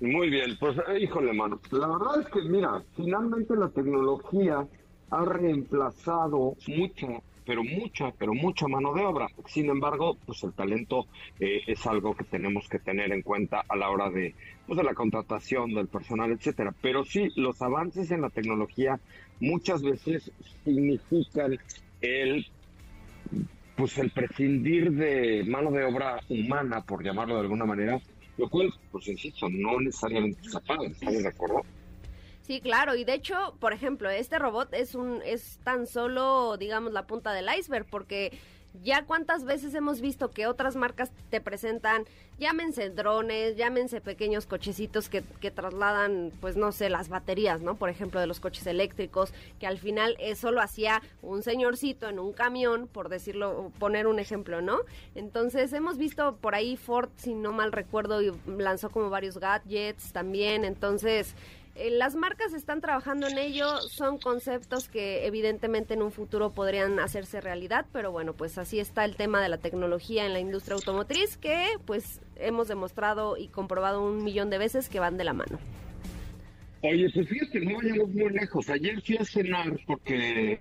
Muy 0.00 0.28
bien, 0.28 0.56
pues 0.58 0.76
híjole, 1.00 1.32
mano. 1.32 1.58
La 1.70 1.86
verdad 1.86 2.20
es 2.20 2.26
que, 2.28 2.42
mira, 2.42 2.82
finalmente 2.96 3.56
la 3.56 3.68
tecnología 3.70 4.66
ha 5.10 5.24
reemplazado 5.24 6.56
mucha, 6.66 7.06
pero 7.44 7.62
mucha, 7.62 8.12
pero 8.18 8.34
mucha 8.34 8.66
mano 8.66 8.92
de 8.92 9.04
obra. 9.04 9.28
Sin 9.46 9.68
embargo, 9.70 10.16
pues 10.26 10.42
el 10.42 10.52
talento 10.52 11.06
eh, 11.38 11.62
es 11.66 11.86
algo 11.86 12.14
que 12.14 12.24
tenemos 12.24 12.68
que 12.68 12.78
tener 12.78 13.12
en 13.12 13.22
cuenta 13.22 13.64
a 13.68 13.76
la 13.76 13.90
hora 13.90 14.10
de, 14.10 14.34
pues, 14.66 14.76
de 14.76 14.84
la 14.84 14.94
contratación 14.94 15.74
del 15.74 15.88
personal, 15.88 16.32
etcétera. 16.32 16.74
Pero 16.82 17.04
sí, 17.04 17.28
los 17.36 17.60
avances 17.62 18.10
en 18.10 18.22
la 18.22 18.30
tecnología 18.30 18.98
muchas 19.40 19.82
veces 19.82 20.30
significan 20.64 21.58
el 22.00 22.46
pues 23.76 23.98
el 23.98 24.10
prescindir 24.10 24.90
de 24.92 25.44
mano 25.44 25.70
de 25.70 25.84
obra 25.84 26.18
humana, 26.30 26.80
por 26.82 27.04
llamarlo 27.04 27.34
de 27.34 27.40
alguna 27.42 27.66
manera, 27.66 28.00
lo 28.38 28.48
cual, 28.48 28.72
pues 28.90 29.06
insisto, 29.08 29.48
no 29.50 29.78
necesariamente 29.80 30.40
está 30.40 30.60
padre, 30.60 30.88
¿estamos 30.88 31.22
de 31.22 31.28
acuerdo? 31.28 31.62
Sí, 32.46 32.60
claro, 32.60 32.94
y 32.94 33.02
de 33.02 33.14
hecho, 33.14 33.56
por 33.58 33.72
ejemplo, 33.72 34.08
este 34.08 34.38
robot 34.38 34.72
es 34.72 34.94
un 34.94 35.20
es 35.24 35.58
tan 35.64 35.88
solo, 35.88 36.56
digamos, 36.56 36.92
la 36.92 37.04
punta 37.04 37.32
del 37.32 37.48
iceberg 37.58 37.86
porque 37.90 38.38
ya 38.84 39.04
cuántas 39.04 39.44
veces 39.44 39.74
hemos 39.74 40.00
visto 40.00 40.30
que 40.30 40.46
otras 40.46 40.76
marcas 40.76 41.10
te 41.30 41.40
presentan, 41.40 42.04
llámense 42.38 42.90
drones, 42.90 43.56
llámense 43.56 44.00
pequeños 44.00 44.46
cochecitos 44.46 45.08
que, 45.08 45.24
que, 45.40 45.50
trasladan, 45.50 46.30
pues 46.40 46.56
no 46.56 46.70
sé, 46.70 46.88
las 46.88 47.08
baterías, 47.08 47.62
¿no? 47.62 47.76
Por 47.76 47.88
ejemplo, 47.88 48.20
de 48.20 48.26
los 48.26 48.38
coches 48.38 48.66
eléctricos, 48.66 49.32
que 49.58 49.66
al 49.66 49.78
final 49.78 50.16
eso 50.20 50.52
lo 50.52 50.60
hacía 50.60 51.02
un 51.22 51.42
señorcito 51.42 52.08
en 52.08 52.18
un 52.18 52.32
camión, 52.32 52.86
por 52.86 53.08
decirlo, 53.08 53.72
poner 53.78 54.06
un 54.06 54.18
ejemplo, 54.18 54.60
¿no? 54.60 54.78
Entonces 55.14 55.72
hemos 55.72 55.98
visto 55.98 56.36
por 56.36 56.54
ahí 56.54 56.76
Ford, 56.76 57.08
si 57.16 57.34
no 57.34 57.52
mal 57.52 57.72
recuerdo, 57.72 58.22
y 58.22 58.32
lanzó 58.46 58.90
como 58.90 59.10
varios 59.10 59.38
gadgets 59.38 60.12
también, 60.12 60.64
entonces 60.64 61.34
eh, 61.78 61.90
las 61.90 62.14
marcas 62.14 62.54
están 62.54 62.80
trabajando 62.80 63.26
en 63.26 63.36
ello, 63.38 63.80
son 63.82 64.18
conceptos 64.18 64.88
que 64.88 65.26
evidentemente 65.26 65.94
en 65.94 66.02
un 66.02 66.10
futuro 66.10 66.52
podrían 66.54 66.98
hacerse 67.00 67.40
realidad, 67.40 67.86
pero 67.92 68.10
bueno, 68.10 68.32
pues 68.32 68.56
así 68.56 68.80
está 68.80 69.04
el 69.04 69.16
tema 69.16 69.42
de 69.42 69.48
la 69.48 69.58
tecnología 69.58 70.24
en 70.24 70.32
la 70.32 70.40
industria 70.40 70.76
automotriz 70.76 71.36
que 71.36 71.66
pues 71.84 72.20
hemos 72.36 72.68
demostrado 72.68 73.36
y 73.36 73.48
comprobado 73.48 74.02
un 74.02 74.24
millón 74.24 74.48
de 74.48 74.58
veces 74.58 74.88
que 74.88 75.00
van 75.00 75.16
de 75.18 75.24
la 75.24 75.34
mano. 75.34 75.58
Oye, 76.82 77.10
pues 77.12 77.28
fíjate, 77.28 77.60
no 77.60 77.76
vayamos 77.76 78.08
muy 78.10 78.30
lejos. 78.30 78.70
Ayer 78.70 79.02
fui 79.02 79.16
a 79.16 79.24
cenar 79.24 79.78
porque 79.86 80.60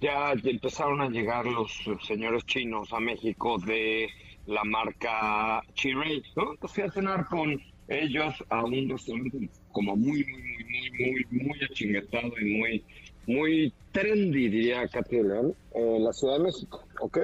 ya 0.00 0.32
empezaron 0.32 1.00
a 1.00 1.08
llegar 1.08 1.44
los 1.46 1.70
señores 2.06 2.44
chinos 2.46 2.92
a 2.92 3.00
México 3.00 3.58
de 3.58 4.08
la 4.46 4.64
marca 4.64 5.62
Chiray, 5.74 6.22
¿no? 6.34 6.68
Fui 6.68 6.82
a 6.82 6.90
cenar 6.90 7.26
con 7.26 7.60
ellos 7.88 8.34
a 8.48 8.64
un 8.64 8.88
restaurante 8.88 9.48
como 9.72 9.96
muy, 9.96 10.24
muy, 10.24 10.42
muy, 10.42 10.90
muy, 10.98 11.26
muy, 11.30 11.42
muy 11.48 11.64
achingetado 11.64 12.32
y 12.40 12.44
muy, 12.44 12.84
muy 13.26 13.72
trendy, 13.92 14.48
diría 14.48 14.88
Katy 14.88 15.22
León, 15.22 15.54
en 15.74 16.04
la 16.04 16.12
Ciudad 16.12 16.38
de 16.38 16.44
México, 16.44 16.84
¿ok? 17.00 17.18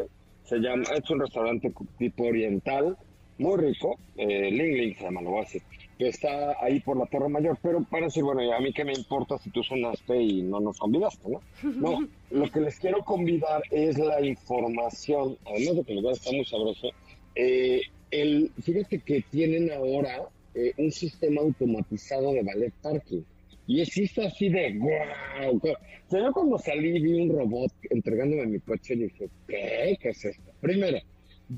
Se 0.44 0.58
llama, 0.58 0.84
es 0.94 1.08
un 1.10 1.20
restaurante 1.20 1.72
tipo 1.98 2.24
oriental, 2.24 2.96
muy 3.38 3.56
rico, 3.58 3.98
eh, 4.16 4.50
Ling 4.50 4.76
Ling 4.76 4.96
se 4.96 5.04
llama, 5.04 5.22
lo 5.22 5.30
voy 5.30 5.40
a 5.40 5.44
decir. 5.44 5.62
que 5.98 6.08
está 6.08 6.56
ahí 6.60 6.80
por 6.80 6.96
la 6.96 7.06
Torre 7.06 7.28
Mayor, 7.28 7.58
pero 7.62 7.82
para 7.84 8.06
decir, 8.06 8.22
bueno, 8.22 8.52
a 8.52 8.60
mí 8.60 8.72
qué 8.72 8.84
me 8.84 8.92
importa 8.92 9.38
si 9.38 9.50
tú 9.50 9.62
sonaste 9.62 10.20
y 10.20 10.42
no 10.42 10.60
nos 10.60 10.78
convidaste, 10.78 11.28
¿no? 11.28 11.40
No, 11.62 12.08
lo 12.30 12.50
que 12.50 12.60
les 12.60 12.78
quiero 12.78 13.04
convidar 13.04 13.62
es 13.70 13.98
la 13.98 14.24
información, 14.24 15.36
además 15.46 15.76
de 15.76 15.84
que 15.84 15.92
el 15.92 15.98
lugar 15.98 16.14
está 16.14 16.30
muy 16.32 16.44
sabroso, 16.44 16.88
eh, 17.34 17.82
el, 18.10 18.50
fíjate 18.62 18.98
que 19.00 19.22
tienen 19.30 19.72
ahora 19.72 20.28
eh, 20.54 20.72
un 20.76 20.90
sistema 20.90 21.40
automatizado 21.40 22.32
de 22.32 22.42
ballet 22.42 22.72
parking. 22.82 23.22
Y 23.66 23.80
existe 23.80 24.26
así 24.26 24.48
de 24.48 24.78
wow. 24.78 25.56
O 25.56 25.60
sea, 25.60 26.20
yo 26.20 26.32
cuando 26.32 26.58
salí 26.58 27.00
vi 27.00 27.22
un 27.22 27.30
robot 27.30 27.72
entregándome 27.90 28.46
mi 28.46 28.60
coche 28.60 28.94
y 28.94 29.04
dije, 29.04 29.28
¿qué? 29.46 29.96
¿Qué 30.00 30.08
es 30.10 30.24
esto? 30.24 30.52
Primero, 30.60 30.98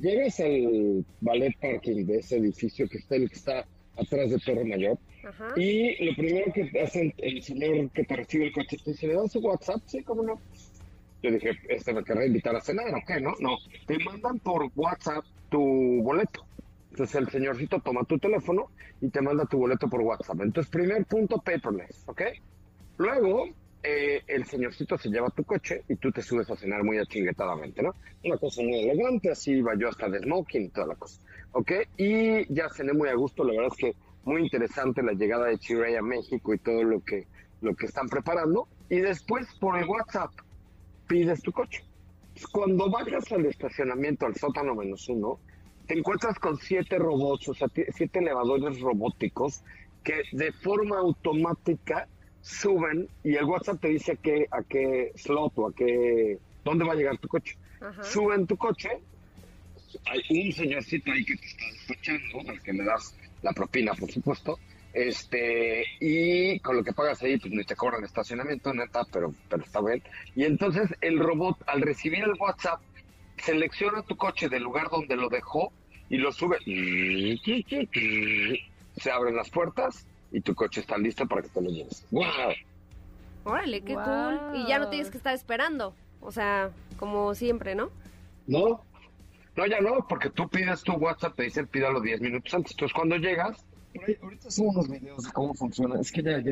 llegas 0.01 0.41
al 0.41 1.05
ballet 1.21 1.57
parking 1.61 2.05
de 2.05 2.19
ese 2.19 2.37
edificio 2.37 2.89
que 2.89 2.99
está 2.99 3.17
el 3.17 3.29
que 3.29 3.35
está 3.37 3.67
atrás 3.97 4.31
de 4.31 4.39
Torre 4.39 4.65
Mayor. 4.65 4.99
Y 5.57 6.05
lo 6.05 6.15
primero 6.15 6.53
que 6.53 6.81
hacen 6.81 7.15
el 7.19 7.43
señor 7.43 7.91
que 7.91 8.05
te 8.05 8.17
recibe 8.17 8.47
el 8.47 8.53
coche 8.53 8.77
te 8.85 8.91
dice, 8.91 9.07
¿le 9.07 9.15
das 9.15 9.33
su 9.33 9.41
WhatsApp? 9.41 9.81
Sí, 9.87 10.03
¿cómo 10.03 10.23
no? 10.23 10.41
Yo 11.23 11.31
dije, 11.31 11.53
este 11.71 11.95
me 11.95 12.05
querrá 12.05 12.27
invitar 12.27 12.55
a 12.55 12.61
cenar, 12.61 12.95
¿o 12.95 13.01
qué? 13.07 13.21
No, 13.21 13.33
no. 13.41 13.57
Te 13.87 13.99
mandan 14.01 14.39
por 14.41 14.71
WhatsApp 14.77 15.25
tu 15.51 16.03
boleto. 16.03 16.45
Entonces 16.95 17.17
el 17.17 17.29
señorcito 17.29 17.81
toma 17.81 18.05
tu 18.05 18.21
teléfono 18.21 18.71
y 19.01 19.09
te 19.09 19.21
manda 19.21 19.45
tu 19.47 19.59
boleto 19.59 19.89
por 19.89 20.01
WhatsApp. 20.01 20.41
Entonces, 20.43 20.71
primer 20.71 21.05
punto, 21.07 21.39
paperless, 21.39 22.05
¿ok? 22.07 22.23
Luego, 22.99 23.49
eh, 23.83 24.23
el 24.29 24.45
señorcito 24.45 24.97
se 24.97 25.09
lleva 25.09 25.29
tu 25.31 25.43
coche 25.43 25.83
y 25.89 25.97
tú 25.97 26.13
te 26.13 26.23
subes 26.23 26.49
a 26.53 26.57
cenar 26.57 26.85
muy 26.85 26.99
achinguetadamente, 26.99 27.83
¿no? 27.83 27.97
Una 28.23 28.37
cosa 28.37 28.63
muy 28.63 28.89
elegante, 28.89 29.29
así 29.29 29.61
va 29.61 29.75
yo 29.77 29.89
hasta 29.89 30.09
de 30.09 30.21
smoking 30.21 30.71
toda 30.71 30.87
la 30.87 30.95
cosa, 30.95 31.21
¿ok? 31.51 31.73
Y 31.97 32.55
ya 32.55 32.69
cené 32.69 32.93
muy 32.93 33.09
a 33.09 33.15
gusto, 33.15 33.43
la 33.43 33.55
verdad 33.55 33.73
es 33.73 33.77
que 33.77 33.97
muy 34.23 34.43
interesante 34.43 35.03
la 35.03 35.15
llegada 35.15 35.47
de 35.47 35.59
Chirey 35.59 35.97
a 35.97 36.03
México 36.03 36.55
y 36.55 36.59
todo 36.59 36.85
lo 36.85 37.01
que, 37.01 37.27
lo 37.61 37.75
que 37.75 37.87
están 37.87 38.09
preparando. 38.09 38.69
Y 38.89 39.01
después, 39.01 39.49
por 39.59 39.77
el 39.77 39.89
WhatsApp, 39.89 40.31
pides 41.09 41.43
tu 41.43 41.51
coche. 41.51 41.83
Cuando 42.53 42.89
vayas 42.89 43.33
al 43.33 43.47
estacionamiento, 43.47 44.27
al 44.27 44.37
sótano 44.37 44.77
menos 44.77 45.09
uno, 45.09 45.41
te 45.87 45.99
encuentras 45.99 46.39
con 46.39 46.57
siete 46.57 46.99
robots, 46.99 47.49
o 47.49 47.55
sea, 47.55 47.69
siete 47.69 48.19
elevadores 48.19 48.81
robóticos 48.81 49.63
que 50.03 50.23
de 50.33 50.53
forma 50.53 50.99
automática 50.99 52.09
suben 52.41 53.09
y 53.23 53.37
el 53.37 53.45
WhatsApp 53.45 53.81
te 53.81 53.89
dice 53.89 54.13
a 54.13 54.17
qué, 54.17 54.47
a 54.51 54.63
qué 54.63 55.13
slot 55.17 55.59
o 55.59 55.69
a 55.69 55.75
qué, 55.75 56.39
dónde 56.65 56.85
va 56.85 56.93
a 56.93 56.97
llegar 56.97 57.19
tu 57.19 57.29
coche. 57.29 57.57
Suben 58.03 58.47
tu 58.47 58.57
coche, 58.57 58.91
hay 60.07 60.47
un 60.47 60.53
señorcito 60.53 61.13
ahí 61.13 61.25
que 61.25 61.37
te 61.37 61.47
está 61.47 61.65
despachando, 61.73 62.51
al 62.51 62.63
que 62.63 62.73
le 62.73 62.85
das 62.85 63.17
la 63.43 63.53
propina, 63.53 63.93
por 63.95 64.11
supuesto, 64.11 64.59
este, 64.93 65.85
y 66.01 66.59
con 66.61 66.77
lo 66.77 66.85
que 66.85 66.93
pagas 66.93 67.23
ahí, 67.23 67.39
pues 67.39 67.53
ni 67.53 67.65
te 67.65 67.77
cobran 67.77 68.05
estacionamiento, 68.05 68.73
neta, 68.73 69.05
pero, 69.13 69.35
pero 69.49 69.65
está 69.65 69.81
bien. 69.83 70.03
Y 70.35 70.45
entonces 70.45 70.89
el 71.01 71.19
robot, 71.19 71.59
al 71.67 71.83
recibir 71.83 72.23
el 72.25 72.35
WhatsApp, 72.39 72.81
selecciona 73.39 74.03
tu 74.03 74.17
coche 74.17 74.49
del 74.49 74.63
lugar 74.63 74.89
donde 74.91 75.17
lo 75.17 75.29
dejó 75.29 75.73
y 76.09 76.19
lo 76.19 76.33
sube. 76.33 76.59
Se 78.97 79.11
abren 79.11 79.37
las 79.37 79.51
puertas 79.51 80.07
y 80.31 80.41
tu 80.41 80.55
coche 80.55 80.81
está 80.81 80.99
listo 80.99 81.27
para 81.27 81.43
que 81.43 81.49
te 81.49 81.61
lo 81.61 81.71
lleves. 81.71 82.07
¡Wow! 82.11 82.25
Órale, 83.45 83.83
qué 83.83 83.95
cool. 83.95 84.41
Y 84.55 84.67
ya 84.67 84.79
no 84.79 84.89
tienes 84.89 85.11
que 85.11 85.19
estar 85.19 85.35
esperando. 85.35 85.95
O 86.21 86.33
sea, 86.33 86.71
como 86.99 87.35
siempre, 87.35 87.75
¿no? 87.75 87.91
No, 88.47 88.83
no, 89.57 89.67
ya 89.67 89.81
no, 89.81 90.07
porque 90.09 90.31
tú 90.31 90.49
pides 90.49 90.83
tu 90.83 90.95
WhatsApp, 90.95 91.37
te 91.37 91.45
dicen 91.45 91.67
pídalo 91.67 92.01
10 92.01 92.21
minutos 92.21 92.53
antes. 92.55 92.73
Entonces, 92.73 92.95
cuando 92.95 93.17
llegas, 93.17 93.65
ahorita 94.23 94.51
subo 94.51 94.71
unos 94.71 94.89
videos 94.89 95.25
de 95.25 95.33
cómo 95.33 95.55
funciona. 95.55 96.01
Es 96.01 96.11
que 96.11 96.23
ya, 96.23 96.43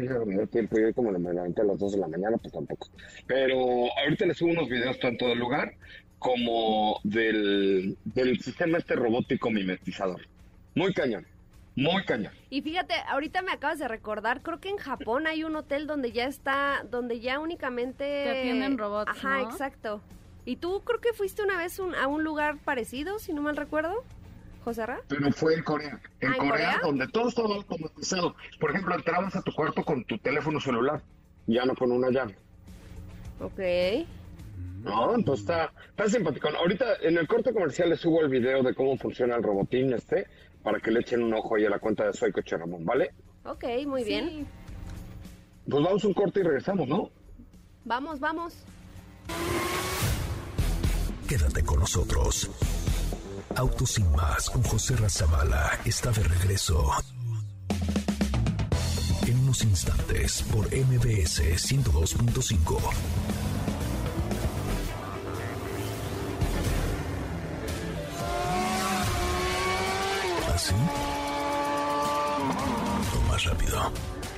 tiempo, 0.49 0.79
yo 0.79 0.95
como 0.95 1.11
me 1.13 1.33
levanté 1.33 1.63
a 1.63 1.65
las 1.65 1.79
2 1.79 1.93
de 1.93 1.99
la 1.99 2.09
mañana, 2.09 2.37
pues 2.37 2.53
tampoco. 2.53 2.89
Pero 3.27 3.57
ahorita 3.99 4.27
les 4.27 4.37
subo 4.37 4.51
unos 4.51 4.69
videos 4.69 4.99
tanto 5.01 5.27
del 5.29 5.39
lugar 5.39 5.75
como 6.23 7.01
del, 7.03 7.99
del 8.05 8.41
sistema 8.41 8.79
este 8.79 8.95
robótico 8.95 9.51
mimetizador. 9.51 10.23
Muy 10.75 10.95
cañón. 10.95 11.27
Muy 11.75 12.05
cañón. 12.05 12.33
Y 12.51 12.63
fíjate, 12.63 12.95
ahorita 13.09 13.43
me 13.43 13.53
acabas 13.53 13.79
de 13.79 13.89
recordar, 13.89 14.43
creo 14.43 14.61
que 14.61 14.69
en 14.69 14.77
Japón 14.77 15.27
hay 15.27 15.43
un 15.45 15.57
hotel 15.57 15.87
donde 15.87 16.13
ya 16.13 16.27
está, 16.27 16.85
donde 16.91 17.21
ya 17.21 17.41
únicamente... 17.41 18.05
Te 18.05 18.41
atienden 18.41 18.79
robots, 18.79 19.11
Ajá, 19.11 19.43
exacto. 19.43 20.01
¿Y 20.45 20.57
tú 20.57 20.83
creo 20.85 21.01
que 21.01 21.13
fuiste 21.13 21.43
una 21.43 21.57
vez 21.57 21.79
a 21.79 22.07
un 22.07 22.25
lugar 22.25 22.59
parecido, 22.59 23.19
si 23.19 23.33
no 23.33 23.43
mal 23.43 23.57
recuerdo? 23.57 24.05
José 24.65 24.87
Ra? 24.87 25.01
Pero 25.09 25.33
fue 25.33 25.55
en 25.55 25.63
Corea. 25.63 26.01
En, 26.21 26.33
¿Ah, 26.33 26.37
Corea, 26.37 26.81
donde 26.83 27.09
todo 27.09 27.29
estaba 27.29 27.55
automatizado. 27.55 28.37
Por 28.61 28.71
ejemplo, 28.71 28.95
entrabas 28.95 29.35
a 29.35 29.43
tu 29.43 29.53
cuarto 29.53 29.83
con 29.83 30.05
tu 30.05 30.19
teléfono 30.19 30.61
celular, 30.61 31.03
ya 31.47 31.65
no 31.65 31.75
con 31.75 31.91
una 31.91 32.11
llave. 32.11 32.37
Ok. 33.41 34.07
No, 34.83 35.15
entonces 35.15 35.43
está, 35.43 35.73
está 35.91 36.09
simpático. 36.09 36.49
Ahorita 36.49 36.97
en 37.03 37.17
el 37.17 37.29
corte 37.29 37.53
comercial 37.53 37.91
les 37.91 38.01
subo 38.01 38.21
el 38.21 38.29
video 38.29 38.63
de 38.63 38.75
cómo 38.75 38.97
funciona 38.97 39.37
el 39.37 39.43
robotín 39.43 39.93
este, 39.93 40.27
para 40.63 40.81
que 40.81 40.91
le 40.91 41.01
echen 41.01 41.23
un 41.23 41.35
ojo 41.35 41.57
ahí 41.57 41.65
a 41.65 41.71
la 41.71 41.79
cuenta 41.79 42.07
de 42.07 42.13
Soy 42.13 42.33
Coche 42.33 42.57
Ramón, 42.57 42.85
¿vale? 42.85 43.13
Ok, 43.45 43.65
muy 43.87 44.05
bien. 44.05 44.47
Pues 45.69 45.85
vamos 45.85 46.05
un 46.05 46.15
corte 46.15 46.41
y 46.41 46.43
regresamos, 46.43 46.89
¿no? 46.89 47.11
Vamos, 47.85 48.19
vamos. 48.19 48.55
Quédate 51.29 51.63
con 51.63 51.81
nosotros. 51.81 52.51
Autos 53.57 53.91
sin 53.91 54.11
más 54.13 54.51
con 54.51 54.63
José 54.63 54.97
Razabala 54.97 55.79
está 55.85 56.11
de 56.11 56.23
regreso. 56.23 56.91
En 59.27 59.39
unos 59.39 59.63
instantes 59.63 60.43
por 60.43 60.67
MBS 60.67 61.41
102.5. 61.41 62.81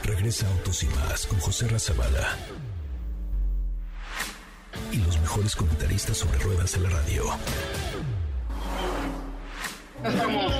Regresa 0.04 0.46
Autos 0.46 0.82
y 0.82 0.86
más 0.88 1.26
con 1.26 1.38
José 1.40 1.66
Razabala. 1.66 2.36
Y 4.92 4.98
los 4.98 5.18
mejores 5.20 5.56
comentaristas 5.56 6.18
sobre 6.18 6.38
ruedas 6.38 6.76
en 6.76 6.82
la 6.82 6.90
radio. 6.90 7.24
Ya 10.02 10.08
estamos, 10.10 10.52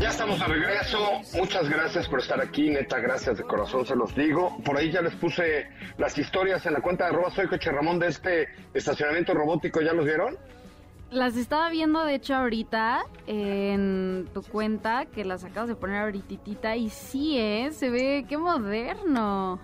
ya 0.00 0.08
estamos 0.08 0.38
de 0.40 0.46
regreso. 0.46 0.98
Muchas 1.34 1.68
gracias 1.68 2.08
por 2.08 2.18
estar 2.18 2.40
aquí, 2.40 2.70
neta, 2.70 2.98
gracias 2.98 3.38
de 3.38 3.44
corazón, 3.44 3.86
se 3.86 3.94
los 3.94 4.14
digo. 4.16 4.58
Por 4.64 4.76
ahí 4.76 4.90
ya 4.90 5.00
les 5.00 5.14
puse 5.14 5.68
las 5.96 6.18
historias 6.18 6.66
en 6.66 6.72
la 6.72 6.80
cuenta 6.80 7.04
de 7.04 7.10
arroba 7.10 7.30
soy 7.30 7.46
coche 7.46 7.70
Ramón 7.70 8.00
de 8.00 8.08
este 8.08 8.48
estacionamiento 8.74 9.32
robótico, 9.32 9.80
¿ya 9.80 9.92
los 9.92 10.04
vieron? 10.04 10.36
Las 11.12 11.36
estaba 11.36 11.68
viendo, 11.68 12.04
de 12.04 12.14
hecho, 12.14 12.34
ahorita 12.34 13.02
en 13.26 14.26
tu 14.32 14.42
cuenta, 14.42 15.04
que 15.06 15.24
las 15.26 15.44
acabas 15.44 15.68
de 15.68 15.74
poner 15.74 16.00
ahorita, 16.02 16.74
y 16.76 16.88
sí, 16.88 17.36
¿eh? 17.38 17.70
Se 17.72 17.90
ve, 17.90 18.24
qué 18.26 18.38
moderno. 18.38 19.60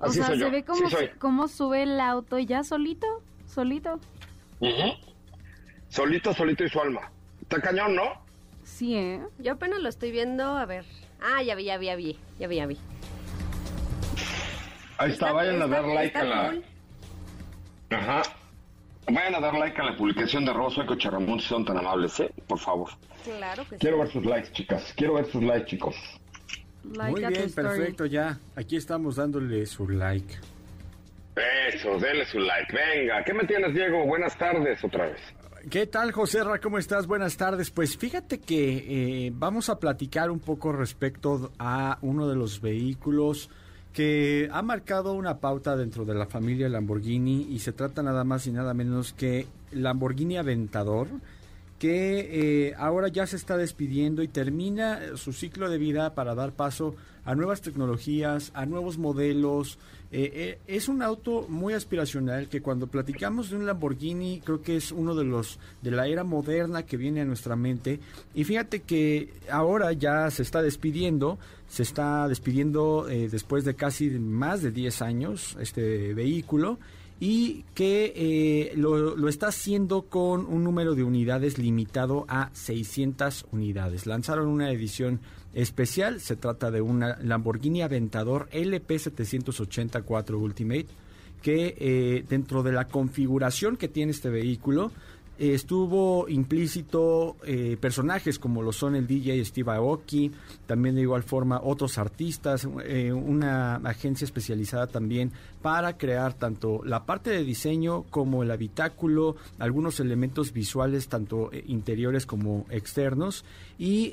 O 0.00 0.06
Así 0.06 0.18
sea, 0.18 0.26
soy 0.28 0.38
se 0.38 0.44
yo, 0.44 0.50
ve 0.52 0.64
cómo, 0.64 0.88
cómo 1.18 1.48
sube 1.48 1.82
el 1.82 1.98
auto 1.98 2.38
ya 2.38 2.62
solito, 2.62 3.06
solito. 3.46 3.98
Solito, 5.88 6.32
solito 6.32 6.64
y 6.64 6.68
su 6.68 6.80
alma. 6.80 7.10
Está 7.42 7.60
cañón, 7.60 7.96
¿no? 7.96 8.04
Sí, 8.62 8.94
¿eh? 8.94 9.20
Yo 9.38 9.54
apenas 9.54 9.80
lo 9.80 9.88
estoy 9.88 10.12
viendo, 10.12 10.44
a 10.56 10.64
ver. 10.66 10.84
Ah, 11.20 11.42
ya 11.42 11.56
vi, 11.56 11.64
ya 11.64 11.78
vi, 11.78 11.86
ya 11.86 11.96
vi, 11.96 12.16
ya 12.38 12.46
vi, 12.46 12.56
ya 12.56 12.66
vi. 12.66 12.78
Ahí 14.98 15.10
está, 15.10 15.32
vayan 15.32 15.60
a 15.62 15.64
está- 15.64 15.76
dar 15.82 15.84
like 15.86 16.06
está 16.06 16.20
a 16.20 16.24
la... 16.24 16.50
cool. 16.50 16.64
Ajá. 17.90 18.22
Vayan 19.10 19.34
a 19.36 19.40
dar 19.40 19.54
like 19.54 19.80
a 19.80 19.84
la 19.84 19.96
publicación 19.96 20.44
de 20.44 20.52
coche 20.86 21.10
Ramón 21.10 21.40
si 21.40 21.46
son 21.46 21.64
tan 21.64 21.78
amables, 21.78 22.20
¿eh? 22.20 22.30
Por 22.46 22.58
favor. 22.58 22.90
Claro 23.24 23.64
que 23.64 23.76
sí. 23.76 23.80
Quiero 23.80 23.98
ver 23.98 24.12
sus 24.12 24.24
likes, 24.24 24.52
chicas. 24.52 24.92
Quiero 24.96 25.14
ver 25.14 25.26
sus 25.26 25.42
likes, 25.42 25.66
chicos. 25.66 25.96
Like 26.84 27.10
Muy 27.10 27.24
bien, 27.24 27.50
perfecto, 27.52 28.04
ya. 28.04 28.38
Aquí 28.54 28.76
estamos 28.76 29.16
dándole 29.16 29.64
su 29.66 29.88
like. 29.88 30.36
Eso, 31.68 31.98
denle 31.98 32.26
su 32.26 32.38
like. 32.38 32.72
Venga, 32.72 33.24
¿qué 33.24 33.32
me 33.32 33.44
tienes, 33.44 33.72
Diego? 33.72 34.04
Buenas 34.04 34.36
tardes 34.36 34.82
otra 34.84 35.06
vez. 35.06 35.20
¿Qué 35.70 35.86
tal, 35.86 36.12
José 36.12 36.44
Ra? 36.44 36.60
¿Cómo 36.60 36.78
estás? 36.78 37.06
Buenas 37.06 37.36
tardes. 37.36 37.70
Pues 37.70 37.96
fíjate 37.96 38.40
que 38.40 39.26
eh, 39.26 39.32
vamos 39.34 39.70
a 39.70 39.78
platicar 39.78 40.30
un 40.30 40.40
poco 40.40 40.72
respecto 40.72 41.50
a 41.58 41.98
uno 42.02 42.28
de 42.28 42.36
los 42.36 42.60
vehículos 42.60 43.50
que 43.92 44.48
ha 44.52 44.62
marcado 44.62 45.12
una 45.14 45.38
pauta 45.38 45.76
dentro 45.76 46.04
de 46.04 46.14
la 46.14 46.26
familia 46.26 46.68
Lamborghini 46.68 47.48
y 47.50 47.58
se 47.58 47.72
trata 47.72 48.02
nada 48.02 48.24
más 48.24 48.46
y 48.46 48.52
nada 48.52 48.74
menos 48.74 49.12
que 49.12 49.46
Lamborghini 49.72 50.36
Aventador, 50.36 51.08
que 51.78 52.68
eh, 52.68 52.74
ahora 52.76 53.08
ya 53.08 53.26
se 53.26 53.36
está 53.36 53.56
despidiendo 53.56 54.22
y 54.22 54.28
termina 54.28 55.16
su 55.16 55.32
ciclo 55.32 55.70
de 55.70 55.78
vida 55.78 56.14
para 56.14 56.34
dar 56.34 56.52
paso 56.52 56.94
a 57.24 57.34
nuevas 57.34 57.60
tecnologías, 57.60 58.50
a 58.54 58.66
nuevos 58.66 58.98
modelos. 58.98 59.78
Eh, 60.10 60.32
eh, 60.34 60.58
es 60.66 60.88
un 60.88 61.02
auto 61.02 61.46
muy 61.48 61.74
aspiracional 61.74 62.48
que 62.48 62.62
cuando 62.62 62.86
platicamos 62.86 63.50
de 63.50 63.56
un 63.56 63.66
Lamborghini 63.66 64.40
creo 64.40 64.62
que 64.62 64.76
es 64.76 64.90
uno 64.90 65.14
de 65.14 65.24
los 65.24 65.58
de 65.82 65.90
la 65.90 66.08
era 66.08 66.24
moderna 66.24 66.84
que 66.84 66.96
viene 66.96 67.20
a 67.20 67.26
nuestra 67.26 67.56
mente 67.56 68.00
y 68.34 68.44
fíjate 68.44 68.80
que 68.80 69.34
ahora 69.50 69.92
ya 69.92 70.30
se 70.30 70.42
está 70.42 70.62
despidiendo, 70.62 71.38
se 71.68 71.82
está 71.82 72.26
despidiendo 72.26 73.04
después 73.04 73.66
de 73.66 73.74
casi 73.74 74.08
más 74.08 74.62
de 74.62 74.70
10 74.70 75.02
años 75.02 75.58
este 75.60 76.14
vehículo 76.14 76.78
y 77.20 77.64
que 77.74 78.12
eh, 78.14 78.72
lo, 78.76 79.16
lo, 79.16 79.28
está 79.28 79.48
haciendo 79.48 80.02
con 80.02 80.46
un 80.46 80.62
número 80.62 80.94
de 80.94 81.02
unidades 81.02 81.58
limitado 81.58 82.24
a 82.28 82.50
600 82.52 83.46
unidades. 83.50 84.06
Lanzaron 84.06 84.46
una 84.48 84.70
edición 84.70 85.20
especial, 85.52 86.20
se 86.20 86.36
trata 86.36 86.70
de 86.70 86.80
una 86.80 87.18
Lamborghini 87.20 87.82
Aventador 87.82 88.48
LP784 88.50 90.34
Ultimate, 90.34 90.86
que 91.42 91.76
eh, 91.78 92.24
dentro 92.28 92.62
de 92.62 92.72
la 92.72 92.86
configuración 92.86 93.76
que 93.76 93.88
tiene 93.88 94.12
este 94.12 94.28
vehículo, 94.28 94.92
estuvo 95.38 96.28
implícito 96.28 97.36
eh, 97.44 97.76
personajes 97.80 98.38
como 98.38 98.62
lo 98.62 98.72
son 98.72 98.96
el 98.96 99.06
DJ 99.06 99.44
Steve 99.44 99.72
Aoki, 99.72 100.32
también 100.66 100.96
de 100.96 101.02
igual 101.02 101.22
forma 101.22 101.60
otros 101.62 101.96
artistas, 101.98 102.66
eh, 102.84 103.12
una 103.12 103.76
agencia 103.76 104.24
especializada 104.24 104.88
también 104.88 105.32
para 105.62 105.96
crear 105.96 106.34
tanto 106.34 106.82
la 106.84 107.04
parte 107.04 107.30
de 107.30 107.44
diseño 107.44 108.04
como 108.10 108.42
el 108.42 108.50
habitáculo, 108.50 109.36
algunos 109.58 110.00
elementos 110.00 110.52
visuales 110.52 111.08
tanto 111.08 111.52
eh, 111.52 111.64
interiores 111.68 112.26
como 112.26 112.66
externos. 112.70 113.44
Y 113.78 114.10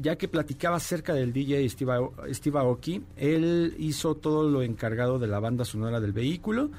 ya 0.00 0.16
que 0.16 0.28
platicaba 0.28 0.76
acerca 0.76 1.12
del 1.12 1.34
DJ 1.34 1.68
Steve, 1.68 2.08
Steve 2.30 2.58
Aoki, 2.58 3.02
él 3.18 3.74
hizo 3.78 4.14
todo 4.14 4.48
lo 4.48 4.62
encargado 4.62 5.18
de 5.18 5.26
la 5.26 5.40
banda 5.40 5.66
sonora 5.66 6.00
del 6.00 6.12
vehículo 6.12 6.70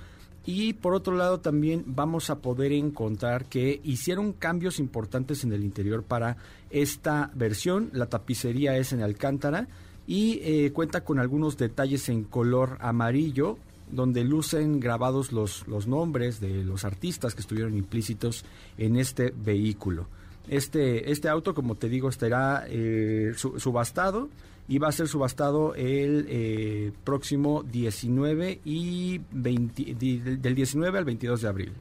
y 0.46 0.74
por 0.74 0.94
otro 0.94 1.16
lado 1.16 1.40
también 1.40 1.84
vamos 1.88 2.30
a 2.30 2.40
poder 2.40 2.74
encontrar 2.74 3.46
que 3.46 3.80
hicieron 3.84 4.34
cambios 4.34 4.80
importantes 4.80 5.44
en 5.44 5.54
el 5.54 5.64
interior 5.64 6.04
para 6.04 6.38
esta 6.70 7.32
versión. 7.34 7.90
La 7.94 8.08
tapicería 8.08 8.78
es 8.78 8.92
en 8.92 9.02
alcántara 9.02 9.68
y 10.06 10.40
eh, 10.44 10.72
cuenta 10.74 11.06
con 11.06 11.20
algunos 11.20 11.58
detalles 11.58 12.10
en 12.10 12.24
color 12.24 12.78
amarillo 12.82 13.58
donde 13.90 14.24
lucen 14.24 14.80
grabados 14.80 15.32
los, 15.32 15.68
los 15.68 15.88
nombres 15.88 16.40
de 16.40 16.64
los 16.64 16.84
artistas 16.84 17.36
que 17.36 17.42
estuvieron 17.42 17.78
implícitos 17.78 18.44
en 18.78 18.98
este 18.98 19.34
vehículo. 19.36 20.08
Este, 20.48 21.12
este 21.12 21.30
auto, 21.30 21.54
como 21.54 21.76
te 21.76 21.90
digo, 21.90 22.10
estará 22.10 22.66
eh, 22.68 23.34
subastado 23.36 24.30
y 24.68 24.78
va 24.78 24.90
a 24.90 24.92
ser 24.92 25.08
subastado 25.08 25.76
el 25.76 26.26
eh, 26.30 26.92
próximo 27.04 27.64
19 27.64 28.60
y 28.64 29.22
20, 29.32 29.96
del 30.38 30.56
19 30.56 30.98
al 30.98 31.06
22 31.06 31.42
de 31.42 31.48
abril. 31.48 31.72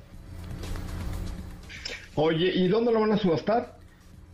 Oye, 2.15 2.53
¿y 2.55 2.69
dónde 2.69 2.93
lo 2.93 3.01
van 3.01 3.13
a 3.13 3.19
subastar? 3.19 3.79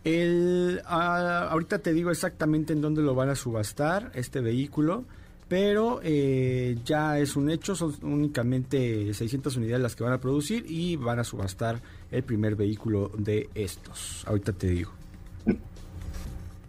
El, 0.03 0.81
ah, 0.85 1.49
ahorita 1.51 1.79
te 1.79 1.93
digo 1.93 2.11
exactamente 2.11 2.73
en 2.73 2.81
dónde 2.81 3.01
lo 3.01 3.15
van 3.15 3.29
a 3.29 3.35
subastar 3.35 4.11
este 4.15 4.41
vehículo, 4.41 5.05
pero 5.49 5.99
eh, 6.03 6.77
ya 6.85 7.17
es 7.17 7.35
un 7.35 7.49
hecho, 7.49 7.75
son 7.75 7.95
únicamente 8.03 9.13
600 9.13 9.57
unidades 9.57 9.81
las 9.81 9.95
que 9.95 10.03
van 10.03 10.13
a 10.13 10.21
producir 10.21 10.63
y 10.67 10.95
van 10.95 11.19
a 11.19 11.23
subastar 11.23 11.81
el 12.11 12.23
primer 12.23 12.55
vehículo 12.55 13.11
de 13.17 13.49
estos. 13.55 14.23
Ahorita 14.27 14.53
te 14.53 14.67
digo. 14.67 14.91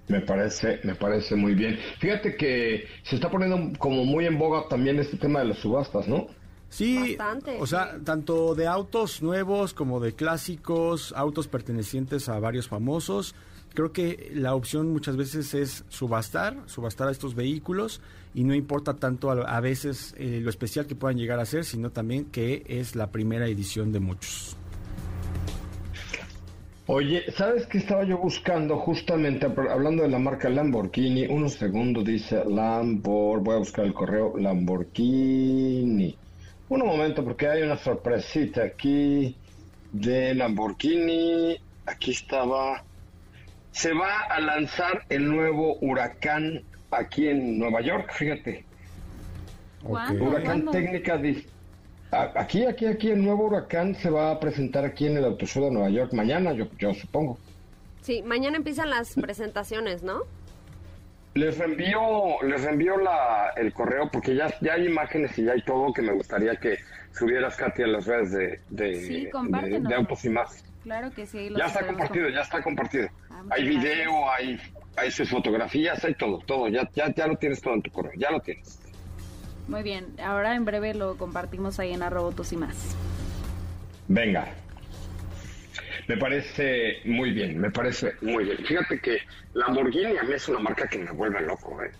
Me 0.08 0.22
parece, 0.22 0.80
me 0.82 0.94
parece 0.94 1.36
muy 1.36 1.54
bien. 1.54 1.78
Fíjate 2.00 2.34
que 2.34 2.86
se 3.04 3.16
está 3.16 3.30
poniendo 3.30 3.78
como 3.78 4.04
muy 4.04 4.26
en 4.26 4.38
boga 4.38 4.66
también 4.68 4.98
este 4.98 5.18
tema 5.18 5.40
de 5.40 5.44
las 5.44 5.58
subastas, 5.58 6.08
¿no? 6.08 6.26
Sí, 6.70 7.18
o 7.58 7.66
sea, 7.66 7.98
tanto 8.04 8.54
de 8.54 8.66
autos 8.66 9.22
nuevos 9.22 9.74
como 9.74 9.98
de 9.98 10.12
clásicos, 10.12 11.12
autos 11.16 11.48
pertenecientes 11.48 12.28
a 12.28 12.38
varios 12.38 12.68
famosos. 12.68 13.34
Creo 13.74 13.92
que 13.92 14.30
la 14.34 14.54
opción 14.54 14.92
muchas 14.92 15.16
veces 15.16 15.54
es 15.54 15.84
subastar, 15.88 16.56
subastar 16.66 17.08
a 17.08 17.10
estos 17.12 17.34
vehículos 17.34 18.00
y 18.34 18.44
no 18.44 18.54
importa 18.54 18.94
tanto 18.94 19.30
a, 19.30 19.60
veces 19.60 20.14
eh, 20.18 20.40
lo 20.42 20.50
especial 20.50 20.86
que 20.86 20.94
puedan 20.94 21.16
llegar 21.18 21.38
a 21.38 21.44
ser, 21.44 21.64
sino 21.64 21.90
también 21.90 22.26
que 22.26 22.64
es 22.66 22.96
la 22.96 23.10
primera 23.10 23.46
edición 23.46 23.92
de 23.92 24.00
muchos. 24.00 24.56
Oye, 26.92 27.22
¿sabes 27.36 27.66
qué 27.68 27.78
estaba 27.78 28.02
yo 28.02 28.18
buscando 28.18 28.76
justamente 28.76 29.46
hablando 29.46 30.02
de 30.02 30.08
la 30.08 30.18
marca 30.18 30.48
Lamborghini? 30.48 31.24
Unos 31.28 31.52
segundos 31.52 32.04
dice 32.04 32.44
Lambor, 32.44 33.40
voy 33.40 33.54
a 33.54 33.58
buscar 33.58 33.84
el 33.84 33.94
correo 33.94 34.36
Lamborghini. 34.36 36.16
Un 36.68 36.80
momento 36.80 37.22
porque 37.22 37.46
hay 37.46 37.62
una 37.62 37.76
sorpresita 37.76 38.64
aquí 38.64 39.36
de 39.92 40.34
Lamborghini. 40.34 41.56
Aquí 41.86 42.10
estaba. 42.10 42.82
Se 43.72 43.92
va 43.92 44.20
a 44.22 44.40
lanzar 44.40 45.04
el 45.08 45.28
nuevo 45.28 45.76
huracán 45.80 46.62
aquí 46.90 47.28
en 47.28 47.58
Nueva 47.58 47.80
York, 47.80 48.12
fíjate. 48.12 48.64
Huracán 49.82 50.70
técnica 50.70 51.16
dice 51.16 51.48
Aquí, 52.12 52.64
aquí, 52.64 52.86
aquí 52.86 53.10
el 53.10 53.22
nuevo 53.22 53.46
huracán 53.46 53.94
se 53.94 54.10
va 54.10 54.32
a 54.32 54.40
presentar 54.40 54.84
aquí 54.84 55.06
en 55.06 55.16
el 55.16 55.24
Autoshow 55.24 55.64
de 55.64 55.70
Nueva 55.70 55.90
York 55.90 56.12
mañana, 56.12 56.52
yo, 56.52 56.66
yo 56.76 56.92
supongo. 56.92 57.38
Sí, 58.02 58.22
mañana 58.22 58.56
empiezan 58.56 58.90
las 58.90 59.14
presentaciones, 59.14 60.02
¿no? 60.02 60.22
Les 61.34 61.56
reenvío, 61.56 62.42
les 62.42 62.64
reenvío 62.64 62.96
la, 62.96 63.52
el 63.56 63.72
correo 63.72 64.10
porque 64.10 64.34
ya, 64.34 64.52
ya 64.60 64.72
hay 64.72 64.86
imágenes 64.86 65.38
y 65.38 65.44
ya 65.44 65.52
hay 65.52 65.62
todo 65.62 65.92
que 65.92 66.02
me 66.02 66.12
gustaría 66.12 66.56
que 66.56 66.78
subieras, 67.12 67.56
Katy, 67.56 67.84
a 67.84 67.86
las 67.86 68.06
redes 68.06 68.32
de, 68.32 68.60
de, 68.70 69.30
de, 69.80 69.94
Autos 69.94 70.24
y 70.24 70.30
más. 70.30 70.64
Claro 70.82 71.12
que 71.12 71.26
sí. 71.26 71.48
Ya 71.56 71.66
está 71.66 71.86
compartido, 71.86 72.28
ya 72.30 72.40
está 72.40 72.60
compartido. 72.60 73.08
Hay 73.50 73.68
video, 73.68 74.30
hay, 74.30 74.60
hay 74.96 75.10
sus 75.10 75.30
fotografías, 75.30 76.04
hay 76.04 76.14
todo, 76.14 76.38
todo. 76.40 76.68
Ya, 76.68 76.88
ya, 76.94 77.14
ya 77.14 77.26
lo 77.26 77.36
tienes 77.36 77.60
todo 77.60 77.74
en 77.74 77.82
tu 77.82 77.90
correo, 77.90 78.12
ya 78.16 78.30
lo 78.30 78.40
tienes. 78.40 78.78
Muy 79.68 79.82
bien, 79.82 80.16
ahora 80.22 80.54
en 80.54 80.64
breve 80.64 80.94
lo 80.94 81.16
compartimos 81.16 81.78
ahí 81.78 81.92
en 81.92 82.02
Arrobotos 82.02 82.52
y 82.52 82.56
más. 82.56 82.96
Venga. 84.08 84.48
Me 86.08 86.16
parece 86.16 86.98
muy 87.04 87.30
bien, 87.30 87.60
me 87.60 87.70
parece 87.70 88.14
muy 88.20 88.44
bien. 88.44 88.58
Fíjate 88.64 89.00
que 89.00 89.18
Lamborghini 89.54 90.16
a 90.16 90.24
mí 90.24 90.32
es 90.32 90.48
una 90.48 90.58
marca 90.58 90.88
que 90.88 90.98
me 90.98 91.12
vuelve 91.12 91.40
loco, 91.42 91.80
¿eh? 91.82 91.92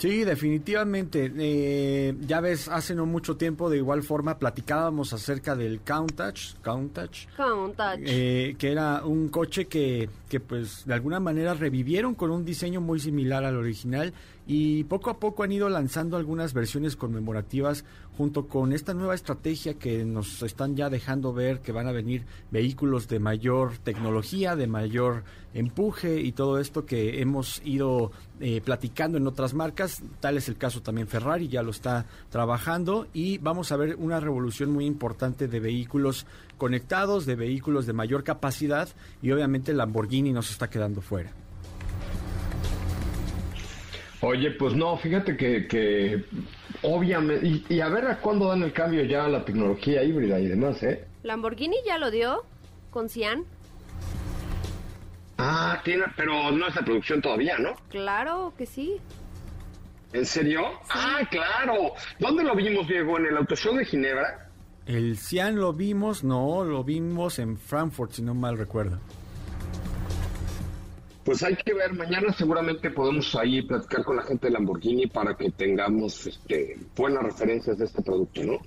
Sí, 0.00 0.24
definitivamente. 0.24 1.30
Eh, 1.36 2.14
ya 2.26 2.40
ves, 2.40 2.68
hace 2.68 2.94
no 2.94 3.04
mucho 3.04 3.36
tiempo, 3.36 3.68
de 3.68 3.76
igual 3.76 4.02
forma, 4.02 4.38
platicábamos 4.38 5.12
acerca 5.12 5.54
del 5.54 5.80
Countach, 5.80 6.54
Countach, 6.62 7.26
Countach. 7.36 8.00
Eh, 8.02 8.56
que 8.58 8.72
era 8.72 9.04
un 9.04 9.28
coche 9.28 9.66
que, 9.66 10.08
que, 10.30 10.40
pues, 10.40 10.86
de 10.86 10.94
alguna 10.94 11.20
manera 11.20 11.52
revivieron 11.52 12.14
con 12.14 12.30
un 12.30 12.46
diseño 12.46 12.80
muy 12.80 12.98
similar 12.98 13.44
al 13.44 13.56
original 13.56 14.14
y 14.52 14.82
poco 14.82 15.10
a 15.10 15.20
poco 15.20 15.44
han 15.44 15.52
ido 15.52 15.68
lanzando 15.68 16.16
algunas 16.16 16.54
versiones 16.54 16.96
conmemorativas 16.96 17.84
junto 18.16 18.48
con 18.48 18.72
esta 18.72 18.94
nueva 18.94 19.14
estrategia 19.14 19.74
que 19.74 20.04
nos 20.04 20.42
están 20.42 20.74
ya 20.74 20.90
dejando 20.90 21.32
ver 21.32 21.60
que 21.60 21.70
van 21.70 21.86
a 21.86 21.92
venir 21.92 22.24
vehículos 22.50 23.06
de 23.06 23.20
mayor 23.20 23.78
tecnología, 23.78 24.56
de 24.56 24.66
mayor 24.66 25.22
empuje 25.54 26.20
y 26.20 26.32
todo 26.32 26.58
esto 26.58 26.84
que 26.84 27.20
hemos 27.20 27.62
ido 27.64 28.10
eh, 28.40 28.60
platicando 28.60 29.18
en 29.18 29.28
otras 29.28 29.54
marcas. 29.54 30.02
Tal 30.18 30.36
es 30.36 30.48
el 30.48 30.56
caso 30.56 30.82
también 30.82 31.06
Ferrari, 31.06 31.46
ya 31.46 31.62
lo 31.62 31.70
está 31.70 32.06
trabajando 32.28 33.06
y 33.14 33.38
vamos 33.38 33.70
a 33.70 33.76
ver 33.76 33.94
una 34.00 34.18
revolución 34.18 34.72
muy 34.72 34.84
importante 34.84 35.46
de 35.46 35.60
vehículos 35.60 36.26
conectados, 36.58 37.24
de 37.24 37.36
vehículos 37.36 37.86
de 37.86 37.92
mayor 37.92 38.24
capacidad 38.24 38.88
y 39.22 39.30
obviamente 39.30 39.72
Lamborghini 39.72 40.32
nos 40.32 40.50
está 40.50 40.68
quedando 40.68 41.02
fuera. 41.02 41.32
Oye, 44.22 44.50
pues 44.50 44.74
no, 44.74 44.98
fíjate 44.98 45.36
que, 45.36 46.24
obviamente, 46.82 47.64
y, 47.68 47.80
a 47.80 47.88
ver 47.88 48.06
a 48.06 48.18
cuándo 48.18 48.48
dan 48.48 48.62
el 48.62 48.72
cambio 48.72 49.02
ya 49.04 49.24
a 49.24 49.28
la 49.28 49.44
tecnología 49.44 50.02
híbrida 50.02 50.38
y 50.38 50.46
demás, 50.46 50.82
¿eh? 50.82 51.06
Lamborghini 51.22 51.76
ya 51.86 51.96
lo 51.96 52.10
dio 52.10 52.44
con 52.90 53.08
Cian. 53.08 53.44
Ah, 55.38 55.80
tiene, 55.84 56.04
pero 56.16 56.50
no 56.50 56.68
es 56.68 56.76
la 56.76 56.82
producción 56.82 57.22
todavía, 57.22 57.56
¿no? 57.58 57.74
Claro 57.88 58.52
que 58.58 58.66
sí. 58.66 59.00
¿En 60.12 60.26
serio? 60.26 60.66
Ah, 60.90 61.20
claro. 61.30 61.92
¿Dónde 62.18 62.44
lo 62.44 62.54
vimos, 62.54 62.86
Diego? 62.88 63.16
¿En 63.18 63.26
el 63.26 63.38
Auto 63.38 63.56
Show 63.56 63.74
de 63.74 63.86
Ginebra? 63.86 64.50
El 64.84 65.16
Cian 65.16 65.56
lo 65.56 65.72
vimos, 65.72 66.24
no, 66.24 66.64
lo 66.64 66.84
vimos 66.84 67.38
en 67.38 67.56
Frankfurt, 67.56 68.12
si 68.12 68.22
no 68.22 68.34
mal 68.34 68.58
recuerdo. 68.58 68.98
Pues 71.24 71.42
hay 71.42 71.54
que 71.56 71.74
ver, 71.74 71.92
mañana 71.92 72.32
seguramente 72.32 72.90
podemos 72.90 73.34
ahí 73.36 73.62
platicar 73.62 74.04
con 74.04 74.16
la 74.16 74.22
gente 74.22 74.46
de 74.46 74.52
Lamborghini 74.54 75.06
para 75.06 75.36
que 75.36 75.50
tengamos 75.50 76.26
este, 76.26 76.78
buenas 76.96 77.22
referencias 77.22 77.76
de 77.78 77.84
este 77.84 78.02
producto, 78.02 78.42
¿no? 78.42 78.58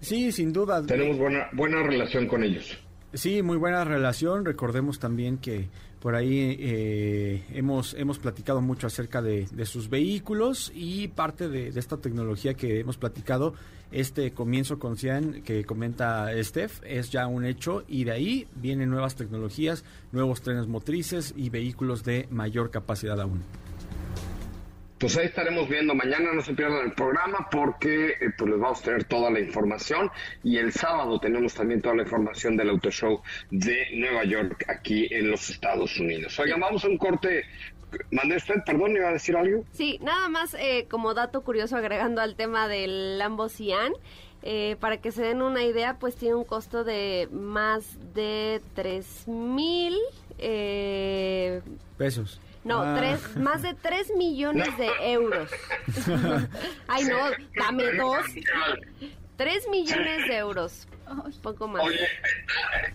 Sí, 0.00 0.32
sin 0.32 0.52
duda. 0.52 0.84
Tenemos 0.84 1.18
buena, 1.18 1.48
buena 1.52 1.82
relación 1.82 2.26
con 2.26 2.42
ellos. 2.42 2.76
Sí, 3.12 3.42
muy 3.42 3.56
buena 3.56 3.84
relación. 3.84 4.44
Recordemos 4.44 4.98
también 4.98 5.38
que 5.38 5.68
por 6.00 6.14
ahí 6.14 6.56
eh, 6.58 7.44
hemos, 7.52 7.94
hemos 7.94 8.18
platicado 8.18 8.60
mucho 8.60 8.86
acerca 8.86 9.22
de, 9.22 9.46
sus 9.64 9.88
vehículos 9.88 10.70
y 10.74 11.08
parte 11.08 11.48
de, 11.48 11.68
esta 11.68 11.96
tecnología 11.96 12.54
que 12.54 12.80
hemos 12.80 12.96
platicado, 12.96 13.54
este 13.92 14.32
comienzo 14.32 14.78
con 14.78 14.96
Cian 14.96 15.42
que 15.42 15.64
comenta 15.64 16.28
Steph, 16.42 16.82
es 16.84 17.10
ya 17.10 17.26
un 17.26 17.44
hecho 17.44 17.84
y 17.88 18.04
de 18.04 18.12
ahí 18.12 18.46
vienen 18.56 18.90
nuevas 18.90 19.16
tecnologías, 19.16 19.84
nuevos 20.12 20.42
trenes 20.42 20.66
motrices 20.66 21.32
y 21.36 21.50
vehículos 21.50 22.04
de 22.04 22.26
mayor 22.30 22.70
capacidad 22.70 23.20
aún. 23.20 23.42
Pues 24.98 25.14
ahí 25.18 25.26
estaremos 25.26 25.68
viendo 25.68 25.94
mañana, 25.94 26.32
no 26.32 26.40
se 26.40 26.54
pierdan 26.54 26.86
el 26.86 26.92
programa 26.92 27.48
porque 27.50 28.12
eh, 28.12 28.30
pues 28.36 28.50
les 28.50 28.58
vamos 28.58 28.80
a 28.80 28.84
tener 28.84 29.04
toda 29.04 29.30
la 29.30 29.40
información 29.40 30.10
y 30.42 30.56
el 30.56 30.72
sábado 30.72 31.20
tenemos 31.20 31.52
también 31.52 31.82
toda 31.82 31.96
la 31.96 32.02
información 32.04 32.56
del 32.56 32.70
Auto 32.70 32.90
Show 32.90 33.20
de 33.50 33.88
Nueva 33.94 34.24
York 34.24 34.64
aquí 34.68 35.06
en 35.10 35.30
los 35.30 35.50
Estados 35.50 35.98
Unidos. 36.00 36.38
Oigan, 36.38 36.60
vamos 36.60 36.82
a 36.84 36.88
un 36.88 36.96
corte. 36.96 37.44
¿Mandé 38.10 38.36
usted? 38.36 38.54
Perdón, 38.64 38.96
¿iba 38.96 39.10
a 39.10 39.12
decir 39.12 39.36
algo? 39.36 39.64
Sí, 39.72 39.98
nada 40.02 40.30
más 40.30 40.54
eh, 40.54 40.86
como 40.90 41.12
dato 41.12 41.42
curioso 41.42 41.76
agregando 41.76 42.22
al 42.22 42.34
tema 42.34 42.66
del 42.66 43.18
Lambo 43.18 43.50
Cian. 43.50 43.92
Eh, 44.42 44.76
para 44.80 44.98
que 44.98 45.10
se 45.10 45.22
den 45.22 45.42
una 45.42 45.64
idea, 45.64 45.98
pues 45.98 46.16
tiene 46.16 46.36
un 46.36 46.44
costo 46.44 46.84
de 46.84 47.28
más 47.32 47.98
de 48.14 48.62
tres 48.74 49.28
mil 49.28 49.94
pesos. 51.98 52.40
No, 52.66 52.82
ah. 52.82 52.96
tres, 52.98 53.36
más 53.36 53.62
de 53.62 53.74
3 53.74 54.16
millones 54.16 54.76
de 54.76 54.88
euros. 55.12 55.48
Ay, 56.88 57.04
no, 57.04 57.16
dame 57.56 57.92
dos. 57.92 58.26
3 59.36 59.68
millones 59.70 60.26
de 60.28 60.36
euros. 60.36 60.88
Poco 61.42 61.68
más. 61.68 61.84
Oye, 61.84 62.08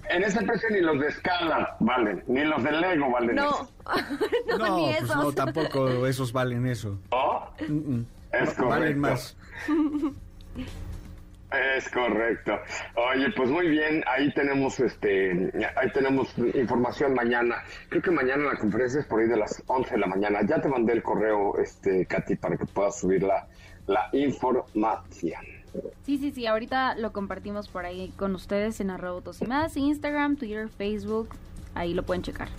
en 0.10 0.24
ese 0.24 0.42
precio 0.42 0.70
ni 0.72 0.82
los 0.82 1.00
de 1.00 1.08
escala 1.08 1.78
valen, 1.80 2.22
ni 2.28 2.44
los 2.44 2.62
de 2.62 2.74
Lego 2.74 3.10
valen 3.10 3.36
no. 3.38 3.70
no, 4.48 4.58
no, 4.58 4.78
ni 4.78 4.94
pues 4.94 5.16
no, 5.16 5.32
tampoco 5.32 6.06
esos 6.06 6.34
valen 6.34 6.68
eso. 6.68 7.00
¿Oh? 7.12 7.50
Es 7.58 8.54
correcto. 8.54 8.68
Valen 8.68 9.00
más. 9.00 9.38
Es 11.52 11.90
correcto. 11.90 12.60
Oye, 12.96 13.30
pues 13.36 13.50
muy 13.50 13.68
bien, 13.68 14.04
ahí 14.08 14.34
tenemos 14.34 14.80
este, 14.80 15.52
ahí 15.76 15.92
tenemos 15.94 16.34
información 16.38 17.14
mañana. 17.14 17.64
Creo 17.90 18.02
que 18.02 18.12
mañana 18.12 18.54
la 18.54 18.58
conferencia 18.58 19.02
es 19.02 19.06
por 19.06 19.20
ahí 19.20 19.28
de 19.28 19.38
las 19.38 19.62
11 19.68 19.92
de 19.92 19.98
la 19.98 20.08
mañana. 20.08 20.40
Ya 20.48 20.62
te 20.62 20.70
mandé 20.70 20.94
el 20.94 21.04
correo, 21.04 21.58
este, 21.58 22.06
Katy, 22.06 22.36
para 22.38 22.56
que 22.56 22.66
puedas 22.66 23.00
subir 23.00 23.24
la, 23.24 23.48
la 23.88 24.10
información. 24.14 25.42
Sí, 26.06 26.18
sí, 26.18 26.32
sí, 26.32 26.48
ahorita 26.48 26.96
lo 26.96 27.12
compartimos 27.12 27.68
por 27.68 27.86
ahí 27.86 28.14
con 28.18 28.34
ustedes 28.36 28.80
en 28.80 28.90
arroba 28.90 29.22
y 29.40 29.46
más, 29.46 29.76
Instagram, 29.76 30.38
Twitter, 30.38 30.70
Facebook, 30.70 31.30
ahí 31.76 31.94
lo 31.94 32.04
pueden 32.04 32.24
checar 32.24 32.50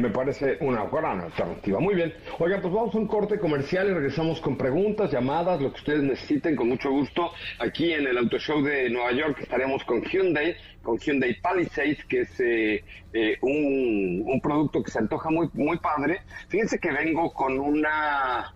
me 0.00 0.10
parece 0.10 0.56
una 0.60 0.84
gran 0.86 1.20
alternativa. 1.20 1.80
Muy 1.80 1.94
bien. 1.94 2.14
Oigan, 2.38 2.60
pues 2.60 2.72
vamos 2.72 2.94
a 2.94 2.98
un 2.98 3.06
corte 3.06 3.38
comercial 3.38 3.88
y 3.88 3.92
regresamos 3.92 4.40
con 4.40 4.56
preguntas, 4.56 5.10
llamadas, 5.10 5.60
lo 5.60 5.72
que 5.72 5.78
ustedes 5.78 6.02
necesiten, 6.02 6.56
con 6.56 6.68
mucho 6.68 6.90
gusto. 6.90 7.30
Aquí 7.58 7.92
en 7.92 8.06
el 8.06 8.18
Auto 8.18 8.38
Show 8.38 8.62
de 8.62 8.90
Nueva 8.90 9.12
York 9.12 9.38
estaremos 9.40 9.84
con 9.84 10.02
Hyundai, 10.02 10.56
con 10.82 10.98
Hyundai 10.98 11.40
Palisade, 11.40 11.98
que 12.08 12.20
es 12.20 12.40
eh, 12.40 12.84
eh, 13.12 13.38
un, 13.40 14.24
un, 14.26 14.40
producto 14.40 14.82
que 14.82 14.90
se 14.90 14.98
antoja 14.98 15.30
muy, 15.30 15.48
muy 15.54 15.78
padre. 15.78 16.20
Fíjense 16.48 16.78
que 16.78 16.92
vengo 16.92 17.32
con 17.32 17.58
una 17.58 18.52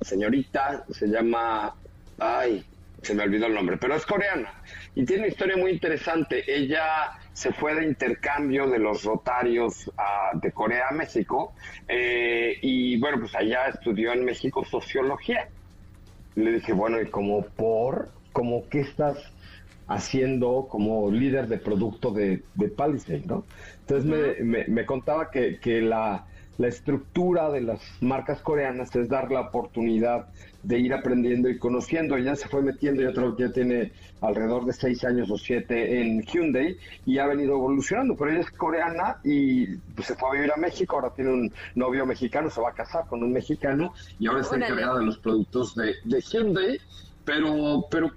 señorita, 0.00 0.84
se 0.90 1.06
llama... 1.06 1.74
Ay, 2.18 2.64
se 3.02 3.14
me 3.14 3.22
olvidó 3.22 3.46
el 3.46 3.54
nombre, 3.54 3.78
pero 3.78 3.94
es 3.94 4.04
coreana 4.04 4.52
y 4.94 5.04
tiene 5.04 5.22
una 5.22 5.28
historia 5.28 5.56
muy 5.56 5.70
interesante. 5.72 6.42
Ella 6.46 7.12
se 7.40 7.54
fue 7.54 7.74
de 7.74 7.86
intercambio 7.86 8.68
de 8.68 8.78
los 8.78 9.02
rotarios 9.02 9.90
ah, 9.96 10.32
de 10.34 10.52
Corea 10.52 10.88
a 10.90 10.92
México 10.92 11.54
eh, 11.88 12.58
y 12.60 13.00
bueno, 13.00 13.20
pues 13.20 13.34
allá 13.34 13.68
estudió 13.68 14.12
en 14.12 14.26
México 14.26 14.62
sociología. 14.62 15.48
Le 16.34 16.52
dije, 16.52 16.74
bueno, 16.74 17.00
¿y 17.00 17.06
como 17.06 17.40
por? 17.46 18.10
¿Cómo 18.32 18.68
qué 18.68 18.80
estás 18.80 19.16
haciendo 19.88 20.66
como 20.68 21.10
líder 21.10 21.48
de 21.48 21.56
producto 21.56 22.10
de, 22.10 22.42
de 22.56 22.68
Palisade, 22.68 23.22
no? 23.24 23.46
Entonces 23.86 24.44
me, 24.44 24.66
me, 24.68 24.84
contaba 24.84 25.30
que, 25.30 25.58
que 25.60 25.80
la, 25.80 26.26
la 26.58 26.68
estructura 26.68 27.50
de 27.50 27.62
las 27.62 27.80
marcas 28.02 28.42
coreanas 28.42 28.94
es 28.94 29.08
dar 29.08 29.32
la 29.32 29.40
oportunidad 29.40 30.28
de 30.62 30.78
ir 30.78 30.92
aprendiendo 30.92 31.48
y 31.48 31.58
conociendo. 31.58 32.16
Ella 32.16 32.36
se 32.36 32.48
fue 32.48 32.62
metiendo, 32.62 33.02
que 33.36 33.42
ya 33.42 33.52
tiene 33.52 33.92
alrededor 34.20 34.66
de 34.66 34.72
seis 34.72 35.04
años 35.04 35.30
o 35.30 35.38
siete 35.38 36.00
en 36.00 36.22
Hyundai 36.22 36.76
y 37.06 37.18
ha 37.18 37.26
venido 37.26 37.54
evolucionando. 37.54 38.16
Pero 38.16 38.30
ella 38.30 38.40
es 38.40 38.50
coreana 38.50 39.16
y 39.24 39.66
pues, 39.94 40.08
se 40.08 40.14
fue 40.14 40.30
a 40.30 40.32
vivir 40.32 40.52
a 40.52 40.56
México, 40.56 40.96
ahora 40.96 41.14
tiene 41.14 41.32
un 41.32 41.52
novio 41.74 42.06
mexicano, 42.06 42.50
se 42.50 42.60
va 42.60 42.70
a 42.70 42.74
casar 42.74 43.06
con 43.06 43.22
un 43.22 43.32
mexicano 43.32 43.92
y 44.18 44.26
ahora 44.26 44.40
está 44.40 44.56
encargada 44.56 44.98
de 44.98 45.06
los 45.06 45.18
productos 45.18 45.74
de, 45.74 45.94
de 46.04 46.20
Hyundai 46.20 46.78
pero, 47.24 47.86
pero 47.90 48.10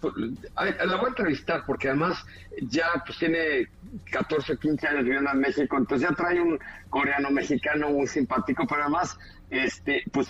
la 0.56 0.96
voy 0.96 1.06
a 1.06 1.10
entrevistar 1.10 1.64
porque 1.66 1.90
además 1.90 2.26
ya 2.62 2.88
pues 3.06 3.18
tiene 3.20 3.68
14, 4.12 4.58
15 4.58 4.88
años 4.88 5.04
viviendo 5.04 5.30
en 5.32 5.40
México, 5.40 5.78
entonces 5.78 6.10
ya 6.10 6.16
trae 6.16 6.40
un 6.42 6.60
coreano 6.90 7.30
mexicano 7.30 7.90
muy 7.90 8.08
simpático, 8.08 8.66
pero 8.68 8.84
además 8.84 9.18
este, 9.60 10.04
pues 10.12 10.30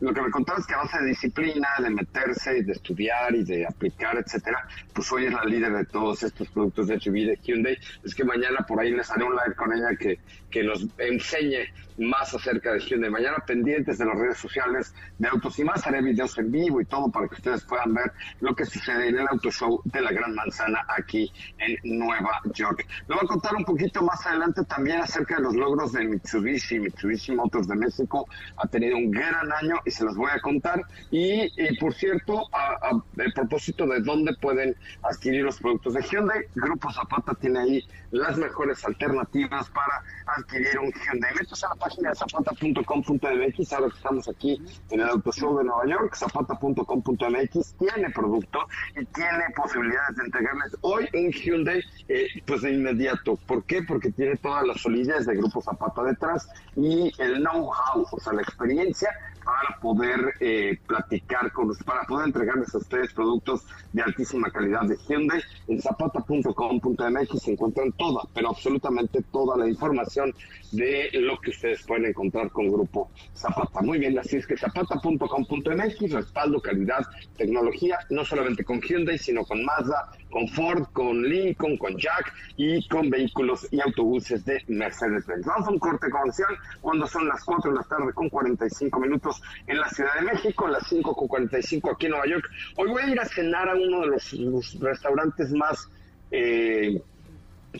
lo 0.00 0.12
que 0.12 0.22
me 0.22 0.30
contaba 0.30 0.58
es 0.58 0.66
que 0.66 0.74
a 0.74 0.78
base 0.78 0.98
de 1.00 1.08
disciplina, 1.08 1.68
de 1.78 1.90
meterse, 1.90 2.62
de 2.62 2.72
estudiar 2.72 3.34
y 3.34 3.44
de 3.44 3.66
aplicar, 3.66 4.16
etcétera, 4.16 4.66
pues 4.92 5.10
hoy 5.12 5.26
es 5.26 5.32
la 5.32 5.44
líder 5.44 5.72
de 5.72 5.84
todos 5.86 6.22
estos 6.22 6.48
productos 6.48 6.88
de 6.88 6.98
SUV 6.98 7.14
de 7.14 7.38
Hyundai. 7.42 7.78
Es 8.04 8.14
que 8.14 8.24
mañana 8.24 8.64
por 8.66 8.80
ahí 8.80 8.92
les 8.92 9.10
haré 9.10 9.24
un 9.24 9.32
live 9.32 9.54
con 9.56 9.72
ella 9.72 9.96
que, 9.98 10.18
que 10.50 10.62
nos 10.62 10.86
enseñe 10.98 11.66
más 11.98 12.34
acerca 12.34 12.72
de 12.72 12.80
Hyundai. 12.80 13.10
Mañana 13.10 13.38
pendientes 13.46 13.98
de 13.98 14.04
las 14.04 14.18
redes 14.18 14.38
sociales 14.38 14.94
de 15.18 15.28
Autos 15.28 15.58
y 15.58 15.64
más, 15.64 15.86
haré 15.86 16.02
videos 16.02 16.36
en 16.38 16.50
vivo 16.50 16.80
y 16.80 16.84
todo 16.84 17.10
para 17.10 17.28
que 17.28 17.34
ustedes 17.34 17.64
puedan 17.64 17.94
ver 17.94 18.12
lo 18.40 18.54
que 18.54 18.64
sucede 18.64 19.08
en 19.08 19.18
el 19.18 19.28
Auto 19.28 19.50
Show 19.50 19.80
de 19.84 20.00
la 20.00 20.12
Gran 20.12 20.34
Manzana 20.34 20.84
aquí 20.88 21.32
en 21.58 21.98
Nueva 21.98 22.40
York. 22.52 22.86
Le 23.08 23.14
voy 23.14 23.24
a 23.24 23.26
contar 23.26 23.54
un 23.54 23.64
poquito 23.64 24.02
más 24.02 24.26
adelante 24.26 24.64
también 24.64 25.00
acerca 25.00 25.36
de 25.36 25.42
los 25.42 25.54
logros 25.54 25.92
de 25.92 26.04
Mitsubishi, 26.04 26.78
Mitsubishi 26.78 27.34
Motors 27.34 27.68
de 27.68 27.76
México, 27.76 28.26
ha 28.56 28.66
tenido 28.68 28.96
un 28.96 29.10
gran 29.10 29.52
año 29.52 29.76
y 29.84 29.90
se 29.90 30.04
los 30.04 30.16
voy 30.16 30.30
a 30.32 30.40
contar. 30.40 30.82
Y, 31.10 31.48
por 31.78 31.94
cierto, 31.94 32.46
a, 32.52 32.90
propósito 33.34 33.86
de 33.86 34.00
dónde 34.00 34.34
pueden 34.40 34.74
adquirir 35.02 35.44
los 35.44 35.58
productos 35.58 35.94
de 35.94 36.02
Hyundai, 36.02 36.44
Grupo 36.54 36.90
Zapata 36.90 37.34
tiene 37.34 37.58
ahí 37.58 37.88
las 38.10 38.38
mejores 38.38 38.84
alternativas 38.84 39.68
para 39.70 40.02
adquirir 40.36 40.78
un 40.78 40.92
Hyundai. 40.92 41.32
A 41.36 41.85
página 41.86 42.10
de 42.10 42.16
zapata.com.mx, 42.16 43.72
ahora 43.72 43.88
que 43.88 43.96
estamos 43.96 44.28
aquí 44.28 44.60
en 44.90 45.00
el 45.00 45.08
Auto 45.08 45.30
Show 45.30 45.56
de 45.58 45.64
Nueva 45.64 45.86
York, 45.86 46.16
zapata.com.mx 46.16 47.74
tiene 47.78 48.10
producto 48.10 48.58
y 49.00 49.04
tiene 49.04 49.44
posibilidades 49.54 50.16
de 50.16 50.24
entregarles 50.24 50.76
hoy 50.80 51.08
un 51.14 51.30
Hyundai 51.30 51.80
eh, 52.08 52.26
pues 52.44 52.62
de 52.62 52.72
inmediato. 52.72 53.36
¿Por 53.46 53.62
qué? 53.64 53.82
Porque 53.82 54.10
tiene 54.10 54.36
todas 54.36 54.66
las 54.66 54.80
solidez 54.80 55.26
de 55.26 55.36
Grupo 55.36 55.62
Zapata 55.62 56.02
detrás 56.02 56.48
y 56.74 57.12
el 57.18 57.38
know-how, 57.38 58.04
o 58.10 58.20
sea, 58.20 58.32
la 58.32 58.42
experiencia 58.42 59.08
para 59.46 59.78
poder 59.80 60.34
eh, 60.40 60.76
platicar 60.88 61.52
con 61.52 61.68
los, 61.68 61.78
para 61.78 62.02
poder 62.02 62.26
entregarles 62.26 62.74
a 62.74 62.78
ustedes 62.78 63.14
productos 63.14 63.62
de 63.92 64.02
altísima 64.02 64.50
calidad 64.50 64.82
de 64.82 64.96
Hyundai. 65.08 65.40
En 65.68 65.80
zapata.com.mx 65.80 67.42
se 67.42 67.52
encuentran 67.52 67.92
toda, 67.92 68.22
pero 68.34 68.48
absolutamente 68.48 69.22
toda 69.30 69.56
la 69.56 69.68
información 69.68 70.34
de 70.72 71.10
lo 71.12 71.38
que 71.38 71.50
ustedes 71.50 71.84
pueden 71.84 72.06
encontrar 72.06 72.50
con 72.50 72.72
Grupo 72.72 73.08
Zapata. 73.36 73.82
Muy 73.82 73.98
bien, 74.00 74.18
así 74.18 74.36
es 74.36 74.46
que 74.48 74.56
zapata.com.mx, 74.56 76.10
respaldo, 76.10 76.60
calidad, 76.60 77.06
tecnología, 77.36 77.98
no 78.10 78.24
solamente 78.24 78.64
con 78.64 78.80
Hyundai, 78.80 79.16
sino 79.16 79.44
con 79.44 79.64
Mazda, 79.64 80.10
con 80.36 80.48
Ford, 80.48 80.84
con 80.92 81.22
Lincoln, 81.22 81.78
con 81.78 81.96
Jack 81.96 82.30
y 82.58 82.86
con 82.88 83.08
vehículos 83.08 83.66
y 83.70 83.80
autobuses 83.80 84.44
de 84.44 84.62
Mercedes-Benz. 84.68 85.46
Vamos 85.46 85.66
a 85.66 85.70
un 85.70 85.78
corte 85.78 86.10
comercial 86.10 86.50
cuando 86.82 87.06
son 87.06 87.26
las 87.26 87.42
4 87.42 87.70
de 87.70 87.76
la 87.78 87.82
tarde 87.84 88.12
con 88.12 88.28
45 88.28 89.00
minutos 89.00 89.40
en 89.66 89.80
la 89.80 89.88
Ciudad 89.88 90.10
de 90.20 90.26
México, 90.26 90.68
las 90.68 90.86
5 90.88 91.16
con 91.16 91.26
45 91.26 91.90
aquí 91.90 92.04
en 92.04 92.10
Nueva 92.10 92.26
York. 92.26 92.44
Hoy 92.76 92.90
voy 92.90 93.02
a 93.04 93.08
ir 93.12 93.18
a 93.18 93.24
cenar 93.24 93.66
a 93.70 93.76
uno 93.76 94.00
de 94.02 94.08
los, 94.08 94.78
restaurantes 94.78 95.52
más, 95.52 95.88
eh, 96.30 97.00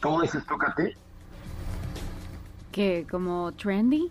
¿cómo 0.00 0.22
dices 0.22 0.42
tú, 0.46 0.57
Katy? 0.57 0.94
¿Qué? 2.72 3.07
¿Como 3.11 3.52
trendy? 3.52 4.11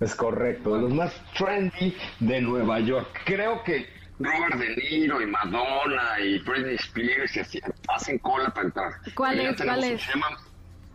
Es 0.00 0.12
correcto, 0.16 0.74
de 0.74 0.82
los 0.82 0.92
más 0.92 1.14
trendy 1.38 1.96
de 2.18 2.40
Nueva 2.40 2.80
York. 2.80 3.06
Creo 3.24 3.62
que 3.62 3.95
Robert 4.18 4.56
De 4.56 4.76
Niro 4.76 5.20
y 5.20 5.26
Madonna 5.26 6.18
y 6.20 6.38
Britney 6.38 6.76
Spears 6.76 7.36
y 7.36 7.40
así, 7.40 7.60
hacen 7.88 8.18
cola 8.18 8.50
para 8.50 8.66
entrar. 8.66 8.92
¿Cuál 9.14 9.40
es? 9.40 9.56
¿Cuál 9.60 9.84
es? 9.84 10.02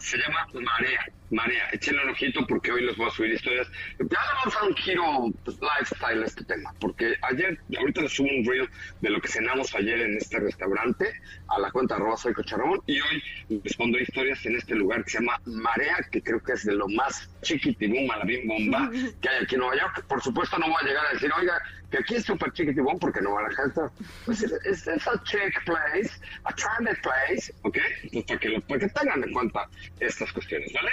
Se 0.01 0.17
llama 0.17 0.47
Marea. 0.53 1.05
Marea. 1.29 1.69
Échenle 1.71 2.03
un 2.03 2.09
ojito 2.09 2.45
porque 2.47 2.71
hoy 2.71 2.83
les 2.83 2.97
voy 2.97 3.07
a 3.07 3.11
subir 3.11 3.33
historias. 3.33 3.67
Ya 3.99 4.05
le 4.05 4.33
vamos 4.39 4.55
a 4.55 4.59
dar 4.59 4.69
un 4.69 4.75
giro 4.75 5.03
pues, 5.45 5.57
lifestyle 5.61 6.23
a 6.23 6.25
este 6.25 6.43
tema. 6.43 6.73
Porque 6.79 7.13
ayer, 7.21 7.59
ahorita 7.77 8.01
les 8.01 8.11
subo 8.11 8.27
un 8.27 8.43
reel 8.43 8.67
de 8.99 9.09
lo 9.11 9.21
que 9.21 9.27
cenamos 9.27 9.73
ayer 9.75 10.01
en 10.01 10.17
este 10.17 10.39
restaurante 10.39 11.13
a 11.47 11.59
la 11.59 11.71
cuenta 11.71 11.95
arroba 11.95 12.17
soy 12.17 12.33
Cocharramón. 12.33 12.81
Y 12.87 12.99
hoy 12.99 13.23
les 13.63 13.75
pondré 13.75 14.01
historias 14.01 14.43
en 14.45 14.55
este 14.55 14.73
lugar 14.73 15.03
que 15.03 15.11
se 15.11 15.19
llama 15.19 15.39
Marea, 15.45 15.97
que 16.11 16.21
creo 16.23 16.41
que 16.41 16.53
es 16.53 16.65
de 16.65 16.73
lo 16.73 16.87
más 16.89 17.29
chiquitibum, 17.43 18.09
bien 18.25 18.47
bomba 18.47 18.89
que 19.21 19.29
hay 19.29 19.43
aquí 19.43 19.55
en 19.55 19.61
Nueva 19.61 19.75
York. 19.75 20.05
Por 20.07 20.21
supuesto 20.21 20.57
no 20.57 20.67
voy 20.67 20.77
a 20.81 20.87
llegar 20.87 21.05
a 21.05 21.13
decir, 21.13 21.31
oiga, 21.37 21.61
que 21.91 21.97
aquí 21.99 22.15
es 22.15 22.23
súper 22.25 22.51
chiquitibum 22.53 22.97
porque 22.97 23.21
no 23.21 23.33
van 23.33 23.45
a 23.45 23.55
gente. 23.55 23.81
Pues 24.25 24.41
es, 24.41 24.87
a 24.87 25.23
chick 25.23 25.63
place, 25.65 26.09
a 26.45 26.53
transit 26.55 27.01
place, 27.03 27.53
¿ok? 27.63 27.77
Pues 28.11 28.25
para 28.25 28.39
que, 28.39 28.49
lo- 28.49 28.61
para 28.61 28.79
que 28.79 28.87
tengan 28.89 29.23
en 29.23 29.33
cuenta 29.33 29.69
estas 29.99 30.31
cuestiones, 30.31 30.71
¿vale? 30.73 30.89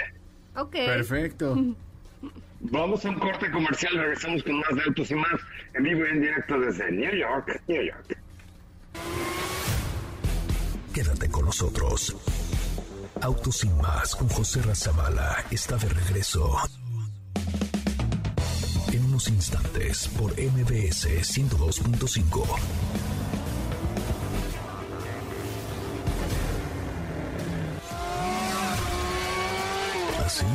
Ok. 0.55 0.71
Perfecto. 0.73 1.55
Vamos 2.61 3.05
a 3.05 3.09
un 3.09 3.15
corte 3.19 3.49
comercial, 3.49 3.93
regresamos 3.95 4.43
con 4.43 4.59
más 4.59 4.75
de 4.75 4.81
autos 4.83 5.09
y 5.11 5.15
más 5.15 5.39
en 5.73 5.83
vivo 5.83 6.05
y 6.05 6.09
en 6.09 6.21
directo 6.21 6.59
desde 6.59 6.91
New 6.91 7.15
York, 7.15 7.61
New 7.67 7.81
York. 7.81 8.17
Quédate 10.93 11.29
con 11.29 11.45
nosotros. 11.45 12.15
Autos 13.21 13.57
sin 13.59 13.77
más 13.77 14.13
con 14.15 14.27
José 14.27 14.61
Razabala 14.61 15.45
está 15.51 15.77
de 15.77 15.87
regreso. 15.87 16.57
En 19.27 19.33
instantes 19.33 20.07
por 20.17 20.31
MBS 20.31 21.07
102.5. 21.07 22.45
¿Así? 30.25 30.45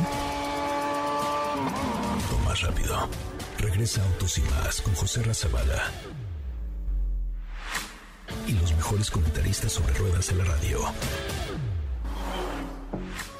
O 2.33 2.37
más 2.39 2.61
rápido. 2.61 3.07
Regresa 3.59 4.01
Autos 4.03 4.39
y 4.39 4.41
más 4.41 4.81
con 4.81 4.95
José 4.95 5.21
Razabala. 5.21 5.91
Y 8.47 8.53
los 8.53 8.73
mejores 8.73 9.11
comentaristas 9.11 9.73
sobre 9.73 9.93
ruedas 9.93 10.27
de 10.29 10.35
la 10.37 10.45
radio. 10.45 10.79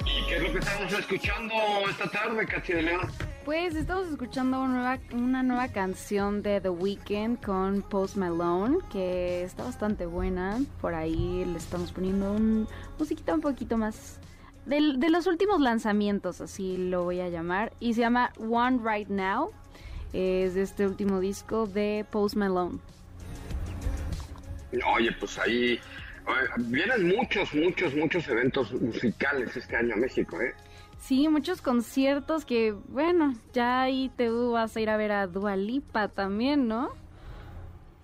¿Y 0.04 0.26
qué 0.28 0.36
es 0.36 0.42
lo 0.44 0.52
que 0.52 0.58
estamos 0.60 0.92
escuchando 0.92 1.54
esta 1.90 2.08
tarde, 2.10 2.46
Katy 2.46 2.72
León? 2.74 3.25
Pues 3.46 3.76
estamos 3.76 4.08
escuchando 4.08 4.60
una 4.60 4.74
nueva, 4.74 4.98
una 5.12 5.42
nueva 5.44 5.68
canción 5.68 6.42
de 6.42 6.60
The 6.60 6.68
Weeknd 6.68 7.40
con 7.40 7.82
Post 7.82 8.16
Malone, 8.16 8.78
que 8.90 9.44
está 9.44 9.62
bastante 9.62 10.04
buena. 10.04 10.58
Por 10.80 10.94
ahí 10.94 11.44
le 11.44 11.56
estamos 11.56 11.92
poniendo 11.92 12.32
un 12.32 12.66
musiquita 12.98 13.34
un 13.34 13.40
poquito 13.40 13.78
más 13.78 14.18
de, 14.64 14.80
los 14.80 15.28
últimos 15.28 15.60
lanzamientos, 15.60 16.40
así 16.40 16.76
lo 16.76 17.04
voy 17.04 17.20
a 17.20 17.28
llamar. 17.28 17.72
Y 17.78 17.94
se 17.94 18.00
llama 18.00 18.32
One 18.36 18.80
Right 18.82 19.08
Now. 19.08 19.52
Es 20.12 20.54
de 20.54 20.62
este 20.62 20.84
último 20.84 21.20
disco 21.20 21.68
de 21.68 22.04
Post 22.10 22.34
Malone. 22.34 22.80
Oye, 24.92 25.12
pues 25.20 25.38
ahí 25.38 25.78
vienen 26.56 27.16
muchos, 27.16 27.54
muchos, 27.54 27.94
muchos 27.94 28.26
eventos 28.26 28.72
musicales 28.72 29.56
este 29.56 29.76
año 29.76 29.94
a 29.94 29.98
México, 29.98 30.40
¿eh? 30.40 30.52
Sí, 31.06 31.28
muchos 31.28 31.62
conciertos 31.62 32.44
que, 32.44 32.72
bueno, 32.72 33.32
ya 33.52 33.82
ahí 33.82 34.10
te 34.16 34.28
vas 34.28 34.76
a 34.76 34.80
ir 34.80 34.90
a 34.90 34.96
ver 34.96 35.12
a 35.12 35.28
Dua 35.28 35.54
Lipa 35.54 36.08
también, 36.08 36.66
¿no? 36.66 36.88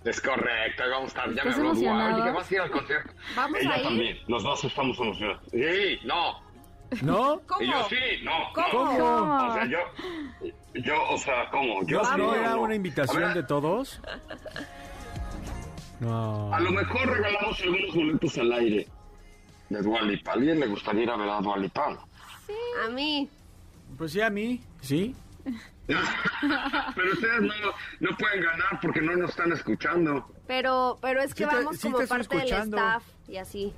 Es 0.04 0.20
correcto, 0.20 0.84
ahí 0.84 0.90
vamos 0.90 1.06
a 1.06 1.08
estar. 1.08 1.34
Ya 1.34 1.42
me 1.42 1.50
¿Estás 1.50 1.56
habló 1.58 1.74
Dua. 1.74 2.32
vas 2.32 2.48
a 2.48 2.54
ir 2.54 2.60
al 2.60 2.70
concierto. 2.70 3.12
¿Vamos 3.34 3.58
Ella 3.60 3.72
a 3.72 3.76
ir? 3.78 3.82
también. 3.82 4.18
Los 4.28 4.44
dos 4.44 4.62
estamos 4.62 4.96
emocionados. 5.00 5.42
Sí, 5.50 5.98
no. 6.04 6.42
¿No? 7.02 7.40
¿Cómo? 7.48 7.60
Y 7.62 7.66
yo 7.72 7.88
sí, 7.88 7.96
no. 8.22 8.32
¿Cómo? 8.54 8.92
no. 8.98 9.48
O 9.48 9.54
sea, 9.54 9.64
yo, 9.66 9.78
yo, 10.74 10.94
o 11.10 11.18
sea, 11.18 11.50
¿cómo? 11.50 11.84
Yo 11.84 11.98
¿No, 11.98 12.04
sí, 12.04 12.10
no 12.18 12.18
yo 12.18 12.34
era 12.36 12.50
no. 12.50 12.62
una 12.62 12.74
invitación 12.76 13.22
ver, 13.22 13.34
de 13.34 13.42
todos? 13.42 14.00
No. 15.98 16.54
A 16.54 16.60
lo 16.60 16.70
mejor 16.70 17.08
regalamos 17.08 17.60
algunos 17.62 17.94
boletos 17.96 18.38
al 18.38 18.52
aire 18.52 18.86
de 19.70 19.82
Dualipa. 19.82 20.30
¿A 20.30 20.34
alguien 20.34 20.60
le 20.60 20.66
gustaría 20.68 21.02
ir 21.02 21.10
a 21.10 21.16
ver 21.16 21.28
a 21.28 21.40
Dualipa? 21.40 21.98
A 22.84 22.88
mí. 22.90 23.28
Pues 23.98 24.12
sí, 24.12 24.20
a 24.20 24.30
mí, 24.30 24.60
sí. 24.80 25.14
Pero 25.86 27.12
ustedes 27.12 27.40
no, 27.42 27.54
no 28.00 28.16
pueden 28.16 28.42
ganar 28.42 28.78
porque 28.80 29.00
no 29.00 29.16
nos 29.16 29.30
están 29.30 29.52
escuchando. 29.52 30.28
Pero, 30.46 30.98
pero 31.02 31.20
es 31.20 31.34
que 31.34 31.44
Sí 31.44 31.50
te- 31.50 31.56
vamos 31.56 31.76
sí 31.76 31.90
como 31.90 32.06
parte 32.06 32.36
del 32.36 32.52
staff 32.52 33.02
y 33.28 33.36
así. 33.36 33.72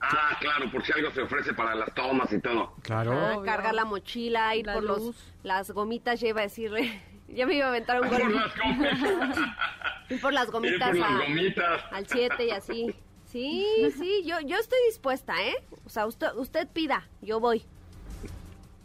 Ah, 0.00 0.36
claro, 0.40 0.70
por 0.70 0.84
si 0.84 0.92
algo 0.92 1.10
se 1.12 1.22
ofrece 1.22 1.54
para 1.54 1.74
las 1.74 1.92
tomas 1.94 2.30
y 2.32 2.38
todo. 2.40 2.74
Claro. 2.82 3.12
Ah, 3.18 3.42
cargar 3.44 3.74
la 3.74 3.84
mochila, 3.84 4.54
ir 4.54 4.66
La 4.66 4.74
por 4.74 4.84
los, 4.84 5.32
las 5.42 5.70
gomitas, 5.70 6.20
ya 6.20 6.28
iba 6.28 6.40
a 6.40 6.44
decirle. 6.44 7.00
ya 7.28 7.46
me 7.46 7.54
iba 7.54 7.66
a 7.66 7.68
aventar 7.70 8.00
un 8.00 8.08
Por 8.08 8.20
gol. 8.20 8.34
las 8.34 8.52
gomitas. 8.56 9.38
Ir 10.10 10.20
por 10.20 10.32
las 10.34 10.50
gomitas, 10.50 10.90
por 10.90 10.98
las 10.98 11.10
a- 11.10 11.24
gomitas. 11.26 11.82
al 11.90 12.06
7 12.06 12.46
y 12.46 12.50
así. 12.50 12.94
Sí, 13.34 13.66
sí, 13.98 14.22
yo, 14.24 14.38
yo 14.46 14.56
estoy 14.58 14.78
dispuesta, 14.86 15.34
¿eh? 15.42 15.56
O 15.84 15.88
sea, 15.88 16.06
usted, 16.06 16.28
usted 16.36 16.68
pida, 16.68 17.08
yo 17.20 17.40
voy. 17.40 17.64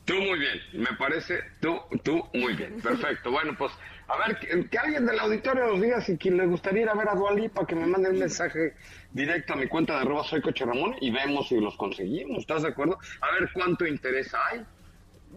Tú 0.05 0.15
muy 0.15 0.39
bien, 0.39 0.59
me 0.73 0.91
parece, 0.97 1.41
tú, 1.61 1.79
tú 2.01 2.23
muy 2.33 2.53
bien. 2.53 2.81
Perfecto. 2.81 3.29
Bueno, 3.39 3.53
pues, 3.55 3.71
a 4.07 4.17
ver, 4.17 4.39
que, 4.39 4.67
que 4.67 4.77
alguien 4.79 5.05
del 5.05 5.19
auditorio 5.19 5.67
nos 5.67 5.79
diga 5.79 6.01
si 6.01 6.17
quien 6.17 6.37
le 6.37 6.47
gustaría 6.47 6.81
ir 6.81 6.89
a 6.89 6.95
ver 6.95 7.09
a 7.09 7.13
Dualipa, 7.13 7.67
que 7.67 7.75
me 7.75 7.85
mande 7.85 8.09
un 8.09 8.17
mensaje 8.17 8.73
directo 9.11 9.53
a 9.53 9.55
mi 9.55 9.67
cuenta 9.67 9.93
de 9.93 9.99
arroba 9.99 10.23
soy 10.23 10.41
Coche 10.41 10.65
Ramón 10.65 10.95
y 10.99 11.11
vemos 11.11 11.49
si 11.49 11.59
los 11.59 11.77
conseguimos. 11.77 12.39
¿Estás 12.39 12.63
de 12.63 12.69
acuerdo? 12.69 12.97
A 13.21 13.39
ver 13.39 13.51
cuánto 13.53 13.85
interés 13.85 14.33
hay. 14.33 14.65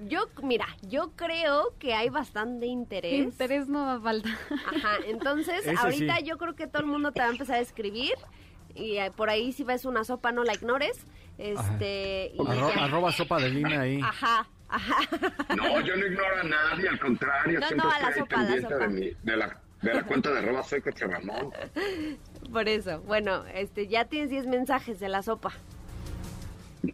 Yo, 0.09 0.31
mira, 0.43 0.67
yo 0.89 1.13
creo 1.17 1.75
que 1.79 1.93
hay 1.93 2.09
bastante 2.09 2.65
interés. 2.65 3.13
Interés 3.13 3.69
no 3.69 3.85
va 3.85 3.97
a 3.97 4.01
faltar. 4.01 4.33
Ajá, 4.75 4.97
entonces 5.07 5.67
Ese 5.67 5.77
ahorita 5.77 6.17
sí. 6.17 6.25
yo 6.25 6.39
creo 6.39 6.57
que 6.57 6.67
todo 6.67 6.81
el 6.81 6.89
mundo 6.89 7.13
te 7.13 7.21
va 7.21 7.27
a 7.27 7.31
empezar 7.31 7.57
a 7.57 7.61
escribir 7.61 8.15
y 8.75 8.97
eh, 8.99 9.11
por 9.17 9.31
ahí 9.31 9.53
si 9.53 9.65
ves 9.65 9.85
una 9.85 10.05
sopa 10.05 10.33
no 10.33 10.45
la 10.45 10.55
ignores. 10.55 11.07
Este, 11.39 12.33
y 12.35 12.39
Arro- 12.39 12.75
ya. 12.75 12.85
arroba 12.85 13.11
sopa 13.13 13.39
de 13.41 13.49
lina 13.51 13.81
ahí. 13.81 14.01
Ajá, 14.03 14.47
ajá. 14.69 14.97
No, 15.57 15.81
yo 15.81 15.97
no 15.97 16.07
ignoro 16.07 16.37
a 16.41 16.45
nadie, 16.45 16.89
al 16.89 16.99
contrario, 17.01 17.59
No, 17.61 17.67
siempre 17.67 17.89
no, 17.89 17.95
a 17.95 18.01
la 18.01 18.09
estoy 18.09 18.23
sopa, 18.23 18.43
la 18.43 18.61
sopa. 18.63 18.77
de, 18.79 18.89
mi- 18.89 19.13
de 19.23 19.37
la, 19.37 19.61
de 19.81 19.95
la 19.95 20.03
cuenta 20.05 20.31
de 20.31 20.39
arroba 20.39 20.63
soy 20.63 20.81
Coche 20.83 21.07
Ramón. 21.07 21.51
Por 22.53 22.69
eso, 22.69 23.01
bueno, 23.03 23.45
este, 23.55 23.89
ya 23.89 24.05
tienes 24.05 24.31
10 24.31 24.47
mensajes 24.47 25.01
de 25.01 25.09
la 25.09 25.23
sopa. 25.23 25.53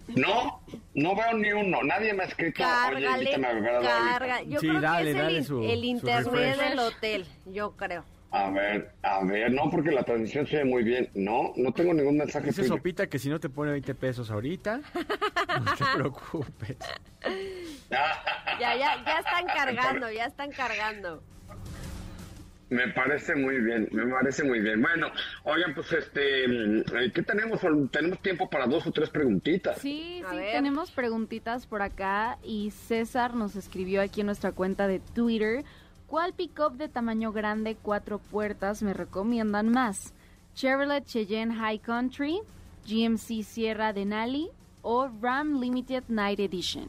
No, 0.08 0.60
no 0.94 1.16
veo 1.16 1.32
ni 1.34 1.50
uno, 1.52 1.82
nadie 1.82 2.12
me 2.12 2.24
ha 2.24 2.26
escrito, 2.26 2.62
Cárgale, 2.62 3.10
invítame 3.10 3.46
a 3.46 3.52
beber 3.54 3.74
a 3.74 3.80
Dualipa. 3.80 4.18
carga. 4.18 4.42
Yo 4.42 4.60
Sí, 4.60 4.68
creo 4.68 4.80
dale, 4.82 5.04
que 5.04 5.10
es 5.10 5.16
dale 5.16 5.38
el, 5.38 5.44
su- 5.46 5.62
internet 5.62 6.56
del 6.58 6.78
hotel, 6.78 7.26
yo 7.46 7.70
creo. 7.72 8.04
A 8.30 8.50
ver, 8.50 8.90
a 9.02 9.24
ver, 9.24 9.50
no, 9.52 9.70
porque 9.70 9.90
la 9.90 10.02
transmisión 10.02 10.46
se 10.46 10.58
ve 10.58 10.64
muy 10.64 10.84
bien. 10.84 11.08
No, 11.14 11.54
no 11.56 11.72
tengo 11.72 11.94
ningún 11.94 12.18
mensaje 12.18 12.48
Dice 12.48 12.62
tuyo. 12.62 12.74
Sopita 12.76 13.06
que 13.06 13.18
si 13.18 13.30
no 13.30 13.40
te 13.40 13.48
pone 13.48 13.70
20 13.72 13.94
pesos 13.94 14.30
ahorita, 14.30 14.80
no 15.64 15.74
te 15.76 15.84
preocupes. 15.94 16.76
Ya, 17.90 18.76
ya, 18.76 19.02
ya 19.04 19.18
están 19.18 19.46
cargando, 19.46 20.10
ya 20.10 20.26
están 20.26 20.50
cargando. 20.50 21.22
Me 22.70 22.88
parece 22.88 23.34
muy 23.34 23.58
bien, 23.60 23.88
me 23.92 24.06
parece 24.06 24.44
muy 24.44 24.60
bien. 24.60 24.82
Bueno, 24.82 25.10
oigan, 25.44 25.74
pues 25.74 25.90
este, 25.92 26.46
mm, 26.46 26.82
¿qué 27.14 27.22
tenemos? 27.22 27.60
Tenemos 27.90 28.20
tiempo 28.20 28.50
para 28.50 28.66
dos 28.66 28.86
o 28.86 28.92
tres 28.92 29.08
preguntitas. 29.08 29.78
Sí, 29.78 30.22
A 30.26 30.30
sí, 30.30 30.36
ver. 30.36 30.52
tenemos 30.52 30.90
preguntitas 30.90 31.66
por 31.66 31.80
acá 31.80 32.38
y 32.42 32.70
César 32.72 33.34
nos 33.34 33.56
escribió 33.56 34.02
aquí 34.02 34.20
en 34.20 34.26
nuestra 34.26 34.52
cuenta 34.52 34.86
de 34.86 34.98
Twitter. 35.00 35.64
¿Cuál 36.08 36.32
pick-up 36.32 36.78
de 36.78 36.88
tamaño 36.88 37.32
grande 37.32 37.76
cuatro 37.80 38.18
puertas 38.18 38.82
me 38.82 38.94
recomiendan 38.94 39.68
más? 39.68 40.14
¿Chevrolet 40.54 41.04
Cheyenne 41.04 41.54
High 41.54 41.80
Country, 41.80 42.40
GMC 42.86 43.42
Sierra 43.44 43.92
Denali 43.92 44.48
o 44.80 45.10
Ram 45.20 45.60
Limited 45.60 46.04
Night 46.08 46.40
Edition? 46.40 46.86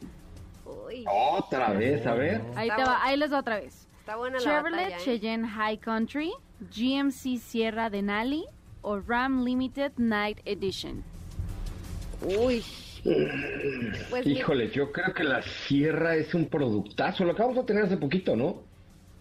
Uy, 0.64 1.04
Otra 1.06 1.74
vez, 1.74 2.06
a 2.06 2.14
ver. 2.14 2.40
Ahí, 2.56 2.70
te 2.74 2.82
va, 2.82 3.04
ahí 3.04 3.18
les 3.18 3.30
va 3.30 3.40
otra 3.40 3.60
vez. 3.60 3.86
está 3.98 4.16
buena 4.16 4.38
la 4.38 4.42
Chevrolet 4.42 4.76
batalla, 4.84 4.96
¿eh? 4.96 5.00
Cheyenne 5.04 5.46
High 5.48 5.78
Country, 5.78 6.32
GMC 6.74 7.38
Sierra 7.38 7.90
Denali 7.90 8.46
o 8.80 9.00
Ram 9.00 9.44
Limited 9.44 9.92
Night 9.98 10.38
Edition. 10.46 11.04
Uy. 12.22 12.64
Pues 14.10 14.26
Híjole, 14.26 14.70
yo 14.70 14.92
creo 14.92 15.14
que 15.14 15.24
la 15.24 15.40
sierra 15.42 16.16
es 16.16 16.34
un 16.34 16.46
productazo. 16.46 17.24
Lo 17.24 17.32
acabamos 17.32 17.56
de 17.56 17.64
tener 17.64 17.84
hace 17.84 17.96
poquito, 17.96 18.36
¿no? 18.36 18.62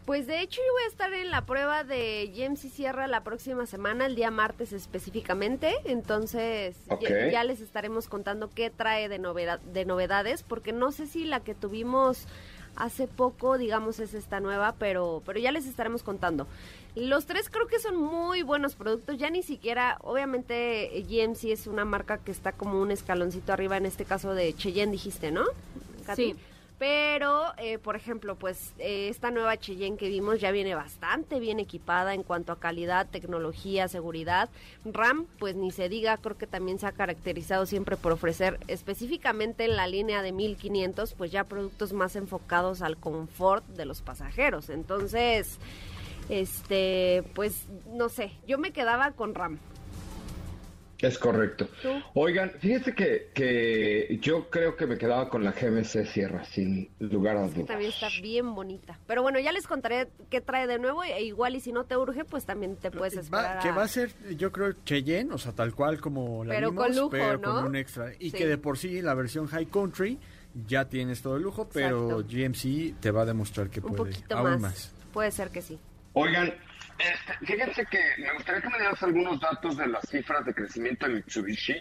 Pues 0.09 0.25
de 0.25 0.41
hecho 0.41 0.59
yo 0.59 0.73
voy 0.73 0.81
a 0.85 0.87
estar 0.87 1.13
en 1.13 1.29
la 1.29 1.45
prueba 1.45 1.83
de 1.83 2.31
GMC 2.35 2.71
Sierra 2.73 3.05
la 3.05 3.23
próxima 3.23 3.67
semana, 3.67 4.07
el 4.07 4.15
día 4.15 4.31
martes 4.31 4.73
específicamente, 4.73 5.75
entonces 5.85 6.77
ya- 7.31 7.43
les 7.43 7.61
estaremos 7.61 8.07
contando 8.07 8.49
qué 8.49 8.71
trae 8.71 9.07
de, 9.07 9.19
noveda- 9.19 9.59
de 9.71 9.85
novedades, 9.85 10.41
porque 10.41 10.71
no 10.71 10.91
sé 10.91 11.05
si 11.05 11.25
la 11.25 11.41
que 11.41 11.53
tuvimos 11.53 12.25
hace 12.75 13.05
poco, 13.05 13.59
digamos, 13.59 13.99
es 13.99 14.15
esta 14.15 14.39
nueva, 14.39 14.73
pero, 14.79 15.21
pero 15.27 15.37
ya 15.37 15.51
les 15.51 15.67
estaremos 15.67 16.01
contando. 16.01 16.47
Los 16.95 17.27
tres 17.27 17.47
creo 17.51 17.67
que 17.67 17.77
son 17.77 17.95
muy 17.95 18.41
buenos 18.41 18.73
productos, 18.73 19.15
ya 19.19 19.29
ni 19.29 19.43
siquiera, 19.43 19.99
obviamente 20.01 21.05
GMC 21.07 21.51
es 21.51 21.67
una 21.67 21.85
marca 21.85 22.17
que 22.17 22.31
está 22.31 22.51
como 22.51 22.81
un 22.81 22.89
escaloncito 22.89 23.53
arriba, 23.53 23.77
en 23.77 23.85
este 23.85 24.05
caso 24.05 24.33
de 24.33 24.55
Cheyenne 24.55 24.91
dijiste, 24.91 25.29
¿no? 25.29 25.45
Sí. 26.15 26.35
Pero, 26.79 27.51
eh, 27.57 27.77
por 27.77 27.97
ejemplo, 27.97 28.35
pues 28.35 28.73
eh, 28.79 29.09
esta 29.09 29.31
nueva 29.31 29.57
Cheyenne 29.57 29.97
que 29.97 30.07
vimos 30.07 30.39
ya 30.39 30.49
viene 30.51 30.75
bastante 30.75 31.41
bien 31.41 31.59
equipada 31.59 32.13
en 32.13 32.23
cuanto 32.23 32.53
a 32.53 32.59
calidad, 32.59 33.05
tecnología, 33.05 33.89
seguridad. 33.89 34.49
RAM, 34.85 35.27
pues 35.39 35.55
ni 35.55 35.71
se 35.71 35.89
diga, 35.89 36.15
creo 36.15 36.37
que 36.37 36.47
también 36.47 36.79
se 36.79 36.87
ha 36.87 36.93
caracterizado 36.93 37.65
siempre 37.65 37.97
por 37.97 38.13
ofrecer 38.13 38.61
específicamente 38.67 39.65
en 39.65 39.75
la 39.75 39.87
línea 39.87 40.21
de 40.21 40.31
1500, 40.31 41.15
pues 41.15 41.31
ya 41.33 41.43
productos 41.43 41.91
más 41.91 42.15
enfocados 42.15 42.81
al 42.81 42.95
confort 42.95 43.65
de 43.67 43.83
los 43.83 44.01
pasajeros. 44.01 44.69
Entonces, 44.69 45.59
este, 46.29 47.23
pues 47.35 47.65
no 47.91 48.07
sé, 48.07 48.31
yo 48.47 48.57
me 48.57 48.71
quedaba 48.71 49.11
con 49.11 49.35
RAM. 49.35 49.59
Es 51.01 51.17
correcto. 51.17 51.69
Oigan, 52.13 52.51
fíjense 52.59 52.93
que, 52.93 53.29
que 53.33 54.17
yo 54.21 54.49
creo 54.49 54.75
que 54.75 54.85
me 54.85 54.97
quedaba 54.97 55.29
con 55.29 55.43
la 55.45 55.51
GMC 55.53 56.05
Sierra, 56.05 56.43
sin 56.43 56.89
lugar 56.99 57.37
a 57.37 57.47
dudas. 57.47 57.67
También 57.67 57.91
está 57.91 58.09
bien 58.21 58.53
bonita. 58.53 58.99
Pero 59.07 59.21
bueno, 59.21 59.39
ya 59.39 59.53
les 59.53 59.65
contaré 59.65 60.09
qué 60.29 60.41
trae 60.41 60.67
de 60.67 60.77
nuevo. 60.77 61.03
E 61.05 61.21
igual, 61.23 61.55
y 61.55 61.61
si 61.61 61.71
no 61.71 61.85
te 61.85 61.95
urge, 61.95 62.25
pues 62.25 62.45
también 62.45 62.75
te 62.75 62.91
puedes 62.91 63.15
esperar. 63.15 63.57
Va, 63.57 63.61
que 63.61 63.71
va 63.71 63.83
a 63.83 63.87
ser, 63.87 64.11
yo 64.35 64.51
creo, 64.51 64.73
Cheyenne, 64.83 65.31
o 65.33 65.37
sea, 65.37 65.53
tal 65.53 65.73
cual 65.73 66.01
como 66.01 66.43
la 66.43 66.53
pero 66.55 66.71
vimos, 66.71 66.85
con 66.87 66.95
lujo, 66.95 67.09
pero 67.11 67.37
¿no? 67.37 67.53
con 67.55 67.65
un 67.67 67.75
extra. 67.77 68.11
Y 68.19 68.31
Sí. 68.31 68.37
que 68.37 68.47
de 68.47 68.57
por 68.57 68.77
sí 68.77 69.01
la 69.01 69.13
versión 69.13 69.47
High 69.47 69.67
Country 69.67 70.17
ya 70.67 70.85
tienes 70.89 71.21
todo 71.21 71.37
el 71.37 71.43
lujo, 71.43 71.69
pero 71.71 72.19
Exacto. 72.19 72.27
GMC 72.29 72.95
te 72.99 73.11
va 73.11 73.21
a 73.21 73.25
demostrar 73.25 73.69
que 73.69 73.79
Un 73.79 73.85
puede 73.95 74.11
poquito 74.11 74.35
aún 74.37 74.51
más. 74.51 74.59
más. 74.61 74.91
Puede 75.13 75.31
ser 75.31 75.49
que 75.49 75.61
sí. 75.61 75.79
Oigan, 76.13 76.53
este, 76.99 77.45
fíjense 77.45 77.85
que 77.85 77.99
me 78.17 78.33
gustaría 78.33 78.61
que 78.61 78.69
me 78.69 78.77
dieras 78.77 79.01
algunos 79.03 79.39
datos 79.39 79.77
de 79.77 79.87
las 79.87 80.07
cifras 80.09 80.45
de 80.45 80.53
crecimiento 80.53 81.07
de 81.07 81.13
Mitsubishi, 81.15 81.75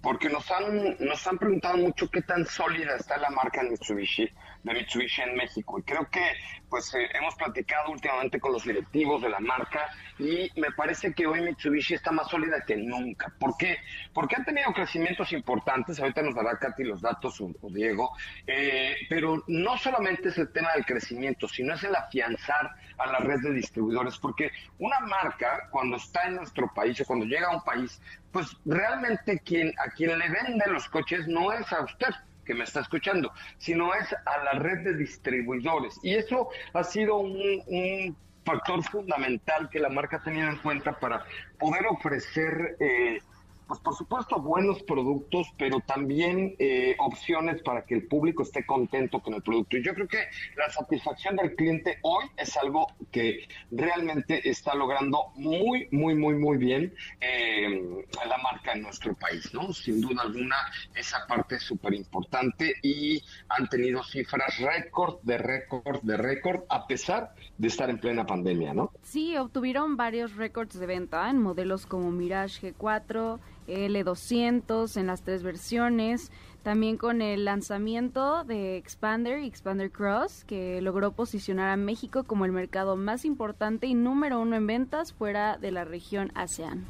porque 0.00 0.28
nos 0.28 0.50
han, 0.50 0.96
nos 1.00 1.26
han 1.26 1.38
preguntado 1.38 1.78
mucho 1.78 2.08
qué 2.10 2.22
tan 2.22 2.46
sólida 2.46 2.96
está 2.96 3.16
la 3.16 3.30
marca 3.30 3.62
Mitsubishi, 3.62 4.28
de 4.62 4.74
Mitsubishi 4.74 5.22
en 5.22 5.36
México. 5.36 5.78
Y 5.78 5.82
creo 5.82 6.08
que 6.10 6.32
pues 6.68 6.94
eh, 6.94 7.08
hemos 7.14 7.34
platicado 7.34 7.90
últimamente 7.90 8.40
con 8.40 8.52
los 8.52 8.64
directivos 8.64 9.22
de 9.22 9.28
la 9.28 9.40
marca 9.40 9.88
y 10.18 10.50
me 10.60 10.70
parece 10.72 11.12
que 11.12 11.26
hoy 11.26 11.40
Mitsubishi 11.40 11.94
está 11.94 12.12
más 12.12 12.28
sólida 12.28 12.64
que 12.66 12.76
nunca. 12.76 13.32
¿Por 13.38 13.56
qué? 13.56 13.78
Porque 14.12 14.36
han 14.36 14.44
tenido 14.44 14.72
crecimientos 14.72 15.32
importantes, 15.32 15.98
ahorita 16.00 16.22
nos 16.22 16.34
dará 16.34 16.58
Katy 16.58 16.84
los 16.84 17.00
datos 17.00 17.40
o, 17.40 17.50
o 17.60 17.70
Diego, 17.70 18.12
eh, 18.46 18.96
pero 19.08 19.42
no 19.46 19.76
solamente 19.76 20.28
es 20.28 20.38
el 20.38 20.52
tema 20.52 20.72
del 20.74 20.84
crecimiento, 20.84 21.48
sino 21.48 21.74
es 21.74 21.84
el 21.84 21.94
afianzar 21.94 22.70
a 22.98 23.06
la 23.06 23.18
red 23.18 23.40
de 23.42 23.52
distribuidores, 23.52 24.18
porque 24.18 24.50
una 24.78 25.00
marca 25.00 25.68
cuando 25.70 25.96
está 25.96 26.26
en 26.28 26.36
nuestro 26.36 26.72
país 26.74 27.00
o 27.00 27.04
cuando 27.04 27.26
llega 27.26 27.48
a 27.48 27.56
un 27.56 27.62
país, 27.62 28.00
pues 28.36 28.54
realmente 28.66 29.40
quien, 29.42 29.72
a 29.78 29.88
quien 29.88 30.18
le 30.18 30.28
vende 30.28 30.66
los 30.66 30.90
coches 30.90 31.26
no 31.26 31.52
es 31.52 31.72
a 31.72 31.80
usted 31.82 32.10
que 32.44 32.52
me 32.52 32.64
está 32.64 32.80
escuchando, 32.80 33.32
sino 33.56 33.94
es 33.94 34.12
a 34.12 34.44
la 34.44 34.52
red 34.58 34.84
de 34.84 34.94
distribuidores. 34.94 35.98
Y 36.02 36.16
eso 36.16 36.50
ha 36.74 36.84
sido 36.84 37.16
un, 37.16 37.40
un 37.66 38.14
factor 38.44 38.84
fundamental 38.84 39.70
que 39.70 39.80
la 39.80 39.88
marca 39.88 40.18
ha 40.18 40.22
tenido 40.22 40.50
en 40.50 40.58
cuenta 40.58 41.00
para 41.00 41.24
poder 41.58 41.86
ofrecer, 41.86 42.76
eh, 42.78 43.22
pues 43.66 43.80
por 43.80 43.96
supuesto, 43.96 44.40
buenos 44.40 44.82
productos, 44.82 45.48
pero 45.58 45.80
también 45.80 46.54
eh, 46.58 46.94
opciones 46.98 47.62
para 47.62 47.84
que 47.84 47.94
el 47.94 48.06
público 48.06 48.42
esté 48.42 48.64
contento 48.64 49.20
con 49.20 49.34
el 49.34 49.42
producto. 49.42 49.76
Y 49.76 49.84
yo 49.84 49.94
creo 49.94 50.06
que 50.06 50.24
la 50.56 50.70
satisfacción 50.70 51.36
del 51.36 51.54
cliente 51.56 51.98
hoy 52.02 52.24
es 52.36 52.56
algo 52.56 52.86
que 53.10 53.48
realmente 53.70 54.48
está 54.48 54.74
logrando 54.74 55.32
muy, 55.34 55.88
muy, 55.90 56.14
muy, 56.14 56.34
muy 56.34 56.58
bien 56.58 56.94
eh, 57.20 58.04
la 58.28 58.38
marca 58.38 58.72
en 58.72 58.82
nuestro 58.82 59.14
país, 59.14 59.52
¿no? 59.52 59.72
Sin 59.72 60.00
duda 60.00 60.22
alguna, 60.22 60.56
esa 60.94 61.26
parte 61.26 61.56
es 61.56 61.62
súper 61.62 61.94
importante 61.94 62.74
y 62.82 63.22
han 63.48 63.68
tenido 63.68 64.02
cifras 64.04 64.58
récord 64.58 65.20
de 65.22 65.38
récord 65.38 66.00
de 66.02 66.16
récord 66.16 66.62
a 66.68 66.86
pesar 66.86 67.34
de 67.58 67.68
estar 67.68 67.90
en 67.90 67.98
plena 67.98 68.26
pandemia, 68.26 68.74
¿no? 68.74 68.90
Sí, 69.02 69.36
obtuvieron 69.36 69.96
varios 69.96 70.36
récords 70.36 70.78
de 70.78 70.86
venta 70.86 71.28
en 71.30 71.40
modelos 71.40 71.86
como 71.86 72.10
Mirage 72.10 72.74
G4, 72.74 73.38
L200 73.68 74.96
en 74.96 75.06
las 75.06 75.22
tres 75.22 75.42
versiones, 75.42 76.30
también 76.62 76.96
con 76.96 77.22
el 77.22 77.44
lanzamiento 77.44 78.44
de 78.44 78.76
Expander 78.76 79.40
y 79.40 79.46
Expander 79.46 79.90
Cross, 79.90 80.44
que 80.44 80.80
logró 80.80 81.12
posicionar 81.12 81.68
a 81.68 81.76
México 81.76 82.24
como 82.24 82.44
el 82.44 82.52
mercado 82.52 82.96
más 82.96 83.24
importante 83.24 83.86
y 83.86 83.94
número 83.94 84.40
uno 84.40 84.56
en 84.56 84.66
ventas 84.66 85.12
fuera 85.12 85.58
de 85.58 85.70
la 85.70 85.84
región 85.84 86.32
ASEAN. 86.34 86.84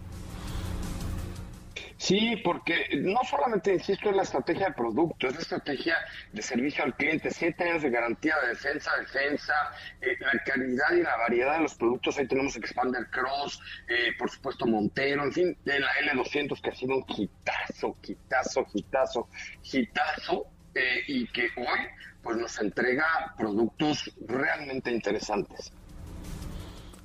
Sí, 1.98 2.36
porque 2.44 2.88
no 2.92 3.20
solamente, 3.24 3.72
insisto, 3.72 4.10
es 4.10 4.16
la 4.16 4.22
estrategia 4.22 4.66
de 4.66 4.74
producto, 4.74 5.28
es 5.28 5.34
la 5.34 5.40
estrategia 5.40 5.96
de 6.32 6.42
servicio 6.42 6.84
al 6.84 6.94
cliente, 6.94 7.30
siete 7.30 7.64
años 7.64 7.82
de 7.82 7.90
garantía 7.90 8.36
de 8.42 8.48
defensa, 8.48 8.90
defensa, 8.98 9.54
eh, 10.02 10.16
la 10.20 10.42
calidad 10.44 10.92
y 10.92 11.02
la 11.02 11.16
variedad 11.16 11.56
de 11.56 11.62
los 11.62 11.74
productos, 11.74 12.18
ahí 12.18 12.28
tenemos 12.28 12.54
Expander 12.56 13.08
Cross, 13.10 13.60
eh, 13.88 14.12
por 14.18 14.30
supuesto 14.30 14.66
Montero, 14.66 15.24
en 15.24 15.32
fin, 15.32 15.58
de 15.64 15.80
la 15.80 15.88
L200 16.12 16.60
que 16.60 16.70
ha 16.70 16.74
sido 16.74 16.96
un 16.96 17.04
hitazo, 17.08 17.96
hitazo, 18.06 18.66
hitazo, 18.74 19.28
hitazo, 19.62 20.46
eh, 20.74 21.02
y 21.06 21.26
que 21.28 21.48
hoy 21.56 21.80
pues 22.22 22.36
nos 22.36 22.60
entrega 22.60 23.34
productos 23.38 24.12
realmente 24.26 24.90
interesantes. 24.90 25.72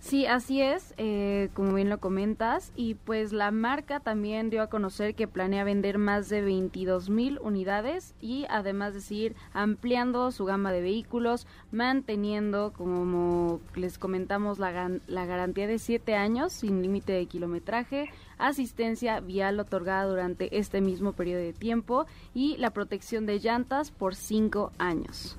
Sí, 0.02 0.26
así 0.26 0.64
es, 0.64 0.96
eh, 0.98 1.50
como 1.54 1.76
bien 1.76 1.88
lo 1.88 2.00
comentas, 2.00 2.74
y 2.76 2.96
pues 2.96 3.34
la 3.34 3.52
marca 3.52 4.00
también 4.00 4.50
dio 4.50 4.64
a 4.64 4.68
conocer 4.68 5.14
que 5.14 5.28
planea 5.28 5.64
vender 5.64 6.00
más 6.00 6.28
de 6.28 6.42
22 6.42 7.12
mil 7.12 7.38
unidades 7.40 8.16
y 8.20 8.46
además 8.50 8.96
de 8.96 9.02
seguir 9.02 9.36
ampliando 9.54 10.32
su 10.32 10.46
gama 10.46 10.72
de 10.72 10.82
vehículos, 10.82 11.46
manteniendo, 11.72 12.74
como 12.74 13.62
les 13.76 14.00
comentamos, 14.00 14.58
la, 14.58 14.90
la 15.06 15.26
garantía 15.28 15.68
de 15.68 15.78
7 15.78 16.16
años 16.16 16.52
sin 16.52 16.82
límite 16.82 17.14
de 17.14 17.28
kilometraje, 17.28 18.10
asistencia 18.40 19.20
vial 19.20 19.60
otorgada 19.60 20.06
durante 20.06 20.58
este 20.58 20.82
mismo 20.82 21.14
periodo 21.14 21.42
de 21.42 21.54
tiempo 21.54 22.08
y 22.34 22.58
la 22.58 22.72
protección 22.72 23.28
de 23.28 23.38
llantas 23.38 23.92
por 23.92 24.16
5 24.16 24.72
años. 24.80 25.38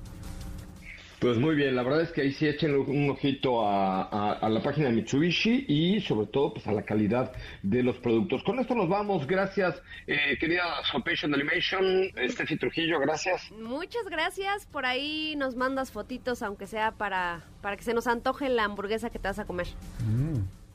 Pues 1.23 1.37
muy 1.37 1.55
bien, 1.55 1.73
la 1.73 1.83
verdad 1.83 2.01
es 2.01 2.11
que 2.11 2.19
ahí 2.19 2.33
sí 2.33 2.45
echen 2.45 2.75
un 2.75 3.09
ojito 3.09 3.65
a, 3.65 4.03
a- 4.03 4.33
a 4.33 4.49
la 4.49 4.61
página 4.61 4.87
de 4.89 4.93
Mitsubishi 4.95 5.63
y 5.69 6.01
sobre 6.01 6.27
todo 6.27 6.53
pues 6.53 6.67
a 6.67 6.73
la 6.73 6.81
calidad 6.83 7.31
de 7.61 7.81
los 7.81 7.95
productos. 7.99 8.43
Con 8.43 8.59
esto 8.59 8.75
nos 8.75 8.89
vamos, 8.89 9.25
gracias 9.25 9.81
eh, 10.05 10.37
querida 10.37 10.63
Sopation 10.91 11.33
Animation, 11.33 12.09
Steffi 12.29 12.57
Trujillo, 12.57 12.99
gracias. 12.99 13.49
Muchas 13.53 14.03
gracias. 14.09 14.65
Por 14.65 14.85
ahí 14.85 15.35
nos 15.37 15.55
mandas 15.55 15.91
fotitos, 15.93 16.41
aunque 16.43 16.67
sea 16.67 16.91
para, 16.91 17.41
para 17.61 17.77
que 17.77 17.83
se 17.83 17.93
nos 17.93 18.05
antoje 18.07 18.49
la 18.49 18.65
hamburguesa 18.65 19.09
que 19.09 19.17
te 19.17 19.29
vas 19.29 19.39
a 19.39 19.45
comer. 19.45 19.67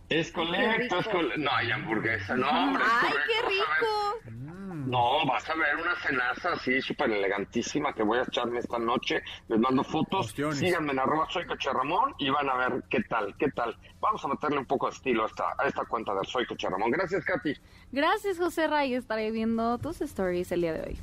Es 0.09 0.33
correcto, 0.33 0.99
es 1.01 1.09
correcto. 1.09 1.37
No 1.37 1.51
hay 1.53 1.71
hamburguesa, 1.73 2.35
no, 2.37 2.49
hombre. 2.49 2.83
es 2.85 2.91
¡Ay, 2.91 3.11
correcto, 3.11 3.33
qué 4.25 4.31
rico! 4.31 4.58
No, 4.87 5.27
vas 5.27 5.49
a 5.49 5.55
ver 5.55 5.77
una 5.77 5.95
cenaza 5.97 6.53
así 6.53 6.81
súper 6.81 7.11
elegantísima 7.11 7.93
que 7.93 8.03
voy 8.03 8.19
a 8.19 8.23
echarme 8.23 8.61
esta 8.61 8.79
noche. 8.79 9.23
Les 9.49 9.59
mando 9.59 9.83
fotos. 9.83 10.35
Síganme 10.53 10.93
en 10.93 10.99
arroba 10.99 11.27
soy 11.31 11.47
Coche 11.47 11.71
Ramón 11.73 12.15
y 12.19 12.31
van 12.31 12.49
a 12.49 12.57
ver 12.57 12.85
qué 12.89 13.03
tal, 13.03 13.35
qué 13.39 13.51
tal. 13.51 13.77
Vamos 14.01 14.25
a 14.25 14.29
meterle 14.29 14.59
un 14.59 14.67
poco 14.67 14.87
de 14.87 14.95
estilo 14.95 15.25
a 15.25 15.27
esta, 15.27 15.45
a 15.59 15.67
esta 15.67 15.85
cuenta 15.85 16.15
de 16.15 16.25
Soy 16.25 16.47
Coche 16.47 16.69
Ramón. 16.69 16.91
Gracias, 16.91 17.25
Katy. 17.25 17.55
Gracias, 17.93 18.39
José 18.39 18.67
Ray, 18.69 18.95
estaré 18.95 19.31
viendo 19.31 19.79
tus 19.79 20.01
stories 20.01 20.53
el 20.53 20.61
día 20.61 20.73
de 20.73 20.83
hoy. 20.83 20.99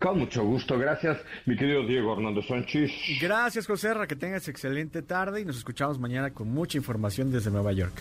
Con 0.00 0.18
mucho 0.18 0.42
gusto, 0.42 0.78
gracias 0.78 1.18
mi 1.44 1.54
querido 1.56 1.86
Diego 1.86 2.14
Hernández 2.14 2.46
Sánchez. 2.46 2.90
Gracias, 3.20 3.66
José 3.66 3.92
Ra, 3.92 4.06
que 4.06 4.16
tengas 4.16 4.48
excelente 4.48 5.02
tarde 5.02 5.42
y 5.42 5.44
nos 5.44 5.58
escuchamos 5.58 5.98
mañana 5.98 6.30
con 6.30 6.48
mucha 6.48 6.78
información 6.78 7.30
desde 7.30 7.50
Nueva 7.50 7.72
York. 7.72 7.92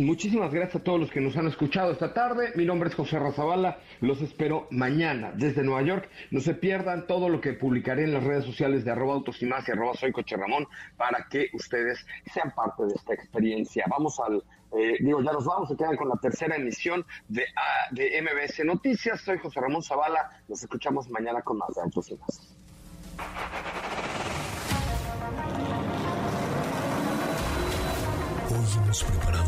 Muchísimas 0.00 0.52
gracias 0.52 0.76
a 0.76 0.84
todos 0.84 1.00
los 1.00 1.10
que 1.10 1.20
nos 1.20 1.36
han 1.36 1.48
escuchado 1.48 1.90
esta 1.90 2.14
tarde. 2.14 2.52
Mi 2.54 2.64
nombre 2.64 2.88
es 2.88 2.94
José 2.94 3.18
Razabala. 3.18 3.80
Los 4.00 4.22
espero 4.22 4.68
mañana 4.70 5.32
desde 5.34 5.64
Nueva 5.64 5.82
York. 5.82 6.08
No 6.30 6.38
se 6.38 6.54
pierdan 6.54 7.08
todo 7.08 7.28
lo 7.28 7.40
que 7.40 7.54
publicaré 7.54 8.04
en 8.04 8.14
las 8.14 8.22
redes 8.22 8.44
sociales 8.44 8.84
de 8.84 8.92
arroba 8.92 9.14
autos 9.14 9.42
y 9.42 9.46
más 9.46 9.68
y 9.68 9.72
arroba 9.72 9.94
soy 9.94 10.12
coche 10.12 10.36
Ramón 10.36 10.68
para 10.96 11.26
que 11.28 11.48
ustedes 11.52 12.06
sean 12.32 12.52
parte 12.54 12.84
de 12.84 12.94
esta 12.94 13.12
experiencia. 13.12 13.86
Vamos 13.90 14.20
al, 14.20 14.44
eh, 14.78 14.98
digo, 15.00 15.20
ya 15.20 15.32
nos 15.32 15.44
vamos, 15.44 15.68
se 15.68 15.76
quedan 15.76 15.96
con 15.96 16.08
la 16.08 16.16
tercera 16.22 16.54
emisión 16.54 17.04
de, 17.26 17.42
ah, 17.56 17.88
de 17.90 18.22
MBS 18.22 18.64
Noticias. 18.64 19.20
Soy 19.20 19.38
José 19.38 19.60
Ramón 19.60 19.82
Zavala. 19.82 20.30
Nos 20.46 20.62
escuchamos 20.62 21.10
mañana 21.10 21.42
con 21.42 21.58
más 21.58 21.74
de 21.74 21.80
autos 21.80 22.08
y 22.08 22.14
más. 22.14 22.54
Hoy 28.50 29.47